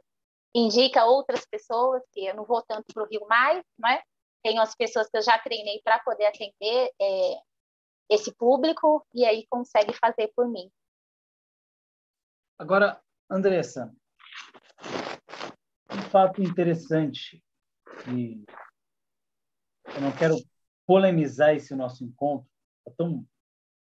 indica 0.55 1.05
outras 1.05 1.45
pessoas 1.45 2.01
que 2.11 2.25
eu 2.25 2.33
não 2.33 2.45
vou 2.45 2.63
tanto 2.63 2.91
para 2.91 3.03
o 3.03 3.07
Rio 3.07 3.27
mais, 3.27 3.63
né? 3.77 4.01
Tenho 4.41 4.59
as 4.59 4.73
pessoas 4.73 5.07
que 5.07 5.17
eu 5.17 5.21
já 5.21 5.37
treinei 5.37 5.79
para 5.83 5.99
poder 5.99 6.25
atender 6.25 6.91
é, 6.99 7.35
esse 8.09 8.33
público 8.33 9.05
e 9.13 9.25
aí 9.25 9.45
consegue 9.47 9.93
fazer 9.93 10.31
por 10.35 10.47
mim. 10.47 10.71
Agora, 12.57 13.01
Andressa, 13.29 13.93
fato 16.09 16.41
interessante 16.41 17.43
e 18.11 18.43
eu 19.95 20.01
não 20.01 20.11
quero 20.11 20.35
polemizar 20.85 21.55
esse 21.55 21.75
nosso 21.75 22.03
encontro, 22.03 22.49
é 22.87 22.91
tão 22.91 23.25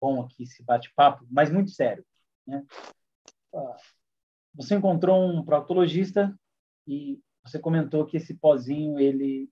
bom 0.00 0.22
aqui 0.22 0.42
esse 0.42 0.62
bate-papo, 0.62 1.24
mas 1.30 1.50
muito 1.50 1.70
sério. 1.70 2.04
Né? 2.46 2.64
Ah, 3.54 3.76
você 4.54 4.74
encontrou 4.74 5.30
um 5.30 5.44
proctologista 5.44 6.36
e 6.86 7.20
você 7.42 7.58
comentou 7.58 8.04
que 8.04 8.16
esse 8.16 8.34
pozinho 8.34 8.98
ele 8.98 9.48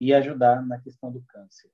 ia 0.00 0.18
ajudar 0.18 0.64
na 0.66 0.80
questão 0.80 1.12
do 1.12 1.22
câncer. 1.22 1.70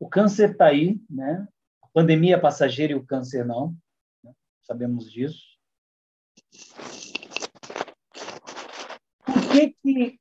O 0.00 0.08
câncer 0.08 0.52
está 0.52 0.66
aí, 0.66 1.00
né? 1.08 1.46
A 1.82 1.86
pandemia 1.88 2.34
é 2.34 2.40
passageira 2.40 2.94
e 2.94 2.96
o 2.96 3.06
câncer 3.06 3.44
não, 3.44 3.76
né? 4.24 4.32
sabemos 4.62 5.12
disso 5.12 5.50
que, 9.50 9.76
que 9.82 10.20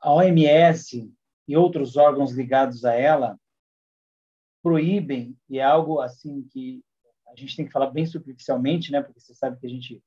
a 0.00 0.12
OMS 0.12 1.12
e 1.46 1.56
outros 1.56 1.96
órgãos 1.96 2.32
ligados 2.32 2.84
a 2.84 2.94
ela 2.94 3.38
proíbem, 4.62 5.36
e 5.48 5.58
é 5.58 5.64
algo 5.64 6.00
assim 6.00 6.46
que 6.48 6.82
a 7.28 7.36
gente 7.36 7.56
tem 7.56 7.66
que 7.66 7.72
falar 7.72 7.90
bem 7.90 8.06
superficialmente, 8.06 8.92
né? 8.92 9.02
porque 9.02 9.20
você 9.20 9.34
sabe 9.34 9.58
que 9.58 9.66
a 9.66 9.70
gente 9.70 10.02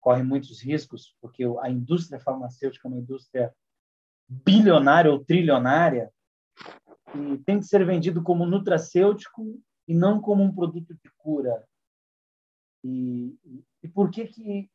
corre 0.00 0.22
muitos 0.22 0.62
riscos, 0.62 1.14
porque 1.20 1.44
a 1.60 1.70
indústria 1.70 2.20
farmacêutica 2.20 2.86
é 2.86 2.90
uma 2.90 3.00
indústria 3.00 3.54
bilionária 4.28 5.10
ou 5.10 5.24
trilionária, 5.24 6.12
e 7.14 7.38
tem 7.38 7.58
que 7.58 7.66
ser 7.66 7.84
vendido 7.84 8.22
como 8.22 8.46
nutracêutico 8.46 9.60
e 9.86 9.94
não 9.94 10.20
como 10.20 10.42
um 10.42 10.54
produto 10.54 10.94
de 10.94 11.10
cura. 11.16 11.66
E, 12.84 13.36
e 13.82 13.88
por 13.88 14.10
que, 14.10 14.26
que 14.26 14.70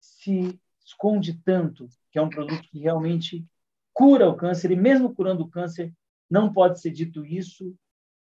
se 0.00 0.60
esconde 0.84 1.40
tanto 1.44 1.88
que 2.10 2.18
é 2.18 2.22
um 2.22 2.30
produto 2.30 2.62
que 2.68 2.78
realmente 2.78 3.44
cura 3.92 4.28
o 4.28 4.36
câncer, 4.36 4.70
e 4.70 4.76
mesmo 4.76 5.14
curando 5.14 5.44
o 5.44 5.50
câncer, 5.50 5.92
não 6.30 6.52
pode 6.52 6.80
ser 6.80 6.90
dito 6.90 7.24
isso. 7.24 7.76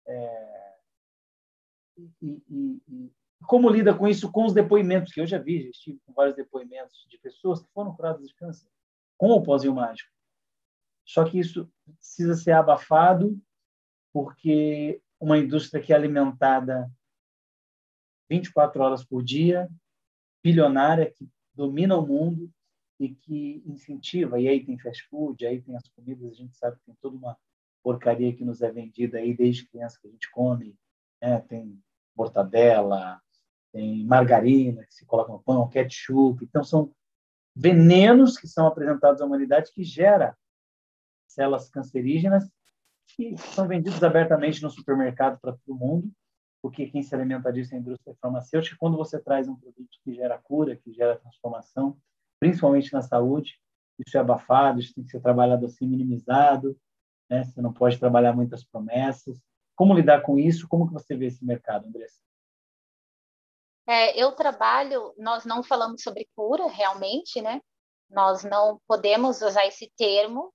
É... 0.06 0.78
E, 1.96 2.42
e, 2.48 2.82
e, 2.88 3.12
como 3.46 3.68
lida 3.68 3.94
com 3.94 4.06
isso 4.06 4.30
com 4.30 4.44
os 4.44 4.52
depoimentos 4.52 5.12
que 5.12 5.20
eu 5.20 5.26
já 5.26 5.38
vi, 5.38 5.62
já 5.62 5.70
estive 5.70 5.98
com 6.04 6.12
vários 6.12 6.36
depoimentos 6.36 7.06
de 7.08 7.18
pessoas 7.18 7.60
que 7.60 7.72
foram 7.72 7.94
curadas 7.94 8.26
de 8.26 8.34
câncer 8.34 8.68
com 9.16 9.30
o 9.30 9.42
pós 9.42 9.64
mágico. 9.64 10.10
Só 11.08 11.24
que 11.24 11.38
isso 11.38 11.66
precisa 11.86 12.34
ser 12.34 12.52
abafado 12.52 13.40
porque 14.12 15.00
uma 15.18 15.38
indústria 15.38 15.82
que 15.82 15.90
é 15.90 15.96
alimentada 15.96 16.90
24 18.28 18.82
horas 18.82 19.02
por 19.02 19.24
dia, 19.24 19.70
bilionária, 20.44 21.10
que 21.10 21.26
domina 21.54 21.96
o 21.96 22.06
mundo, 22.06 22.52
e 23.00 23.14
que 23.14 23.62
incentiva, 23.64 24.38
e 24.38 24.48
aí 24.48 24.64
tem 24.64 24.78
fast 24.78 25.02
food, 25.08 25.46
aí 25.46 25.62
tem 25.62 25.76
as 25.76 25.88
comidas, 25.88 26.32
a 26.32 26.34
gente 26.34 26.56
sabe 26.56 26.76
que 26.76 26.84
tem 26.84 26.96
toda 27.00 27.16
uma 27.16 27.38
porcaria 27.82 28.34
que 28.34 28.44
nos 28.44 28.60
é 28.60 28.70
vendida 28.70 29.18
aí 29.18 29.34
desde 29.34 29.66
criança 29.66 29.98
que 30.00 30.08
a 30.08 30.10
gente 30.10 30.30
come, 30.30 30.76
né? 31.22 31.40
tem 31.40 31.80
mortadela, 32.14 33.22
tem 33.72 34.04
margarina 34.04 34.84
que 34.84 34.92
se 34.92 35.06
coloca 35.06 35.32
no 35.32 35.42
pão, 35.42 35.70
ketchup, 35.70 36.44
então 36.44 36.62
são 36.62 36.92
venenos 37.54 38.36
que 38.36 38.48
são 38.48 38.66
apresentados 38.66 39.22
à 39.22 39.24
humanidade 39.24 39.72
que 39.72 39.84
gera 39.84 40.36
células 41.38 41.70
cancerígenas 41.70 42.50
que 43.06 43.36
são 43.36 43.68
vendidos 43.68 44.02
abertamente 44.02 44.60
no 44.60 44.70
supermercado 44.70 45.38
para 45.40 45.52
todo 45.52 45.78
mundo, 45.78 46.10
porque 46.60 46.88
quem 46.88 47.02
se 47.02 47.14
alimenta 47.14 47.52
disso 47.52 47.72
é 47.72 47.78
a 47.78 47.80
indústria 47.80 48.16
farmacêutica. 48.20 48.76
Quando 48.78 48.96
você 48.96 49.20
traz 49.20 49.48
um 49.48 49.54
produto 49.54 49.98
que 50.02 50.12
gera 50.12 50.36
cura, 50.36 50.76
que 50.76 50.92
gera 50.92 51.16
transformação, 51.16 51.96
principalmente 52.40 52.92
na 52.92 53.00
saúde, 53.00 53.58
isso 54.04 54.16
é 54.16 54.20
abafado, 54.20 54.80
isso 54.80 54.92
tem 54.94 55.04
que 55.04 55.10
ser 55.10 55.20
trabalhado 55.20 55.64
assim, 55.64 55.86
minimizado, 55.86 56.76
né? 57.30 57.44
você 57.44 57.62
não 57.62 57.72
pode 57.72 57.98
trabalhar 57.98 58.32
muitas 58.32 58.64
promessas. 58.64 59.40
Como 59.76 59.94
lidar 59.94 60.22
com 60.22 60.36
isso? 60.38 60.68
Como 60.68 60.88
que 60.88 60.92
você 60.92 61.16
vê 61.16 61.26
esse 61.26 61.44
mercado, 61.44 61.86
Andressa? 61.86 62.18
É, 63.86 64.20
eu 64.20 64.32
trabalho, 64.32 65.14
nós 65.16 65.44
não 65.44 65.62
falamos 65.62 66.02
sobre 66.02 66.28
cura 66.36 66.66
realmente, 66.68 67.40
né? 67.40 67.60
Nós 68.10 68.44
não 68.44 68.80
podemos 68.86 69.40
usar 69.40 69.66
esse 69.66 69.90
termo, 69.96 70.52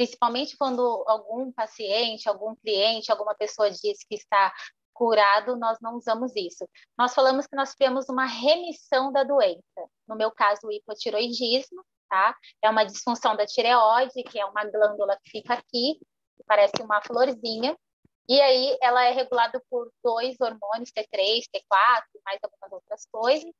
principalmente 0.00 0.56
quando 0.56 1.04
algum 1.06 1.52
paciente, 1.52 2.26
algum 2.26 2.54
cliente, 2.56 3.12
alguma 3.12 3.34
pessoa 3.34 3.70
diz 3.70 4.02
que 4.08 4.14
está 4.14 4.50
curado, 4.94 5.58
nós 5.58 5.76
não 5.78 5.96
usamos 5.96 6.34
isso. 6.34 6.66
Nós 6.96 7.14
falamos 7.14 7.46
que 7.46 7.54
nós 7.54 7.72
tivemos 7.74 8.08
uma 8.08 8.24
remissão 8.24 9.12
da 9.12 9.24
doença. 9.24 9.60
No 10.08 10.16
meu 10.16 10.30
caso, 10.30 10.60
o 10.64 10.72
hipotiroidismo, 10.72 11.84
tá? 12.08 12.34
É 12.62 12.70
uma 12.70 12.84
disfunção 12.84 13.36
da 13.36 13.44
tireoide, 13.44 14.22
que 14.22 14.40
é 14.40 14.46
uma 14.46 14.64
glândula 14.64 15.18
que 15.22 15.30
fica 15.30 15.52
aqui, 15.52 16.00
que 16.34 16.44
parece 16.46 16.80
uma 16.80 17.02
florzinha, 17.02 17.76
e 18.26 18.40
aí 18.40 18.78
ela 18.80 19.04
é 19.04 19.10
regulada 19.10 19.62
por 19.68 19.92
dois 20.02 20.40
hormônios, 20.40 20.90
T3, 20.92 21.42
T4, 21.54 22.04
mais 22.24 22.38
algumas 22.42 22.72
outras 22.72 23.06
coisas, 23.12 23.52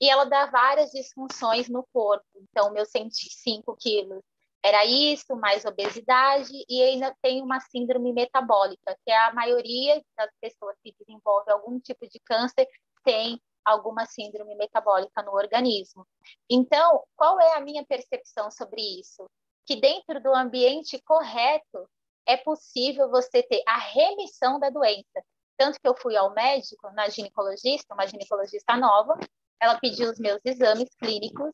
e 0.00 0.08
ela 0.08 0.24
dá 0.24 0.46
várias 0.46 0.92
disfunções 0.92 1.68
no 1.68 1.84
corpo. 1.92 2.24
Então, 2.36 2.72
meus 2.72 2.90
105 2.90 3.76
quilos 3.76 4.22
era 4.62 4.84
isso, 4.84 5.34
mais 5.36 5.64
obesidade, 5.64 6.52
e 6.68 6.82
ainda 6.82 7.16
tem 7.22 7.42
uma 7.42 7.60
síndrome 7.60 8.12
metabólica, 8.12 8.96
que 9.04 9.10
é 9.10 9.18
a 9.18 9.32
maioria 9.32 10.02
das 10.16 10.30
pessoas 10.40 10.76
que 10.82 10.94
desenvolvem 10.98 11.54
algum 11.54 11.80
tipo 11.80 12.06
de 12.06 12.20
câncer 12.20 12.68
tem 13.02 13.40
alguma 13.64 14.04
síndrome 14.06 14.54
metabólica 14.54 15.22
no 15.22 15.32
organismo. 15.32 16.06
Então, 16.48 17.02
qual 17.16 17.40
é 17.40 17.56
a 17.56 17.60
minha 17.60 17.84
percepção 17.86 18.50
sobre 18.50 18.82
isso? 19.00 19.24
Que 19.66 19.76
dentro 19.76 20.20
do 20.22 20.34
ambiente 20.34 21.00
correto 21.02 21.88
é 22.26 22.36
possível 22.36 23.10
você 23.10 23.42
ter 23.42 23.62
a 23.66 23.78
remissão 23.78 24.58
da 24.58 24.70
doença. 24.70 25.24
Tanto 25.56 25.80
que 25.80 25.88
eu 25.88 25.96
fui 25.96 26.16
ao 26.16 26.32
médico, 26.32 26.90
na 26.92 27.08
ginecologista, 27.08 27.94
uma 27.94 28.06
ginecologista 28.06 28.76
nova, 28.76 29.18
ela 29.60 29.78
pediu 29.78 30.10
os 30.10 30.18
meus 30.18 30.40
exames 30.44 30.88
clínicos 30.96 31.52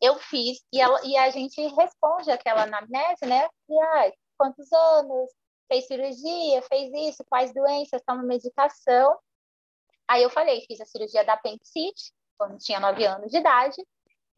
eu 0.00 0.18
fiz 0.18 0.58
e, 0.72 0.80
ela, 0.80 1.00
e 1.04 1.16
a 1.16 1.30
gente 1.30 1.60
responde 1.74 2.30
aquela 2.30 2.62
anamnese, 2.62 3.26
né? 3.26 3.48
E, 3.68 3.80
ah, 3.80 4.12
quantos 4.36 4.72
anos? 4.72 5.30
Fez 5.70 5.86
cirurgia? 5.86 6.62
Fez 6.62 6.90
isso? 6.94 7.24
Quais 7.28 7.52
doenças? 7.52 8.02
Toma 8.06 8.22
medicação? 8.22 9.18
Aí 10.06 10.22
eu 10.22 10.30
falei, 10.30 10.64
fiz 10.66 10.80
a 10.80 10.86
cirurgia 10.86 11.24
da 11.24 11.34
apendicite, 11.34 12.12
quando 12.38 12.56
tinha 12.58 12.80
9 12.80 13.04
anos 13.04 13.30
de 13.30 13.36
idade, 13.36 13.76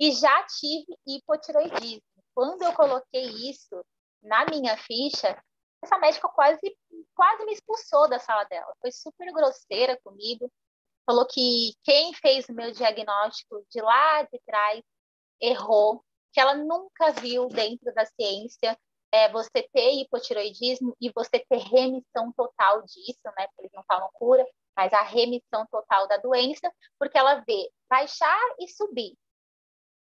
e 0.00 0.10
já 0.12 0.44
tive 0.46 0.98
hipotiroidismo. 1.06 2.02
Quando 2.34 2.62
eu 2.62 2.72
coloquei 2.72 3.26
isso 3.48 3.84
na 4.22 4.44
minha 4.46 4.76
ficha, 4.78 5.40
essa 5.82 5.98
médica 5.98 6.28
quase, 6.28 6.76
quase 7.14 7.44
me 7.44 7.52
expulsou 7.52 8.08
da 8.08 8.18
sala 8.18 8.44
dela. 8.44 8.74
Foi 8.80 8.90
super 8.90 9.32
grosseira 9.32 9.98
comigo. 10.02 10.50
Falou 11.06 11.26
que 11.26 11.74
quem 11.84 12.12
fez 12.14 12.48
o 12.48 12.54
meu 12.54 12.72
diagnóstico 12.72 13.64
de 13.70 13.80
lá 13.80 14.22
de 14.22 14.40
trás 14.46 14.82
errou, 15.40 16.04
que 16.32 16.40
ela 16.40 16.54
nunca 16.54 17.12
viu 17.12 17.48
dentro 17.48 17.92
da 17.94 18.04
ciência 18.06 18.78
é, 19.12 19.28
você 19.30 19.68
ter 19.72 19.92
hipotiroidismo 19.94 20.96
e 21.00 21.10
você 21.12 21.40
ter 21.40 21.58
remissão 21.58 22.32
total 22.32 22.82
disso, 22.82 23.20
né? 23.36 23.46
Porque 23.48 23.62
eles 23.62 23.72
não 23.72 23.84
falam 23.84 24.08
cura, 24.12 24.46
mas 24.76 24.92
a 24.92 25.02
remissão 25.02 25.66
total 25.70 26.06
da 26.06 26.16
doença, 26.18 26.72
porque 26.98 27.18
ela 27.18 27.42
vê 27.46 27.70
baixar 27.88 28.40
e 28.58 28.68
subir, 28.68 29.16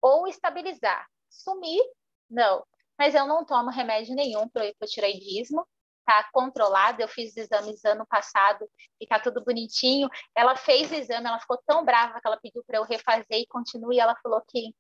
ou 0.01 0.27
estabilizar. 0.27 1.07
Sumir, 1.29 1.83
não. 2.31 2.65
Mas 2.99 3.15
eu 3.15 3.27
não 3.27 3.45
tomo 3.45 3.71
remédio 3.71 4.15
nenhum 4.15 4.49
para 4.49 4.63
o 4.63 4.67
hipotiroidismo, 4.67 5.67
tá 6.05 6.29
controlado. 6.33 7.03
Eu 7.03 7.09
fiz 7.09 7.37
exames 7.37 7.85
ano 7.85 8.07
passado 8.07 8.69
e 9.01 9.07
tá 9.07 9.19
tudo 9.19 9.45
bonitinho. 9.45 10.09
Ela 10.35 10.57
fez 10.57 10.91
o 10.91 10.95
exame, 10.95 11.27
ela 11.27 11.41
ficou 11.41 11.59
tão 11.67 11.85
brava 11.85 12.21
que 12.21 12.27
ela 12.27 12.39
pediu 12.41 12.63
para 12.65 12.79
eu 12.79 12.85
refazer 12.85 13.27
e 13.31 13.47
continue. 13.47 13.99
Ela 13.99 14.17
falou 14.23 14.41
que 14.49 14.75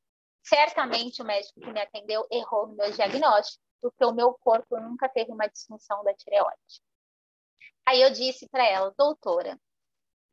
certamente 0.44 1.22
o 1.22 1.24
médico 1.24 1.60
que 1.60 1.72
me 1.72 1.80
atendeu 1.80 2.26
errou 2.30 2.68
no 2.68 2.76
meu 2.76 2.90
diagnóstico, 2.92 3.62
porque 3.80 4.04
o 4.04 4.12
meu 4.12 4.34
corpo 4.34 4.78
nunca 4.78 5.08
teve 5.08 5.32
uma 5.32 5.46
disfunção 5.48 6.04
da 6.04 6.14
tireoide. 6.14 6.80
Aí 7.86 8.00
eu 8.00 8.10
disse 8.10 8.48
para 8.48 8.64
ela, 8.66 8.94
doutora, 8.96 9.58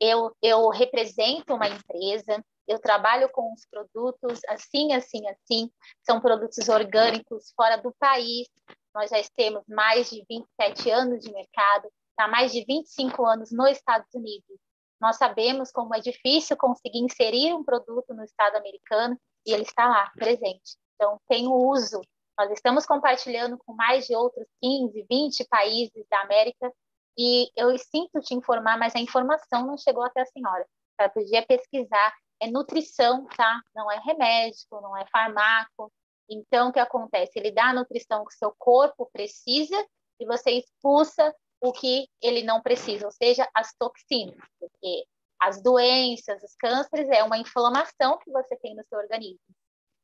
eu, 0.00 0.34
eu 0.40 0.68
represento 0.68 1.54
uma 1.54 1.68
empresa, 1.68 2.44
eu 2.66 2.78
trabalho 2.78 3.28
com 3.30 3.52
os 3.52 3.66
produtos 3.66 4.40
assim, 4.48 4.92
assim, 4.94 5.28
assim, 5.28 5.70
são 6.02 6.20
produtos 6.20 6.68
orgânicos 6.68 7.52
fora 7.54 7.76
do 7.76 7.92
país, 7.98 8.48
nós 8.94 9.10
já 9.10 9.16
temos 9.36 9.62
mais 9.68 10.10
de 10.10 10.24
27 10.28 10.90
anos 10.90 11.20
de 11.20 11.32
mercado, 11.32 11.90
há 12.18 12.28
mais 12.28 12.52
de 12.52 12.64
25 12.64 13.24
anos 13.26 13.50
nos 13.50 13.70
Estados 13.70 14.08
Unidos. 14.14 14.58
Nós 15.00 15.16
sabemos 15.16 15.72
como 15.72 15.94
é 15.94 16.00
difícil 16.00 16.56
conseguir 16.56 17.00
inserir 17.00 17.52
um 17.54 17.64
produto 17.64 18.14
no 18.14 18.24
Estado 18.24 18.56
americano 18.56 19.18
e 19.46 19.52
ele 19.52 19.62
está 19.62 19.88
lá, 19.88 20.10
presente. 20.14 20.76
Então, 20.94 21.20
tem 21.28 21.46
o 21.46 21.54
uso. 21.54 22.00
Nós 22.38 22.50
estamos 22.50 22.86
compartilhando 22.86 23.58
com 23.58 23.72
mais 23.74 24.06
de 24.06 24.14
outros 24.14 24.46
15, 24.62 25.06
20 25.08 25.44
países 25.48 26.06
da 26.10 26.20
América 26.22 26.72
e 27.18 27.50
eu 27.56 27.76
sinto 27.78 28.20
te 28.20 28.34
informar, 28.34 28.78
mas 28.78 28.94
a 28.96 29.00
informação 29.00 29.66
não 29.66 29.76
chegou 29.76 30.02
até 30.02 30.22
a 30.22 30.26
senhora. 30.26 30.66
Ela 30.98 31.08
podia 31.08 31.44
pesquisar. 31.44 32.14
É 32.40 32.50
nutrição, 32.50 33.26
tá? 33.36 33.60
Não 33.74 33.90
é 33.90 34.00
remédio, 34.00 34.66
não 34.72 34.96
é 34.96 35.06
farmaco. 35.06 35.92
Então, 36.28 36.68
o 36.68 36.72
que 36.72 36.80
acontece? 36.80 37.32
Ele 37.36 37.52
dá 37.52 37.66
a 37.66 37.74
nutrição 37.74 38.24
que 38.24 38.34
o 38.34 38.36
seu 38.36 38.52
corpo 38.58 39.08
precisa 39.12 39.76
e 40.18 40.26
você 40.26 40.50
expulsa 40.52 41.32
o 41.60 41.72
que 41.72 42.08
ele 42.20 42.42
não 42.42 42.60
precisa, 42.60 43.06
ou 43.06 43.12
seja, 43.12 43.48
as 43.54 43.72
toxinas, 43.78 44.36
porque 44.58 45.04
as 45.42 45.60
doenças, 45.60 46.40
os 46.42 46.54
cânceres, 46.54 47.08
é 47.10 47.24
uma 47.24 47.36
inflamação 47.36 48.16
que 48.18 48.30
você 48.30 48.56
tem 48.56 48.76
no 48.76 48.84
seu 48.84 48.98
organismo. 48.98 49.40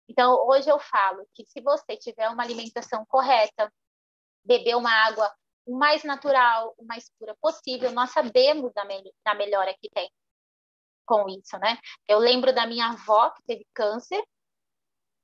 Então, 0.08 0.34
hoje 0.48 0.68
eu 0.68 0.80
falo 0.80 1.24
que 1.32 1.44
se 1.46 1.60
você 1.60 1.96
tiver 1.96 2.28
uma 2.28 2.42
alimentação 2.42 3.06
correta, 3.06 3.72
beber 4.44 4.76
uma 4.76 4.90
água 4.90 5.32
o 5.64 5.76
mais 5.76 6.02
natural, 6.02 6.74
o 6.78 6.84
mais 6.84 7.12
pura 7.18 7.36
possível, 7.40 7.92
nós 7.92 8.10
sabemos 8.10 8.72
da, 8.72 8.84
me 8.86 9.12
da 9.24 9.34
melhora 9.34 9.74
que 9.78 9.88
tem 9.90 10.10
com 11.06 11.28
isso, 11.28 11.56
né? 11.58 11.78
Eu 12.08 12.18
lembro 12.18 12.52
da 12.52 12.66
minha 12.66 12.86
avó 12.88 13.30
que 13.30 13.42
teve 13.46 13.66
câncer 13.74 14.22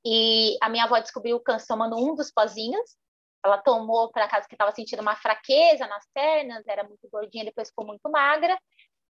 e 0.05 0.55
a 0.61 0.69
minha 0.69 0.85
avó 0.85 0.99
descobriu 0.99 1.35
o 1.35 1.41
câncer 1.41 1.65
tomando 1.67 1.97
um 1.97 2.15
dos 2.15 2.31
pozinhos. 2.31 2.95
Ela 3.43 3.57
tomou 3.57 4.11
para 4.11 4.29
casa 4.29 4.47
que 4.47 4.55
estava 4.55 4.71
sentindo 4.71 5.01
uma 5.01 5.15
fraqueza 5.15 5.87
nas 5.87 6.05
pernas, 6.13 6.63
era 6.67 6.83
muito 6.83 7.09
gordinha, 7.09 7.43
depois 7.43 7.69
ficou 7.69 7.85
muito 7.85 8.09
magra. 8.09 8.57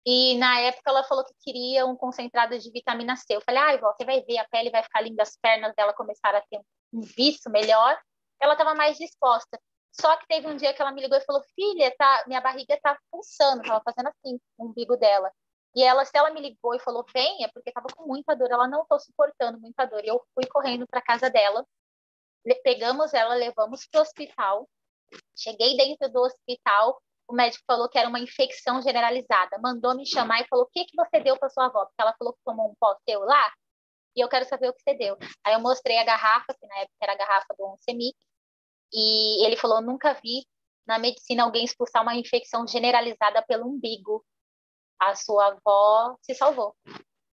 E 0.06 0.36
na 0.38 0.60
época 0.60 0.90
ela 0.90 1.04
falou 1.04 1.24
que 1.24 1.34
queria 1.40 1.84
um 1.86 1.94
concentrado 1.94 2.58
de 2.58 2.70
vitamina 2.70 3.16
C. 3.16 3.36
Eu 3.36 3.42
falei, 3.42 3.60
ai, 3.60 3.76
ah, 3.76 3.92
você 3.92 4.04
vai 4.04 4.22
ver, 4.22 4.38
a 4.38 4.48
pele 4.48 4.70
vai 4.70 4.82
ficar 4.82 5.02
linda, 5.02 5.22
as 5.22 5.36
pernas 5.36 5.74
dela 5.74 5.92
começaram 5.92 6.38
a 6.38 6.42
ter 6.42 6.60
um 6.92 7.00
viço 7.00 7.50
melhor. 7.50 7.98
Ela 8.40 8.54
estava 8.54 8.74
mais 8.74 8.96
disposta. 8.96 9.60
Só 9.92 10.16
que 10.16 10.26
teve 10.26 10.46
um 10.46 10.56
dia 10.56 10.72
que 10.72 10.80
ela 10.80 10.92
me 10.92 11.02
ligou 11.02 11.18
e 11.18 11.24
falou, 11.24 11.42
filha, 11.54 11.94
tá, 11.98 12.24
minha 12.26 12.40
barriga 12.40 12.78
tá 12.80 12.98
pulsando, 13.10 13.62
tava 13.62 13.82
fazendo 13.84 14.08
assim, 14.08 14.40
o 14.56 14.66
umbigo 14.66 14.96
dela. 14.96 15.30
E 15.74 15.82
ela, 15.82 16.04
se 16.04 16.16
ela 16.16 16.30
me 16.30 16.40
ligou 16.40 16.74
e 16.74 16.80
falou, 16.80 17.04
venha, 17.12 17.50
porque 17.52 17.72
tava 17.72 17.86
com 17.94 18.06
muita 18.06 18.34
dor, 18.34 18.50
ela 18.50 18.66
não 18.66 18.84
tô 18.86 18.98
suportando 18.98 19.60
muita 19.60 19.84
dor. 19.84 20.04
E 20.04 20.08
eu 20.08 20.22
fui 20.34 20.46
correndo 20.46 20.86
para 20.86 21.02
casa 21.02 21.28
dela, 21.28 21.64
pegamos 22.62 23.12
ela, 23.14 23.34
levamos 23.34 23.86
pro 23.86 24.00
hospital. 24.00 24.68
Cheguei 25.36 25.76
dentro 25.76 26.08
do 26.10 26.20
hospital, 26.20 27.00
o 27.30 27.32
médico 27.32 27.64
falou 27.66 27.88
que 27.88 27.98
era 27.98 28.08
uma 28.08 28.18
infecção 28.18 28.82
generalizada. 28.82 29.58
Mandou 29.62 29.94
me 29.94 30.06
chamar 30.06 30.40
e 30.40 30.48
falou: 30.48 30.64
O 30.64 30.68
que, 30.68 30.84
que 30.84 30.96
você 30.96 31.20
deu 31.20 31.38
para 31.38 31.48
sua 31.48 31.66
avó? 31.66 31.86
Porque 31.86 32.02
ela 32.02 32.14
falou 32.18 32.34
que 32.34 32.40
tomou 32.44 32.70
um 32.70 32.74
pó 32.78 32.96
seu 33.08 33.20
lá 33.20 33.52
e 34.16 34.20
eu 34.20 34.28
quero 34.28 34.44
saber 34.44 34.68
o 34.68 34.74
que 34.74 34.82
você 34.82 34.94
deu. 34.94 35.16
Aí 35.44 35.54
eu 35.54 35.60
mostrei 35.60 35.98
a 35.98 36.04
garrafa, 36.04 36.52
que 36.52 36.66
na 36.66 36.76
época 36.78 36.96
era 37.00 37.12
a 37.12 37.16
garrafa 37.16 37.54
do 37.56 37.64
Oncemic, 37.66 38.16
e 38.92 39.46
ele 39.46 39.56
falou: 39.56 39.80
Nunca 39.80 40.12
vi 40.14 40.44
na 40.86 40.98
medicina 40.98 41.44
alguém 41.44 41.64
expulsar 41.64 42.02
uma 42.02 42.16
infecção 42.16 42.66
generalizada 42.66 43.42
pelo 43.46 43.66
umbigo. 43.66 44.24
A 45.00 45.14
sua 45.14 45.46
avó 45.46 46.16
se 46.20 46.34
salvou. 46.34 46.74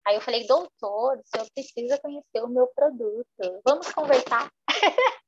Aí 0.07 0.15
eu 0.15 0.21
falei, 0.23 0.47
doutor, 0.47 1.19
o 1.19 1.23
senhor 1.27 1.47
precisa 1.55 1.99
conhecer 1.99 2.43
o 2.43 2.49
meu 2.49 2.67
produto. 2.69 3.27
Vamos 3.67 3.93
conversar. 3.93 4.51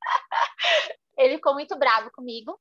ele 1.18 1.34
ficou 1.36 1.52
muito 1.52 1.76
bravo 1.78 2.10
comigo, 2.12 2.58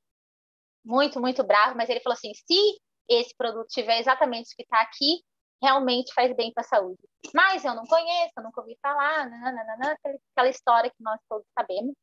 muito, 0.84 1.20
muito 1.20 1.44
bravo, 1.44 1.76
mas 1.76 1.88
ele 1.88 2.00
falou 2.00 2.14
assim: 2.14 2.32
se 2.34 2.80
esse 3.08 3.34
produto 3.36 3.68
tiver 3.68 3.98
exatamente 3.98 4.52
o 4.52 4.56
que 4.56 4.62
está 4.62 4.80
aqui, 4.80 5.22
realmente 5.62 6.12
faz 6.14 6.34
bem 6.34 6.52
para 6.52 6.62
a 6.62 6.66
saúde. 6.66 7.02
Mas 7.34 7.64
eu 7.64 7.74
não 7.74 7.84
conheço, 7.84 8.32
eu 8.36 8.42
nunca 8.42 8.60
ouvi 8.60 8.76
falar, 8.82 9.28
nananana, 9.30 9.96
aquela 10.34 10.48
história 10.48 10.90
que 10.90 11.02
nós 11.02 11.20
todos 11.28 11.46
sabemos. 11.56 11.94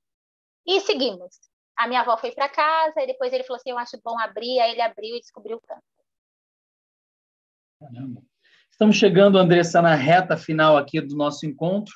E 0.66 0.80
seguimos. 0.82 1.36
A 1.78 1.88
minha 1.88 2.02
avó 2.02 2.18
foi 2.18 2.32
para 2.32 2.50
casa 2.50 3.02
e 3.02 3.08
depois 3.08 3.32
ele 3.34 3.44
falou 3.44 3.58
assim: 3.58 3.72
eu 3.72 3.78
acho 3.78 4.00
bom 4.04 4.18
abrir. 4.20 4.60
Aí 4.60 4.72
ele 4.72 4.82
abriu 4.82 5.16
e 5.16 5.20
descobriu 5.20 5.58
o 5.58 5.62
câncer. 5.62 5.84
Caramba. 7.80 8.22
Estamos 8.70 8.96
chegando, 8.96 9.38
Andressa, 9.38 9.82
na 9.82 9.96
reta 9.96 10.38
final 10.38 10.78
aqui 10.78 11.02
do 11.02 11.16
nosso 11.16 11.46
encontro. 11.46 11.94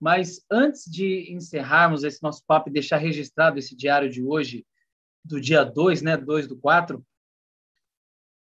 Mas 0.00 0.44
antes 0.50 0.84
de 0.84 1.32
encerrarmos 1.32 2.04
esse 2.04 2.22
nosso 2.22 2.42
papo 2.46 2.68
e 2.68 2.72
deixar 2.72 2.98
registrado 2.98 3.58
esse 3.58 3.74
diário 3.74 4.10
de 4.10 4.22
hoje, 4.22 4.66
do 5.24 5.40
dia 5.40 5.64
2, 5.64 6.02
né, 6.02 6.16
2 6.16 6.46
do 6.46 6.56
4, 6.56 7.04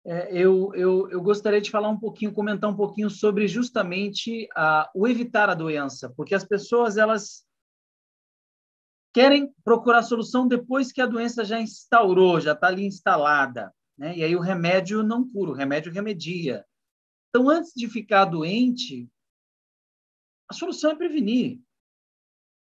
é, 0.06 0.32
eu, 0.32 0.74
eu, 0.74 1.10
eu 1.12 1.22
gostaria 1.22 1.60
de 1.60 1.70
falar 1.70 1.90
um 1.90 2.00
pouquinho, 2.00 2.34
comentar 2.34 2.70
um 2.70 2.76
pouquinho 2.76 3.10
sobre 3.10 3.48
justamente 3.48 4.48
a, 4.56 4.90
o 4.96 5.08
evitar 5.08 5.50
a 5.50 5.54
doença, 5.54 6.10
porque 6.16 6.34
as 6.34 6.46
pessoas 6.46 6.98
elas 6.98 7.46
querem 9.14 9.54
procurar 9.64 10.04
solução 10.04 10.48
depois 10.48 10.92
que 10.92 11.02
a 11.02 11.06
doença 11.06 11.44
já 11.44 11.60
instaurou, 11.60 12.40
já 12.40 12.54
está 12.54 12.68
ali 12.68 12.86
instalada, 12.86 13.74
né? 13.98 14.16
E 14.16 14.24
aí 14.24 14.36
o 14.36 14.40
remédio 14.40 15.04
não 15.04 15.28
cura, 15.28 15.52
o 15.52 15.56
remédio 15.56 15.92
remedia. 15.92 16.66
Então, 17.30 17.50
antes 17.50 17.74
de 17.76 17.88
ficar 17.88 18.26
doente, 18.26 19.08
a 20.50 20.54
solução 20.54 20.92
é 20.92 20.96
prevenir. 20.96 21.60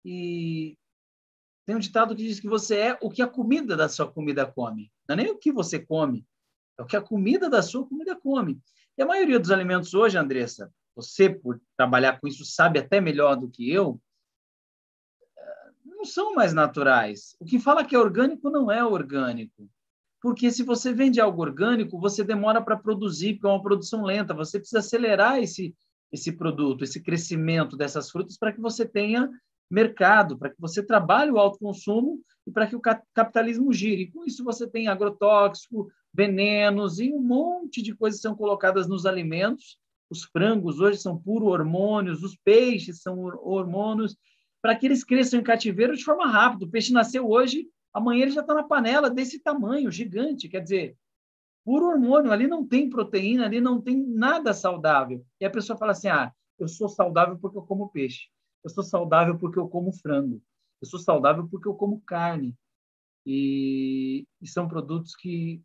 E 0.05 0.79
tem 1.67 1.75
um 1.75 1.81
ditado 1.81 2.14
que 2.14 2.23
diz 2.23 2.39
que 2.39 2.49
você 2.49 2.77
é 2.77 2.99
o 3.03 3.11
que 3.11 3.21
a 3.21 3.27
comida 3.27 3.77
da 3.77 3.89
sua 3.89 4.11
comida 4.11 4.47
come. 4.47 4.91
Não 5.09 5.14
é 5.14 5.17
nem 5.17 5.31
o 5.31 5.37
que 5.37 5.51
você 5.51 5.81
come, 5.81 6.25
é 6.79 6.83
o 6.83 6.87
que 6.87 6.97
a 6.97 7.03
comida 7.03 7.51
da 7.51 7.61
sua 7.61 7.85
comida 7.85 8.14
come. 8.14 8.61
E 8.97 9.03
a 9.03 9.07
maioria 9.07 9.41
dos 9.41 9.51
alimentos 9.51 9.93
hoje, 9.93 10.17
Andressa, 10.17 10.73
você, 10.95 11.29
por 11.29 11.61
trabalhar 11.77 12.21
com 12.21 12.29
isso, 12.29 12.45
sabe 12.45 12.79
até 12.79 13.01
melhor 13.01 13.35
do 13.35 13.51
que 13.51 13.71
eu, 13.71 14.01
não 15.85 16.05
são 16.05 16.35
mais 16.35 16.55
naturais. 16.55 17.37
O 17.41 17.45
que 17.45 17.59
fala 17.59 17.85
que 17.85 17.97
é 17.97 17.99
orgânico 17.99 18.49
não 18.49 18.71
é 18.71 18.85
orgânico. 18.85 19.69
Porque 20.23 20.51
se 20.51 20.62
você 20.62 20.93
vende 20.93 21.21
algo 21.21 21.43
orgânico, 21.43 21.99
você 21.99 22.23
demora 22.23 22.62
para 22.62 22.77
produzir, 22.77 23.35
porque 23.35 23.47
é 23.47 23.51
uma 23.51 23.62
produção 23.62 24.05
lenta. 24.05 24.33
Você 24.35 24.59
precisa 24.59 24.79
acelerar 24.79 25.39
esse, 25.39 25.75
esse 26.12 26.33
produto, 26.33 26.85
esse 26.85 27.03
crescimento 27.03 27.77
dessas 27.77 28.11
frutas 28.11 28.39
para 28.39 28.53
que 28.53 28.61
você 28.61 28.87
tenha 28.87 29.31
mercado, 29.71 30.39
para 30.39 30.51
que 30.51 30.61
você 30.61 30.83
trabalhe 30.83 31.31
o 31.31 31.39
alto 31.39 31.59
consumo 31.59 32.21
e 32.47 32.51
para 32.51 32.67
que 32.67 32.77
o 32.77 32.81
capitalismo 32.81 33.73
gire. 33.73 34.03
E 34.03 34.11
com 34.11 34.25
isso 34.25 34.45
você 34.45 34.69
tem 34.69 34.89
agrotóxico, 34.89 35.91
venenos 36.14 36.99
e 36.99 37.12
um 37.12 37.21
monte 37.21 37.83
de 37.83 37.95
coisas 37.95 38.21
são 38.21 38.35
colocadas 38.35 38.89
nos 38.89 39.05
alimentos. 39.05 39.79
Os 40.09 40.25
frangos 40.25 40.81
hoje 40.81 40.99
são 40.99 41.19
puro 41.19 41.47
hormônios, 41.47 42.23
os 42.23 42.37
peixes 42.37 43.03
são 43.03 43.19
hormônios, 43.19 44.17
para 44.62 44.75
que 44.75 44.87
eles 44.87 45.05
cresçam 45.05 45.41
em 45.41 45.43
cativeiro 45.43 45.97
de 45.97 46.05
forma 46.05 46.27
rápida. 46.27 46.64
O 46.64 46.71
peixe 46.71 46.93
nasceu 46.93 47.29
hoje, 47.29 47.69
amanhã 47.93 48.23
ele 48.23 48.31
já 48.31 48.41
está 48.41 48.55
na 48.55 48.62
panela 48.62 49.11
desse 49.11 49.41
tamanho, 49.41 49.91
gigante. 49.91 50.49
Quer 50.49 50.61
dizer, 50.61 50.97
puro 51.64 51.87
hormônio, 51.87 52.31
ali 52.31 52.47
não 52.47 52.64
tem 52.64 52.89
proteína, 52.89 53.45
ali 53.45 53.61
não 53.61 53.81
tem 53.81 53.97
nada 53.97 54.55
saudável. 54.55 55.25
E 55.41 55.45
a 55.45 55.51
pessoa 55.51 55.77
fala 55.77 55.93
assim: 55.93 56.09
ah, 56.09 56.33
eu 56.59 56.69
sou 56.69 56.89
saudável 56.89 57.37
porque 57.39 57.59
eu 57.59 57.62
como 57.62 57.91
peixe, 57.91 58.29
eu 58.67 58.71
sou 58.71 58.83
saudável 58.83 59.39
porque 59.39 59.61
eu 59.61 59.69
como 59.69 59.93
frango, 59.93 60.43
eu 60.83 60.89
sou 60.89 60.99
saudável 60.99 61.47
porque 61.49 61.69
eu 61.69 61.75
como 61.75 62.01
carne. 62.01 62.53
E, 63.25 64.27
e 64.43 64.49
são 64.49 64.67
produtos 64.67 65.14
que 65.14 65.62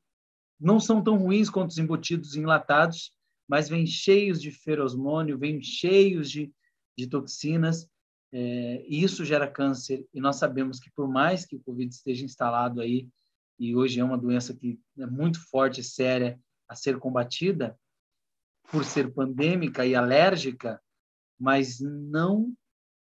não 0.60 0.80
são 0.80 1.04
tão 1.04 1.18
ruins 1.18 1.50
quanto 1.50 1.72
os 1.72 1.80
embutidos 1.80 2.36
enlatados, 2.36 3.12
mas 3.48 3.68
vêm 3.68 3.88
cheios 3.88 4.40
de 4.40 4.52
ferosmônio, 4.52 5.38
vêm 5.38 5.64
cheios 5.64 6.30
de, 6.30 6.54
de 6.96 7.08
toxinas, 7.08 7.90
é, 8.32 8.86
e 8.88 9.04
isso 9.04 9.26
gera 9.26 9.50
câncer. 9.50 10.06
E 10.14 10.22
nós 10.22 10.36
sabemos 10.36 10.80
que, 10.80 10.92
por 10.92 11.08
mais 11.08 11.44
que 11.44 11.56
o 11.56 11.62
Covid 11.62 11.92
esteja 11.92 12.24
instalado 12.24 12.82
aí 12.82 13.10
e 13.58 13.76
hoje 13.76 14.00
é 14.00 14.04
uma 14.04 14.18
doença 14.18 14.56
que 14.56 14.80
é 15.00 15.08
muito 15.08 15.40
forte 15.50 15.84
séria 15.84 16.40
a 16.70 16.76
ser 16.76 17.00
combatida 17.00 17.76
por 18.72 18.86
ser 18.86 19.12
pandêmica 19.12 19.88
e 19.88 19.96
alérgica, 19.96 20.80
mas 21.40 21.80
não 21.80 22.56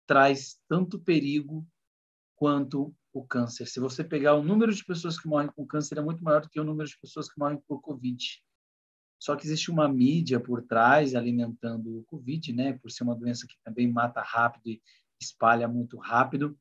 traz 0.09 0.59
tanto 0.67 0.99
perigo 0.99 1.63
quanto 2.35 2.91
o 3.13 3.23
câncer. 3.23 3.67
Se 3.67 3.79
você 3.79 4.03
pegar 4.03 4.33
o 4.33 4.43
número 4.43 4.73
de 4.73 4.83
pessoas 4.83 5.19
que 5.19 5.27
morrem 5.27 5.51
com 5.55 5.67
câncer 5.67 5.99
é 5.99 6.01
muito 6.01 6.23
maior 6.23 6.41
do 6.41 6.49
que 6.49 6.59
o 6.59 6.63
número 6.63 6.89
de 6.89 6.97
pessoas 6.99 7.31
que 7.31 7.39
morrem 7.39 7.61
por 7.67 7.79
Covid. 7.79 8.25
Só 9.21 9.35
que 9.35 9.45
existe 9.45 9.69
uma 9.69 9.87
mídia 9.87 10.39
por 10.39 10.63
trás 10.63 11.13
alimentando 11.13 11.99
o 11.99 12.03
Covid, 12.05 12.53
né? 12.53 12.73
Por 12.73 12.89
ser 12.89 13.03
uma 13.03 13.15
doença 13.15 13.45
que 13.45 13.55
também 13.63 13.91
mata 13.91 14.21
rápido 14.21 14.67
e 14.67 14.81
espalha 15.21 15.67
muito 15.67 15.97
rápido, 15.99 16.57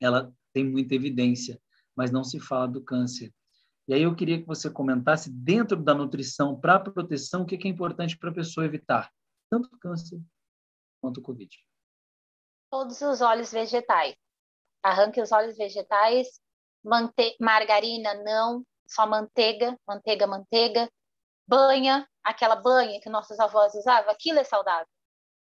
ela 0.00 0.34
tem 0.52 0.68
muita 0.68 0.96
evidência 0.96 1.60
mas 1.96 2.10
não 2.10 2.22
se 2.22 2.38
fala 2.38 2.68
do 2.68 2.82
câncer. 2.82 3.34
E 3.88 3.94
aí 3.94 4.02
eu 4.02 4.14
queria 4.14 4.38
que 4.38 4.46
você 4.46 4.68
comentasse, 4.68 5.30
dentro 5.30 5.82
da 5.82 5.94
nutrição 5.94 6.60
para 6.60 6.78
proteção, 6.78 7.42
o 7.42 7.46
que 7.46 7.56
é 7.56 7.70
importante 7.70 8.18
para 8.18 8.30
a 8.30 8.34
pessoa 8.34 8.66
evitar, 8.66 9.10
tanto 9.48 9.70
câncer 9.78 10.20
quanto 11.00 11.22
Covid. 11.22 11.56
Todos 12.70 13.00
os 13.00 13.20
óleos 13.20 13.52
vegetais. 13.52 14.14
Arranque 14.82 15.20
os 15.20 15.32
óleos 15.32 15.56
vegetais, 15.56 16.40
mante 16.84 17.36
margarina 17.40 18.14
não, 18.14 18.64
só 18.86 19.06
manteiga, 19.06 19.78
manteiga, 19.86 20.26
manteiga. 20.26 20.90
Banha, 21.48 22.08
aquela 22.24 22.56
banha 22.56 23.00
que 23.00 23.08
nossos 23.08 23.38
avós 23.38 23.74
usavam, 23.74 24.10
aquilo 24.10 24.38
é 24.38 24.44
saudável. 24.44 24.88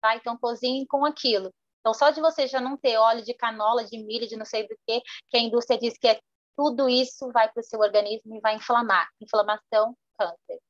Tá? 0.01 0.17
Então 0.17 0.37
cozinhe 0.39 0.87
com 0.87 1.05
aquilo. 1.05 1.53
Então, 1.81 1.95
só 1.95 2.11
de 2.11 2.21
você 2.21 2.47
já 2.47 2.61
não 2.61 2.77
ter 2.77 2.99
óleo 2.99 3.25
de 3.25 3.35
canola, 3.35 3.85
de 3.85 3.99
milho, 3.99 4.29
de 4.29 4.37
não 4.37 4.45
sei 4.45 4.69
do 4.69 4.77
que, 4.87 5.01
que 5.29 5.37
a 5.37 5.41
indústria 5.41 5.79
diz 5.79 5.97
que 5.99 6.09
é 6.09 6.21
tudo 6.57 6.89
isso 6.89 7.31
vai 7.33 7.51
para 7.51 7.61
o 7.61 7.65
seu 7.65 7.81
organismo 7.81 8.37
e 8.37 8.41
vai 8.41 8.55
inflamar. 8.55 9.09
Inflamação, 9.21 9.97
câncer. 10.19 10.61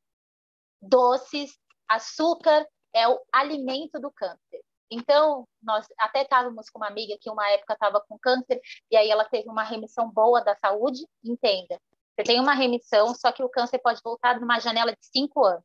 Doces, 0.80 1.58
açúcar 1.88 2.64
é 2.94 3.08
o 3.08 3.20
alimento 3.32 3.98
do 3.98 4.10
câncer. 4.12 4.62
Então, 4.90 5.46
nós 5.62 5.86
até 5.98 6.22
estávamos 6.22 6.68
com 6.68 6.78
uma 6.78 6.88
amiga 6.88 7.16
que 7.20 7.30
uma 7.30 7.48
época 7.50 7.74
estava 7.74 8.00
com 8.00 8.18
câncer 8.18 8.60
e 8.90 8.96
aí 8.96 9.08
ela 9.08 9.24
teve 9.24 9.48
uma 9.48 9.62
remissão 9.62 10.10
boa 10.10 10.42
da 10.42 10.56
saúde. 10.56 11.06
Entenda, 11.24 11.80
você 12.14 12.24
tem 12.24 12.40
uma 12.40 12.54
remissão, 12.54 13.14
só 13.14 13.30
que 13.32 13.42
o 13.42 13.48
câncer 13.48 13.78
pode 13.78 14.00
voltar 14.02 14.40
numa 14.40 14.58
janela 14.58 14.92
de 14.92 15.06
cinco 15.06 15.44
anos. 15.44 15.64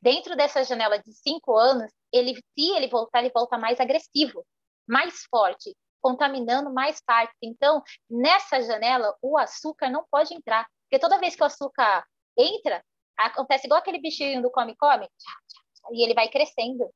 Dentro 0.00 0.36
dessa 0.36 0.64
janela 0.64 0.98
de 0.98 1.12
cinco 1.12 1.56
anos, 1.56 1.90
ele, 2.12 2.34
se 2.34 2.70
ele 2.76 2.88
voltar, 2.88 3.20
ele 3.20 3.32
volta 3.32 3.56
mais 3.56 3.80
agressivo, 3.80 4.44
mais 4.86 5.22
forte 5.30 5.74
contaminando 6.02 6.70
mais 6.70 7.00
partes. 7.00 7.38
Então, 7.40 7.82
nessa 8.10 8.60
janela, 8.60 9.16
o 9.22 9.38
açúcar 9.38 9.88
não 9.88 10.04
pode 10.10 10.34
entrar. 10.34 10.66
Porque 10.84 10.98
toda 10.98 11.18
vez 11.18 11.36
que 11.36 11.42
o 11.42 11.46
açúcar 11.46 12.04
entra, 12.36 12.84
acontece 13.16 13.66
igual 13.66 13.78
aquele 13.80 14.00
bichinho 14.00 14.42
do 14.42 14.50
come-come, 14.50 15.08
e 15.92 16.04
ele 16.04 16.12
vai 16.12 16.28
crescendo. 16.28 16.92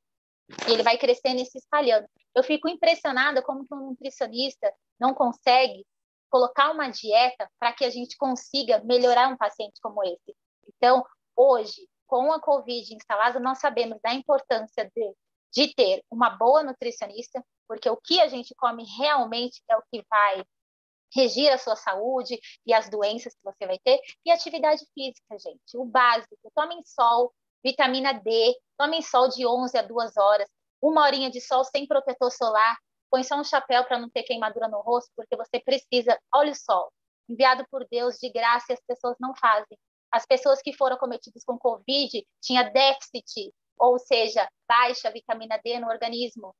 E 0.68 0.72
ele 0.72 0.82
vai 0.82 0.97
crescendo 0.97 1.40
e 1.40 1.47
se 1.47 1.59
espalhando. 1.59 2.07
Eu 2.34 2.42
fico 2.42 2.68
impressionada 2.68 3.42
como 3.42 3.66
que 3.66 3.74
um 3.74 3.90
nutricionista 3.90 4.72
não 4.99 5.14
consegue 5.14 5.84
colocar 6.28 6.70
uma 6.70 6.88
dieta 6.88 7.49
para 7.59 7.72
que 7.72 7.84
a 7.84 7.90
gente 7.90 8.16
consiga 8.16 8.82
melhorar 8.84 9.28
um 9.28 9.36
paciente 9.36 9.80
como 9.80 10.03
esse. 10.05 10.36
Então, 10.66 11.05
hoje, 11.34 11.88
com 12.07 12.32
a 12.32 12.40
Covid 12.40 12.94
instalada, 12.94 13.40
nós 13.40 13.59
sabemos 13.59 13.99
da 14.03 14.12
importância 14.12 14.90
de, 14.94 15.14
de 15.53 15.74
ter 15.74 16.03
uma 16.11 16.30
boa 16.30 16.62
nutricionista, 16.62 17.44
porque 17.66 17.88
o 17.88 17.97
que 17.97 18.20
a 18.20 18.28
gente 18.28 18.55
come 18.55 18.84
realmente 18.99 19.62
é 19.68 19.76
o 19.76 19.82
que 19.90 20.05
vai 20.09 20.44
regir 21.14 21.51
a 21.51 21.59
sua 21.59 21.76
saúde 21.76 22.38
e 22.64 22.74
as 22.74 22.88
doenças 22.90 23.34
que 23.34 23.42
você 23.42 23.66
vai 23.66 23.78
ter. 23.78 23.99
E 24.24 24.30
atividade 24.30 24.84
física, 24.94 25.38
gente, 25.38 25.76
o 25.76 25.84
básico. 25.84 26.36
Tomem 26.55 26.82
sol, 26.84 27.32
vitamina 27.66 28.12
D, 28.12 28.56
tomem 28.78 29.02
sol 29.02 29.28
de 29.28 29.44
11 29.44 29.76
a 29.76 29.82
2 29.82 30.16
horas, 30.16 30.48
uma 30.80 31.02
horinha 31.02 31.28
de 31.28 31.40
sol 31.40 31.64
sem 31.64 31.84
protetor 31.84 32.30
solar, 32.30 32.76
põe 33.10 33.24
só 33.24 33.34
um 33.34 33.42
chapéu 33.42 33.82
para 33.84 33.98
não 33.98 34.08
ter 34.08 34.22
queimadura 34.22 34.68
no 34.68 34.80
rosto, 34.82 35.10
porque 35.16 35.34
você 35.36 35.58
precisa. 35.58 36.16
Olha 36.32 36.52
o 36.52 36.54
sol, 36.54 36.92
enviado 37.28 37.66
por 37.68 37.84
Deus 37.90 38.18
de 38.18 38.30
graça 38.30 38.66
e 38.70 38.74
as 38.74 38.80
pessoas 38.86 39.16
não 39.18 39.34
fazem. 39.34 39.76
As 40.12 40.24
pessoas 40.24 40.62
que 40.62 40.72
foram 40.72 40.96
cometidas 40.96 41.42
com 41.44 41.58
Covid 41.58 42.24
tinha 42.40 42.70
déficit, 42.70 43.52
ou 43.76 43.98
seja, 43.98 44.48
baixa 44.68 45.10
vitamina 45.10 45.58
D 45.64 45.80
no 45.80 45.88
organismo. 45.88 46.54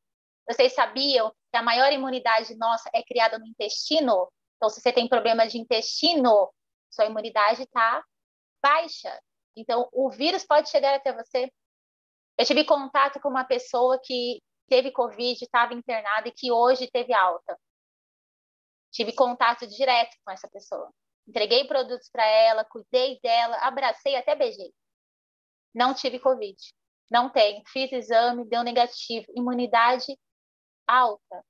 Vocês 0.49 0.75
sabiam 0.75 1.31
que 1.53 1.57
a 1.57 1.63
maior 1.63 1.93
imunidade 1.93 2.57
nossa 2.57 2.91
é 2.93 3.03
criada 3.05 3.39
no 3.39 3.47
intestino? 3.47 4.29
Então, 4.57 4.69
se 4.69 4.81
você 4.81 4.93
tem 4.93 5.09
problema 5.09 5.47
de 5.47 5.59
intestino, 5.59 6.53
sua 6.91 7.07
imunidade 7.07 7.63
está 7.63 8.03
baixa. 8.61 9.21
Então, 9.57 9.89
o 9.93 10.11
vírus 10.11 10.45
pode 10.45 10.69
chegar 10.69 10.95
até 10.95 11.13
você 11.13 11.51
Eu 12.39 12.45
tive 12.45 12.65
contato 12.65 13.19
com 13.21 13.29
uma 13.31 13.45
pessoa 13.45 13.99
que 14.03 14.43
teve 14.69 14.93
Covid, 14.93 15.43
estava 15.43 15.73
internada 15.75 16.29
e 16.29 16.33
que 16.33 16.53
hoje 16.53 16.91
teve 16.91 17.15
alta. 17.15 17.59
Tive 18.91 19.13
contato 19.13 19.67
direto 19.67 20.17
com 20.25 20.31
essa 20.31 20.49
pessoa. 20.49 20.93
Entreguei 21.27 21.67
produtos 21.67 22.09
para 22.11 22.25
ela, 22.25 22.65
cuidei 22.65 23.19
dela, 23.21 23.57
abracei, 23.59 24.17
até 24.17 24.35
beijei. 24.35 24.73
Não 25.75 25.95
tive 25.95 26.19
Covid. 26.19 26.57
Não 27.11 27.31
tenho. 27.31 27.63
Fiz 27.67 27.91
exame, 27.93 28.49
deu 28.49 28.63
negativo. 28.63 29.27
Imunidade 29.35 30.17
alta. 30.87 31.45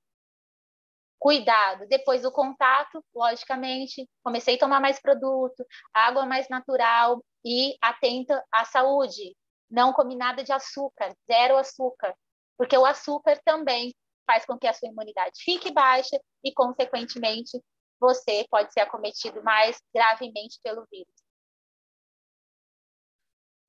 Cuidado. 1.18 1.86
Depois 1.88 2.22
do 2.22 2.32
contato, 2.32 3.04
logicamente, 3.14 4.09
comecei 4.22 4.57
a 4.57 4.59
tomar 4.59 4.80
mais 4.80 5.00
produto, 5.00 5.64
água 5.92 6.26
mais 6.26 6.48
natural 6.48 7.22
e 7.47 7.76
atenta 7.80 8.44
à 8.53 8.64
saúde. 8.64 9.36
Não 9.70 9.92
comi 9.92 10.16
nada 10.16 10.42
de 10.42 10.53
açúcar, 10.53 11.14
zero 11.30 11.57
açúcar, 11.57 12.12
porque 12.59 12.76
o 12.76 12.84
açúcar 12.84 13.40
também 13.44 13.94
faz 14.26 14.44
com 14.44 14.59
que 14.59 14.66
a 14.66 14.72
sua 14.72 14.88
imunidade 14.88 15.40
fique 15.44 15.72
baixa 15.72 16.20
e, 16.42 16.53
consequentemente, 16.53 17.62
você 18.01 18.44
pode 18.51 18.72
ser 18.72 18.80
acometido 18.80 19.42
mais 19.44 19.80
gravemente 19.94 20.59
pelo 20.62 20.84
vírus. 20.90 21.14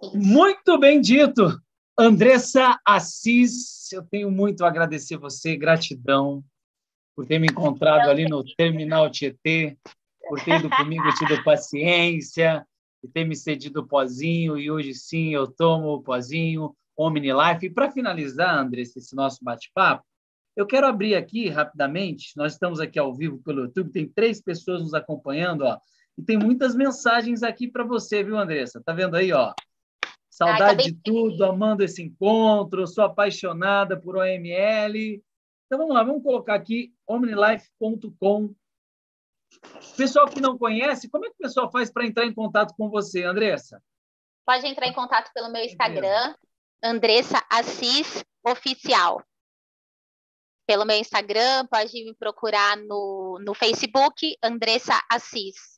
Isso. 0.02 0.18
Muito 0.18 0.80
bem 0.80 1.00
dito. 1.00 1.44
Andressa 1.98 2.80
Assis, 2.86 3.92
eu 3.92 4.04
tenho 4.04 4.32
muito 4.32 4.64
a 4.64 4.68
agradecer 4.68 5.18
você, 5.18 5.56
gratidão 5.56 6.44
por 7.16 7.26
ter 7.28 7.40
me 7.40 7.48
encontrado 7.48 8.10
ali 8.10 8.28
no 8.28 8.44
Terminal 8.56 9.10
Tietê, 9.10 9.78
por 10.28 10.44
ter 10.44 10.60
ido 10.60 10.70
comigo, 10.70 11.04
tido 11.16 11.44
paciência, 11.44 12.66
e 13.04 13.08
ter 13.08 13.26
me 13.26 13.36
cedido 13.36 13.82
o 13.82 13.88
pozinho, 13.88 14.58
e 14.58 14.70
hoje 14.70 14.94
sim 14.94 15.34
eu 15.34 15.48
tomo 15.48 15.90
o 15.90 16.02
pozinho, 16.02 16.76
Omni 16.98 17.32
Life. 17.32 17.66
E 17.66 17.70
para 17.70 17.92
finalizar, 17.92 18.58
Andressa, 18.58 19.00
esse 19.00 19.16
nosso 19.16 19.44
bate-papo, 19.44 20.04
eu 20.56 20.66
quero 20.66 20.88
abrir 20.88 21.16
aqui 21.16 21.50
rapidamente, 21.50 22.32
nós 22.36 22.54
estamos 22.54 22.80
aqui 22.80 22.98
ao 22.98 23.14
vivo 23.14 23.40
pelo 23.44 23.62
YouTube, 23.62 23.92
tem 23.92 24.08
três 24.10 24.42
pessoas 24.42 24.82
nos 24.82 24.94
acompanhando, 24.94 25.62
ó, 25.62 25.78
e 26.18 26.24
tem 26.24 26.38
muitas 26.38 26.74
mensagens 26.76 27.44
aqui 27.44 27.68
para 27.68 27.84
você, 27.84 28.24
viu, 28.24 28.38
Andressa? 28.38 28.82
Tá 28.84 28.92
vendo 28.92 29.16
aí, 29.16 29.32
ó? 29.32 29.54
Saudade 30.32 30.84
Ai, 30.86 30.92
de 30.92 30.94
tudo, 31.04 31.44
amando 31.46 31.84
esse 31.84 32.02
encontro, 32.02 32.88
sou 32.88 33.04
apaixonada 33.04 34.00
por 34.00 34.18
OML. 34.18 35.24
Então 35.66 35.80
vamos 35.80 35.94
lá, 35.94 36.04
vamos 36.04 36.24
colocar 36.24 36.56
aqui 36.56 36.94
omnilife.com. 37.08 38.54
Pessoal 39.96 40.28
que 40.28 40.42
não 40.42 40.58
conhece, 40.58 41.10
como 41.10 41.26
é 41.26 41.30
que 41.30 41.36
o 41.36 41.44
pessoal 41.44 41.72
faz 41.72 41.92
para 41.92 42.06
entrar 42.06 42.26
em 42.26 42.34
contato 42.34 42.74
com 42.76 42.90
você, 42.90 43.24
Andressa? 43.24 43.82
Pode 44.46 44.66
entrar 44.66 44.88
em 44.88 44.94
contato 44.94 45.32
pelo 45.34 45.52
meu 45.52 45.64
Instagram, 45.64 46.36
Andressa 46.84 47.44
Assis 47.50 48.24
Oficial. 48.46 49.22
Pelo 50.66 50.86
meu 50.86 50.98
Instagram, 50.98 51.66
pode 51.68 51.94
me 52.04 52.14
procurar 52.14 52.78
no, 52.78 53.40
no 53.42 53.54
Facebook, 53.54 54.38
Andressa 54.44 55.02
Assis. 55.10 55.78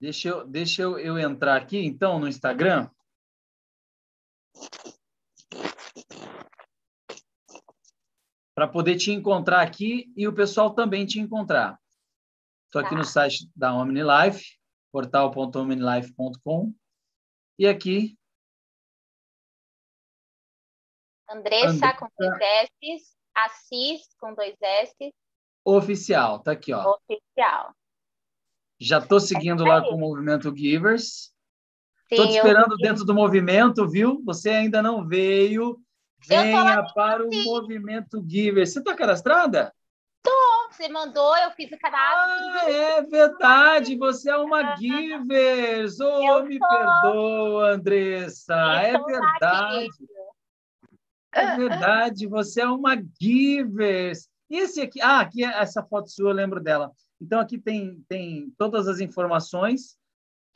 Deixa 0.00 0.28
eu, 0.28 0.46
deixa 0.46 0.82
eu, 0.82 0.98
eu 0.98 1.18
entrar 1.18 1.56
aqui, 1.56 1.78
então, 1.78 2.18
no 2.18 2.28
Instagram. 2.28 2.88
Para 8.54 8.68
poder 8.68 8.96
te 8.96 9.10
encontrar 9.10 9.62
aqui 9.62 10.12
e 10.16 10.28
o 10.28 10.32
pessoal 10.32 10.74
também 10.74 11.04
te 11.04 11.18
encontrar. 11.18 11.78
Estou 12.66 12.80
aqui 12.80 12.90
tá. 12.90 12.96
no 12.96 13.04
site 13.04 13.50
da 13.54 13.74
OmniLife, 13.74 14.58
portal.omnilife.com. 14.92 16.74
E 17.58 17.66
aqui. 17.66 18.18
Andressa, 21.28 21.68
Andressa 21.68 21.98
com 21.98 22.08
dois 22.18 22.40
S, 22.40 23.16
Assis 23.34 24.02
com 24.18 24.34
dois 24.34 24.56
S. 24.60 25.14
Oficial, 25.64 26.40
tá 26.40 26.52
aqui, 26.52 26.72
ó. 26.72 26.96
Oficial. 26.96 27.74
Já 28.78 28.98
estou 28.98 29.18
seguindo 29.18 29.64
é 29.64 29.68
lá 29.68 29.82
com 29.82 29.94
o 29.94 29.98
movimento 29.98 30.54
Givers. 30.54 31.32
Estou 32.10 32.26
te 32.26 32.36
esperando 32.36 32.72
eu... 32.72 32.78
dentro 32.78 33.04
do 33.04 33.14
movimento, 33.14 33.88
viu? 33.88 34.22
Você 34.24 34.50
ainda 34.50 34.82
não 34.82 35.06
veio. 35.06 35.80
Venha 36.26 36.84
para 36.94 37.24
o 37.24 37.30
movimento 37.44 38.24
Givers. 38.26 38.72
Você 38.72 38.78
está 38.78 38.94
cadastrada? 38.94 39.72
Estou. 40.16 40.54
Você 40.70 40.88
mandou, 40.88 41.36
eu 41.36 41.52
fiz 41.52 41.70
o 41.70 41.78
cadastro. 41.78 42.48
Ah, 42.60 42.70
é 42.70 43.02
verdade. 43.02 43.96
Você 43.96 44.30
é 44.30 44.36
uma 44.36 44.76
Givers. 44.76 46.00
Oh, 46.00 46.42
me 46.42 46.58
perdoa, 46.58 47.70
Andressa. 47.70 48.54
é 48.82 48.98
verdade. 48.98 49.88
É 51.32 51.56
verdade. 51.56 52.26
Você 52.26 52.60
é 52.60 52.66
uma 52.66 52.96
Givers. 53.20 54.28
E 54.50 54.58
esse 54.58 54.80
aqui, 54.80 55.00
ah, 55.00 55.20
aqui 55.20 55.44
essa 55.44 55.82
foto 55.82 56.10
sua, 56.10 56.30
eu 56.30 56.34
lembro 56.34 56.60
dela. 56.60 56.90
Então, 57.20 57.40
aqui 57.40 57.56
tem, 57.56 58.04
tem 58.08 58.52
todas 58.58 58.88
as 58.88 59.00
informações. 59.00 59.96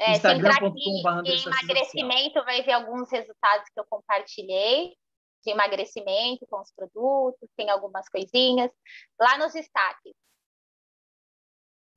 É, 0.01 0.13
Instagram.com.br 0.13 1.29
emagrecimento 1.29 2.45
vai 2.45 2.63
ver 2.63 2.73
alguns 2.73 3.11
resultados 3.11 3.69
que 3.73 3.81
eu 3.81 3.85
compartilhei 3.89 4.97
de 5.45 5.51
emagrecimento 5.51 6.47
com 6.47 6.61
os 6.61 6.73
produtos, 6.73 7.49
tem 7.57 7.71
algumas 7.71 8.09
coisinhas. 8.09 8.71
Lá 9.19 9.39
nos 9.39 9.53
destaques, 9.53 10.15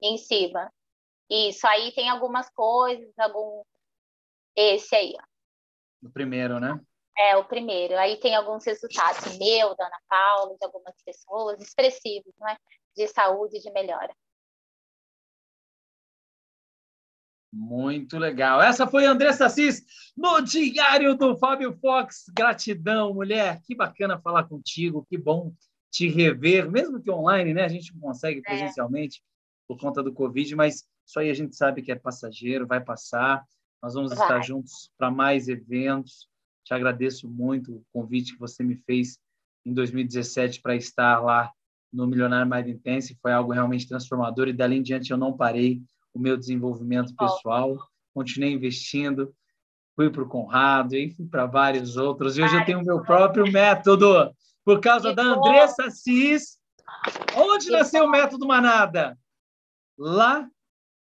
em 0.02 0.18
cima. 0.18 0.72
Isso, 1.30 1.66
aí 1.68 1.94
tem 1.94 2.10
algumas 2.10 2.50
coisas, 2.50 3.12
algum... 3.18 3.64
Esse 4.56 4.96
aí, 4.96 5.14
ó. 5.18 6.08
O 6.08 6.12
primeiro, 6.12 6.60
né? 6.60 6.80
É, 7.18 7.38
o 7.38 7.46
primeiro. 7.46 7.98
Aí 7.98 8.20
tem 8.20 8.36
alguns 8.36 8.66
resultados, 8.66 9.38
meu, 9.38 9.76
da 9.76 9.86
Ana 9.86 10.00
Paula, 10.10 10.58
de 10.58 10.66
algumas 10.66 10.96
pessoas, 11.04 11.62
expressivos, 11.62 12.34
né? 12.40 12.58
De 12.96 13.08
saúde 13.08 13.60
de 13.60 13.72
melhora. 13.72 14.14
Muito 17.52 18.18
legal. 18.18 18.62
Essa 18.62 18.88
foi 18.88 19.06
a 19.06 19.12
Andressa 19.12 19.46
Assis 19.46 19.84
no 20.16 20.42
Diário 20.42 21.16
do 21.16 21.38
Fábio 21.38 21.78
Fox. 21.82 22.26
Gratidão, 22.34 23.14
mulher. 23.14 23.62
Que 23.64 23.76
bacana 23.76 24.22
falar 24.22 24.46
contigo. 24.46 25.06
Que 25.10 25.18
bom 25.18 25.54
te 25.92 26.08
rever, 26.08 26.72
mesmo 26.72 27.02
que 27.02 27.12
online, 27.12 27.54
né? 27.54 27.66
A 27.66 27.68
gente 27.68 27.94
não 27.94 28.00
consegue 28.00 28.40
é. 28.40 28.42
presencialmente 28.42 29.22
por 29.68 29.78
conta 29.78 30.02
do 30.02 30.14
Covid, 30.14 30.56
mas 30.56 30.88
isso 31.06 31.20
aí 31.20 31.30
a 31.30 31.34
gente 31.34 31.56
sabe 31.56 31.82
que 31.82 31.92
é 31.92 31.96
passageiro, 31.96 32.66
vai 32.66 32.80
passar. 32.80 33.46
Nós 33.84 33.94
vamos 33.94 34.14
vai. 34.14 34.22
estar 34.22 34.42
juntos 34.42 34.90
para 34.98 35.12
mais 35.12 35.50
eventos. 35.50 36.30
Te 36.64 36.74
agradeço 36.74 37.30
muito 37.30 37.76
o 37.76 37.86
convite 37.92 38.34
que 38.34 38.40
você 38.40 38.64
me 38.64 38.78
fez 38.78 39.20
em 39.66 39.74
2017 39.74 40.62
para 40.62 40.76
estar 40.76 41.20
lá 41.20 41.52
no 41.92 42.08
Milionário 42.08 42.50
Mais 42.50 42.68
Intense. 42.68 43.18
Foi 43.22 43.34
algo 43.34 43.52
realmente 43.52 43.88
transformador 43.88 44.48
e 44.48 44.54
dali 44.54 44.78
em 44.78 44.82
diante 44.82 45.12
eu 45.12 45.18
não 45.18 45.36
parei 45.36 45.82
o 46.14 46.20
meu 46.20 46.38
desenvolvimento 46.38 47.16
pessoal, 47.16 47.78
continuei 48.14 48.54
investindo, 48.54 49.34
fui 49.96 50.10
para 50.10 50.24
o 50.24 50.28
Conrado 50.28 50.96
e 50.96 51.12
fui 51.12 51.26
para 51.26 51.46
vários 51.46 51.98
outros. 51.98 52.38
E 52.38 52.44
hoje 52.44 52.56
eu 52.56 52.66
tenho 52.66 52.80
o 52.80 52.86
meu 52.86 53.02
próprio 53.02 53.50
método, 53.52 54.32
por 54.64 54.80
causa 54.80 55.14
da 55.14 55.24
Andressa 55.24 55.86
Assis. 55.86 56.60
Onde 57.36 57.70
nasceu 57.70 58.06
o 58.06 58.10
método 58.12 58.46
Manada? 58.46 59.18
Lá 59.98 60.48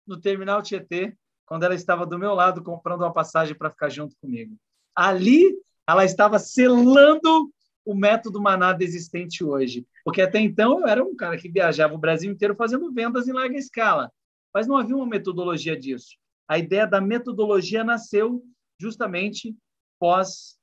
no 0.08 0.20
Terminal 0.20 0.62
Tietê, 0.62 1.16
quando 1.46 1.64
ela 1.64 1.76
estava 1.76 2.06
do 2.06 2.18
meu 2.18 2.34
lado 2.34 2.64
comprando 2.64 3.02
uma 3.02 3.14
passagem 3.14 3.56
para 3.56 3.70
ficar 3.70 3.89
junto 3.89 4.16
comigo. 4.22 4.56
Ali, 4.96 5.56
ela 5.88 6.06
estava 6.06 6.39
selando 6.39 7.52
o 7.84 7.93
método 7.93 8.41
Manada 8.41 8.84
existente 8.84 9.43
hoje. 9.43 9.86
Porque 10.04 10.22
até 10.22 10.39
então 10.39 10.80
eu 10.80 10.88
era 10.88 11.04
um 11.04 11.16
cara 11.16 11.38
que 11.38 11.50
viajava 11.50 11.93
o 11.93 12.00
Brasil 12.00 12.32
inteiro 12.32 12.56
fazendo 12.56 12.91
vendas 12.91 13.28
em 13.28 13.34
larga 13.34 13.58
escala 13.58 14.12
mas 14.56 14.68
não 14.68 14.78
havia 14.78 14.95
uma 14.95 15.06
metodologia 15.06 15.78
disso. 15.78 16.16
A 16.47 16.58
ideia 16.58 16.88
da 16.88 17.01
metodologia 17.01 17.84
nasceu 17.84 18.41
justamente 18.80 19.53
pós 19.99 20.58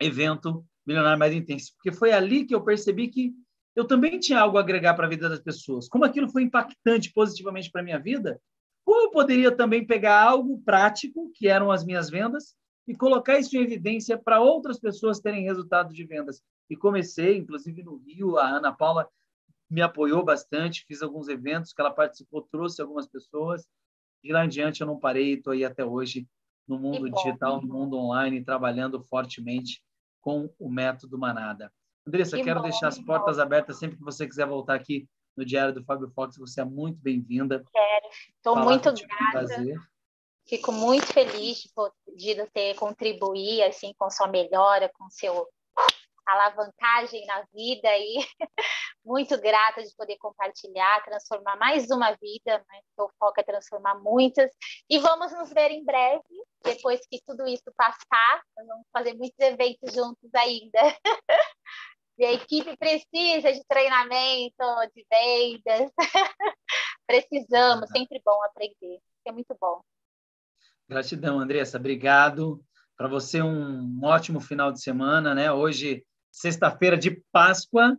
evento 0.00 0.66
Milionário 0.84 1.18
Mais 1.18 1.32
Intenso, 1.32 1.72
porque 1.76 1.96
foi 1.96 2.10
ali 2.10 2.44
que 2.44 2.52
eu 2.52 2.64
percebi 2.64 3.06
que 3.06 3.32
eu 3.76 3.86
também 3.86 4.18
tinha 4.18 4.40
algo 4.40 4.58
a 4.58 4.60
agregar 4.60 4.94
para 4.94 5.06
a 5.06 5.08
vida 5.08 5.28
das 5.28 5.38
pessoas. 5.38 5.88
Como 5.88 6.04
aquilo 6.04 6.28
foi 6.28 6.42
impactante 6.42 7.12
positivamente 7.12 7.70
para 7.70 7.82
a 7.82 7.84
minha 7.84 8.00
vida, 8.00 8.40
como 8.84 9.06
eu 9.06 9.10
poderia 9.12 9.54
também 9.54 9.86
pegar 9.86 10.20
algo 10.20 10.60
prático, 10.62 11.30
que 11.34 11.46
eram 11.46 11.70
as 11.70 11.84
minhas 11.84 12.10
vendas, 12.10 12.56
e 12.86 12.96
colocar 12.96 13.38
isso 13.38 13.56
em 13.56 13.60
evidência 13.62 14.18
para 14.18 14.40
outras 14.40 14.80
pessoas 14.80 15.20
terem 15.20 15.44
resultados 15.44 15.94
de 15.94 16.04
vendas. 16.04 16.42
E 16.68 16.76
comecei, 16.76 17.38
inclusive 17.38 17.84
no 17.84 17.96
Rio, 17.96 18.36
a 18.38 18.48
Ana 18.48 18.72
Paula 18.72 19.08
me 19.70 19.82
apoiou 19.82 20.24
bastante, 20.24 20.84
fiz 20.86 21.02
alguns 21.02 21.28
eventos 21.28 21.72
que 21.72 21.80
ela 21.80 21.90
participou, 21.90 22.42
trouxe 22.42 22.80
algumas 22.80 23.06
pessoas. 23.06 23.66
De 24.22 24.32
lá 24.32 24.44
em 24.44 24.48
diante 24.48 24.80
eu 24.80 24.86
não 24.86 24.98
parei, 24.98 25.34
estou 25.34 25.52
aí 25.52 25.64
até 25.64 25.84
hoje 25.84 26.26
no 26.66 26.78
mundo 26.78 27.10
digital, 27.10 27.60
no 27.60 27.68
mundo 27.68 27.96
online, 27.96 28.42
trabalhando 28.42 29.02
fortemente 29.04 29.82
com 30.20 30.50
o 30.58 30.70
método 30.70 31.18
Manada. 31.18 31.70
Andressa, 32.06 32.36
que 32.36 32.44
quero 32.44 32.60
bom, 32.60 32.68
deixar 32.68 32.88
as 32.88 32.98
portas 32.98 33.36
bom. 33.36 33.42
abertas 33.42 33.78
sempre 33.78 33.96
que 33.96 34.02
você 34.04 34.26
quiser 34.26 34.46
voltar 34.46 34.74
aqui 34.74 35.08
no 35.36 35.44
Diário 35.44 35.74
do 35.74 35.84
Fábio 35.84 36.10
Fox, 36.14 36.36
você 36.36 36.60
é 36.60 36.64
muito 36.64 36.98
bem-vinda. 37.00 37.64
Quero, 37.72 38.08
estou 38.36 38.56
muito 38.56 38.92
grata. 38.92 39.46
Fico 40.46 40.72
muito 40.72 41.06
feliz 41.06 41.58
de 41.58 41.70
poder 41.74 42.50
ter 42.52 42.74
contribuir 42.76 43.62
assim 43.62 43.94
com 43.98 44.10
sua 44.10 44.28
melhora, 44.28 44.90
com 44.94 45.08
seu 45.08 45.48
alavancagem 46.26 47.24
na 47.26 47.42
vida 47.52 47.88
e 47.96 48.16
muito 49.04 49.38
grata 49.40 49.82
de 49.82 49.94
poder 49.96 50.16
compartilhar, 50.16 51.04
transformar 51.04 51.56
mais 51.56 51.90
uma 51.90 52.12
vida, 52.12 52.58
né? 52.68 52.80
o 52.98 53.08
foco 53.18 53.40
é 53.40 53.42
transformar 53.42 53.96
muitas. 54.00 54.50
E 54.88 54.98
vamos 54.98 55.32
nos 55.32 55.52
ver 55.52 55.70
em 55.70 55.84
breve, 55.84 56.22
depois 56.62 57.00
que 57.06 57.20
tudo 57.26 57.46
isso 57.46 57.70
passar, 57.76 58.42
vamos 58.56 58.86
fazer 58.92 59.14
muitos 59.14 59.38
eventos 59.38 59.92
juntos 59.92 60.30
ainda. 60.34 60.80
e 62.18 62.24
a 62.24 62.32
equipe 62.32 62.76
precisa 62.76 63.52
de 63.52 63.62
treinamento, 63.68 64.64
de 64.94 65.06
vendas. 65.10 65.90
Precisamos, 67.06 67.90
sempre 67.90 68.22
bom 68.24 68.42
aprender, 68.44 68.98
é 69.26 69.32
muito 69.32 69.54
bom. 69.60 69.82
Gratidão, 70.88 71.38
Andressa, 71.38 71.76
obrigado. 71.76 72.64
Para 72.96 73.08
você, 73.08 73.42
um 73.42 74.00
ótimo 74.02 74.40
final 74.40 74.72
de 74.72 74.80
semana, 74.80 75.34
né? 75.34 75.52
Hoje, 75.52 76.06
sexta-feira 76.30 76.96
de 76.96 77.22
Páscoa, 77.32 77.96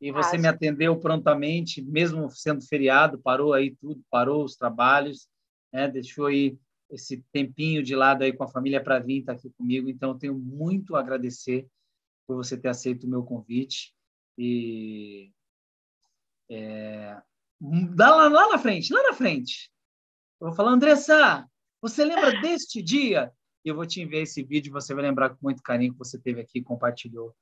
e 0.00 0.12
você 0.12 0.38
me 0.38 0.46
atendeu 0.46 0.98
prontamente, 0.98 1.82
mesmo 1.82 2.30
sendo 2.30 2.62
feriado, 2.62 3.18
parou 3.18 3.52
aí 3.52 3.74
tudo, 3.76 4.02
parou 4.10 4.44
os 4.44 4.56
trabalhos, 4.56 5.28
né? 5.72 5.88
deixou 5.88 6.26
aí 6.26 6.58
esse 6.90 7.22
tempinho 7.32 7.82
de 7.82 7.94
lado 7.94 8.22
aí 8.22 8.32
com 8.32 8.44
a 8.44 8.48
família 8.48 8.82
para 8.82 8.98
vir 8.98 9.20
estar 9.20 9.34
tá 9.34 9.38
aqui 9.38 9.50
comigo. 9.50 9.88
Então, 9.88 10.10
eu 10.10 10.18
tenho 10.18 10.38
muito 10.38 10.96
a 10.96 11.00
agradecer 11.00 11.66
por 12.26 12.36
você 12.36 12.56
ter 12.56 12.68
aceito 12.68 13.04
o 13.04 13.10
meu 13.10 13.22
convite. 13.22 13.94
E 14.36 15.30
é, 16.50 17.20
lá, 17.96 18.28
lá 18.28 18.48
na 18.48 18.58
frente, 18.58 18.92
lá 18.92 19.02
na 19.02 19.12
frente, 19.12 19.70
eu 20.40 20.48
vou 20.48 20.56
falar, 20.56 20.70
Andressa, 20.70 21.46
você 21.82 22.04
lembra 22.04 22.40
deste 22.40 22.82
dia? 22.82 23.32
E 23.64 23.68
eu 23.68 23.74
vou 23.74 23.86
te 23.86 24.00
enviar 24.00 24.22
esse 24.22 24.42
vídeo, 24.42 24.72
você 24.72 24.94
vai 24.94 25.02
lembrar 25.02 25.30
com 25.30 25.38
muito 25.42 25.62
carinho 25.62 25.92
que 25.92 25.98
você 25.98 26.18
teve 26.18 26.40
aqui 26.40 26.58
e 26.60 26.62
compartilhou 26.62 27.34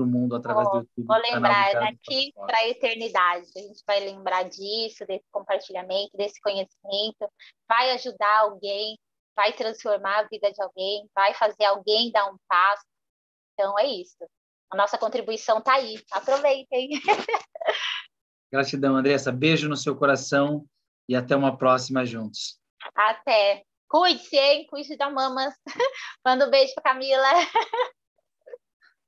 para 0.00 0.04
o 0.04 0.06
mundo 0.06 0.36
através 0.36 0.66
oh, 0.68 0.70
do 0.70 0.78
YouTube. 0.78 1.06
Vou 1.06 1.16
lembrar 1.18 1.72
daqui 1.74 2.32
para 2.34 2.58
a 2.58 2.68
eternidade. 2.68 3.46
A 3.54 3.60
gente 3.60 3.82
vai 3.86 4.00
lembrar 4.00 4.44
disso, 4.44 5.04
desse 5.06 5.24
compartilhamento, 5.30 6.16
desse 6.16 6.40
conhecimento. 6.40 7.30
Vai 7.68 7.90
ajudar 7.92 8.40
alguém, 8.40 8.98
vai 9.36 9.52
transformar 9.52 10.20
a 10.20 10.28
vida 10.28 10.50
de 10.50 10.62
alguém, 10.62 11.08
vai 11.14 11.34
fazer 11.34 11.64
alguém 11.64 12.10
dar 12.10 12.26
um 12.26 12.36
passo. 12.48 12.84
Então 13.52 13.78
é 13.78 13.86
isso. 13.86 14.24
A 14.70 14.76
nossa 14.76 14.96
contribuição 14.96 15.58
está 15.58 15.74
aí. 15.74 16.02
Aproveitem. 16.12 16.90
Gratidão, 18.52 18.96
Andressa. 18.96 19.30
Beijo 19.30 19.68
no 19.68 19.76
seu 19.76 19.96
coração 19.96 20.64
e 21.08 21.14
até 21.14 21.36
uma 21.36 21.56
próxima 21.56 22.06
juntos. 22.06 22.58
Até. 22.94 23.64
Cuide-se, 23.88 24.36
hein? 24.36 24.66
Cuide 24.68 24.96
da 24.96 25.10
mamas. 25.10 25.54
Manda 26.24 26.46
um 26.46 26.50
beijo 26.50 26.72
para 26.74 26.94
Camila. 26.94 27.26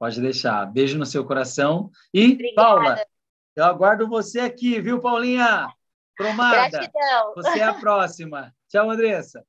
Pode 0.03 0.20
deixar. 0.20 0.66
Beijo 0.66 0.98
no 0.98 1.07
seu 1.07 1.24
coração. 1.24 1.88
E, 2.12 2.32
Obrigada. 2.32 2.55
Paula, 2.57 3.07
eu 3.55 3.64
aguardo 3.64 4.09
você 4.09 4.40
aqui, 4.40 4.80
viu, 4.80 5.00
Paulinha? 5.00 5.72
Cromada. 6.16 6.70
Gratidão. 6.70 7.32
Você 7.36 7.61
é 7.61 7.62
a 7.62 7.74
próxima. 7.74 8.53
Tchau, 8.68 8.90
Andressa. 8.90 9.46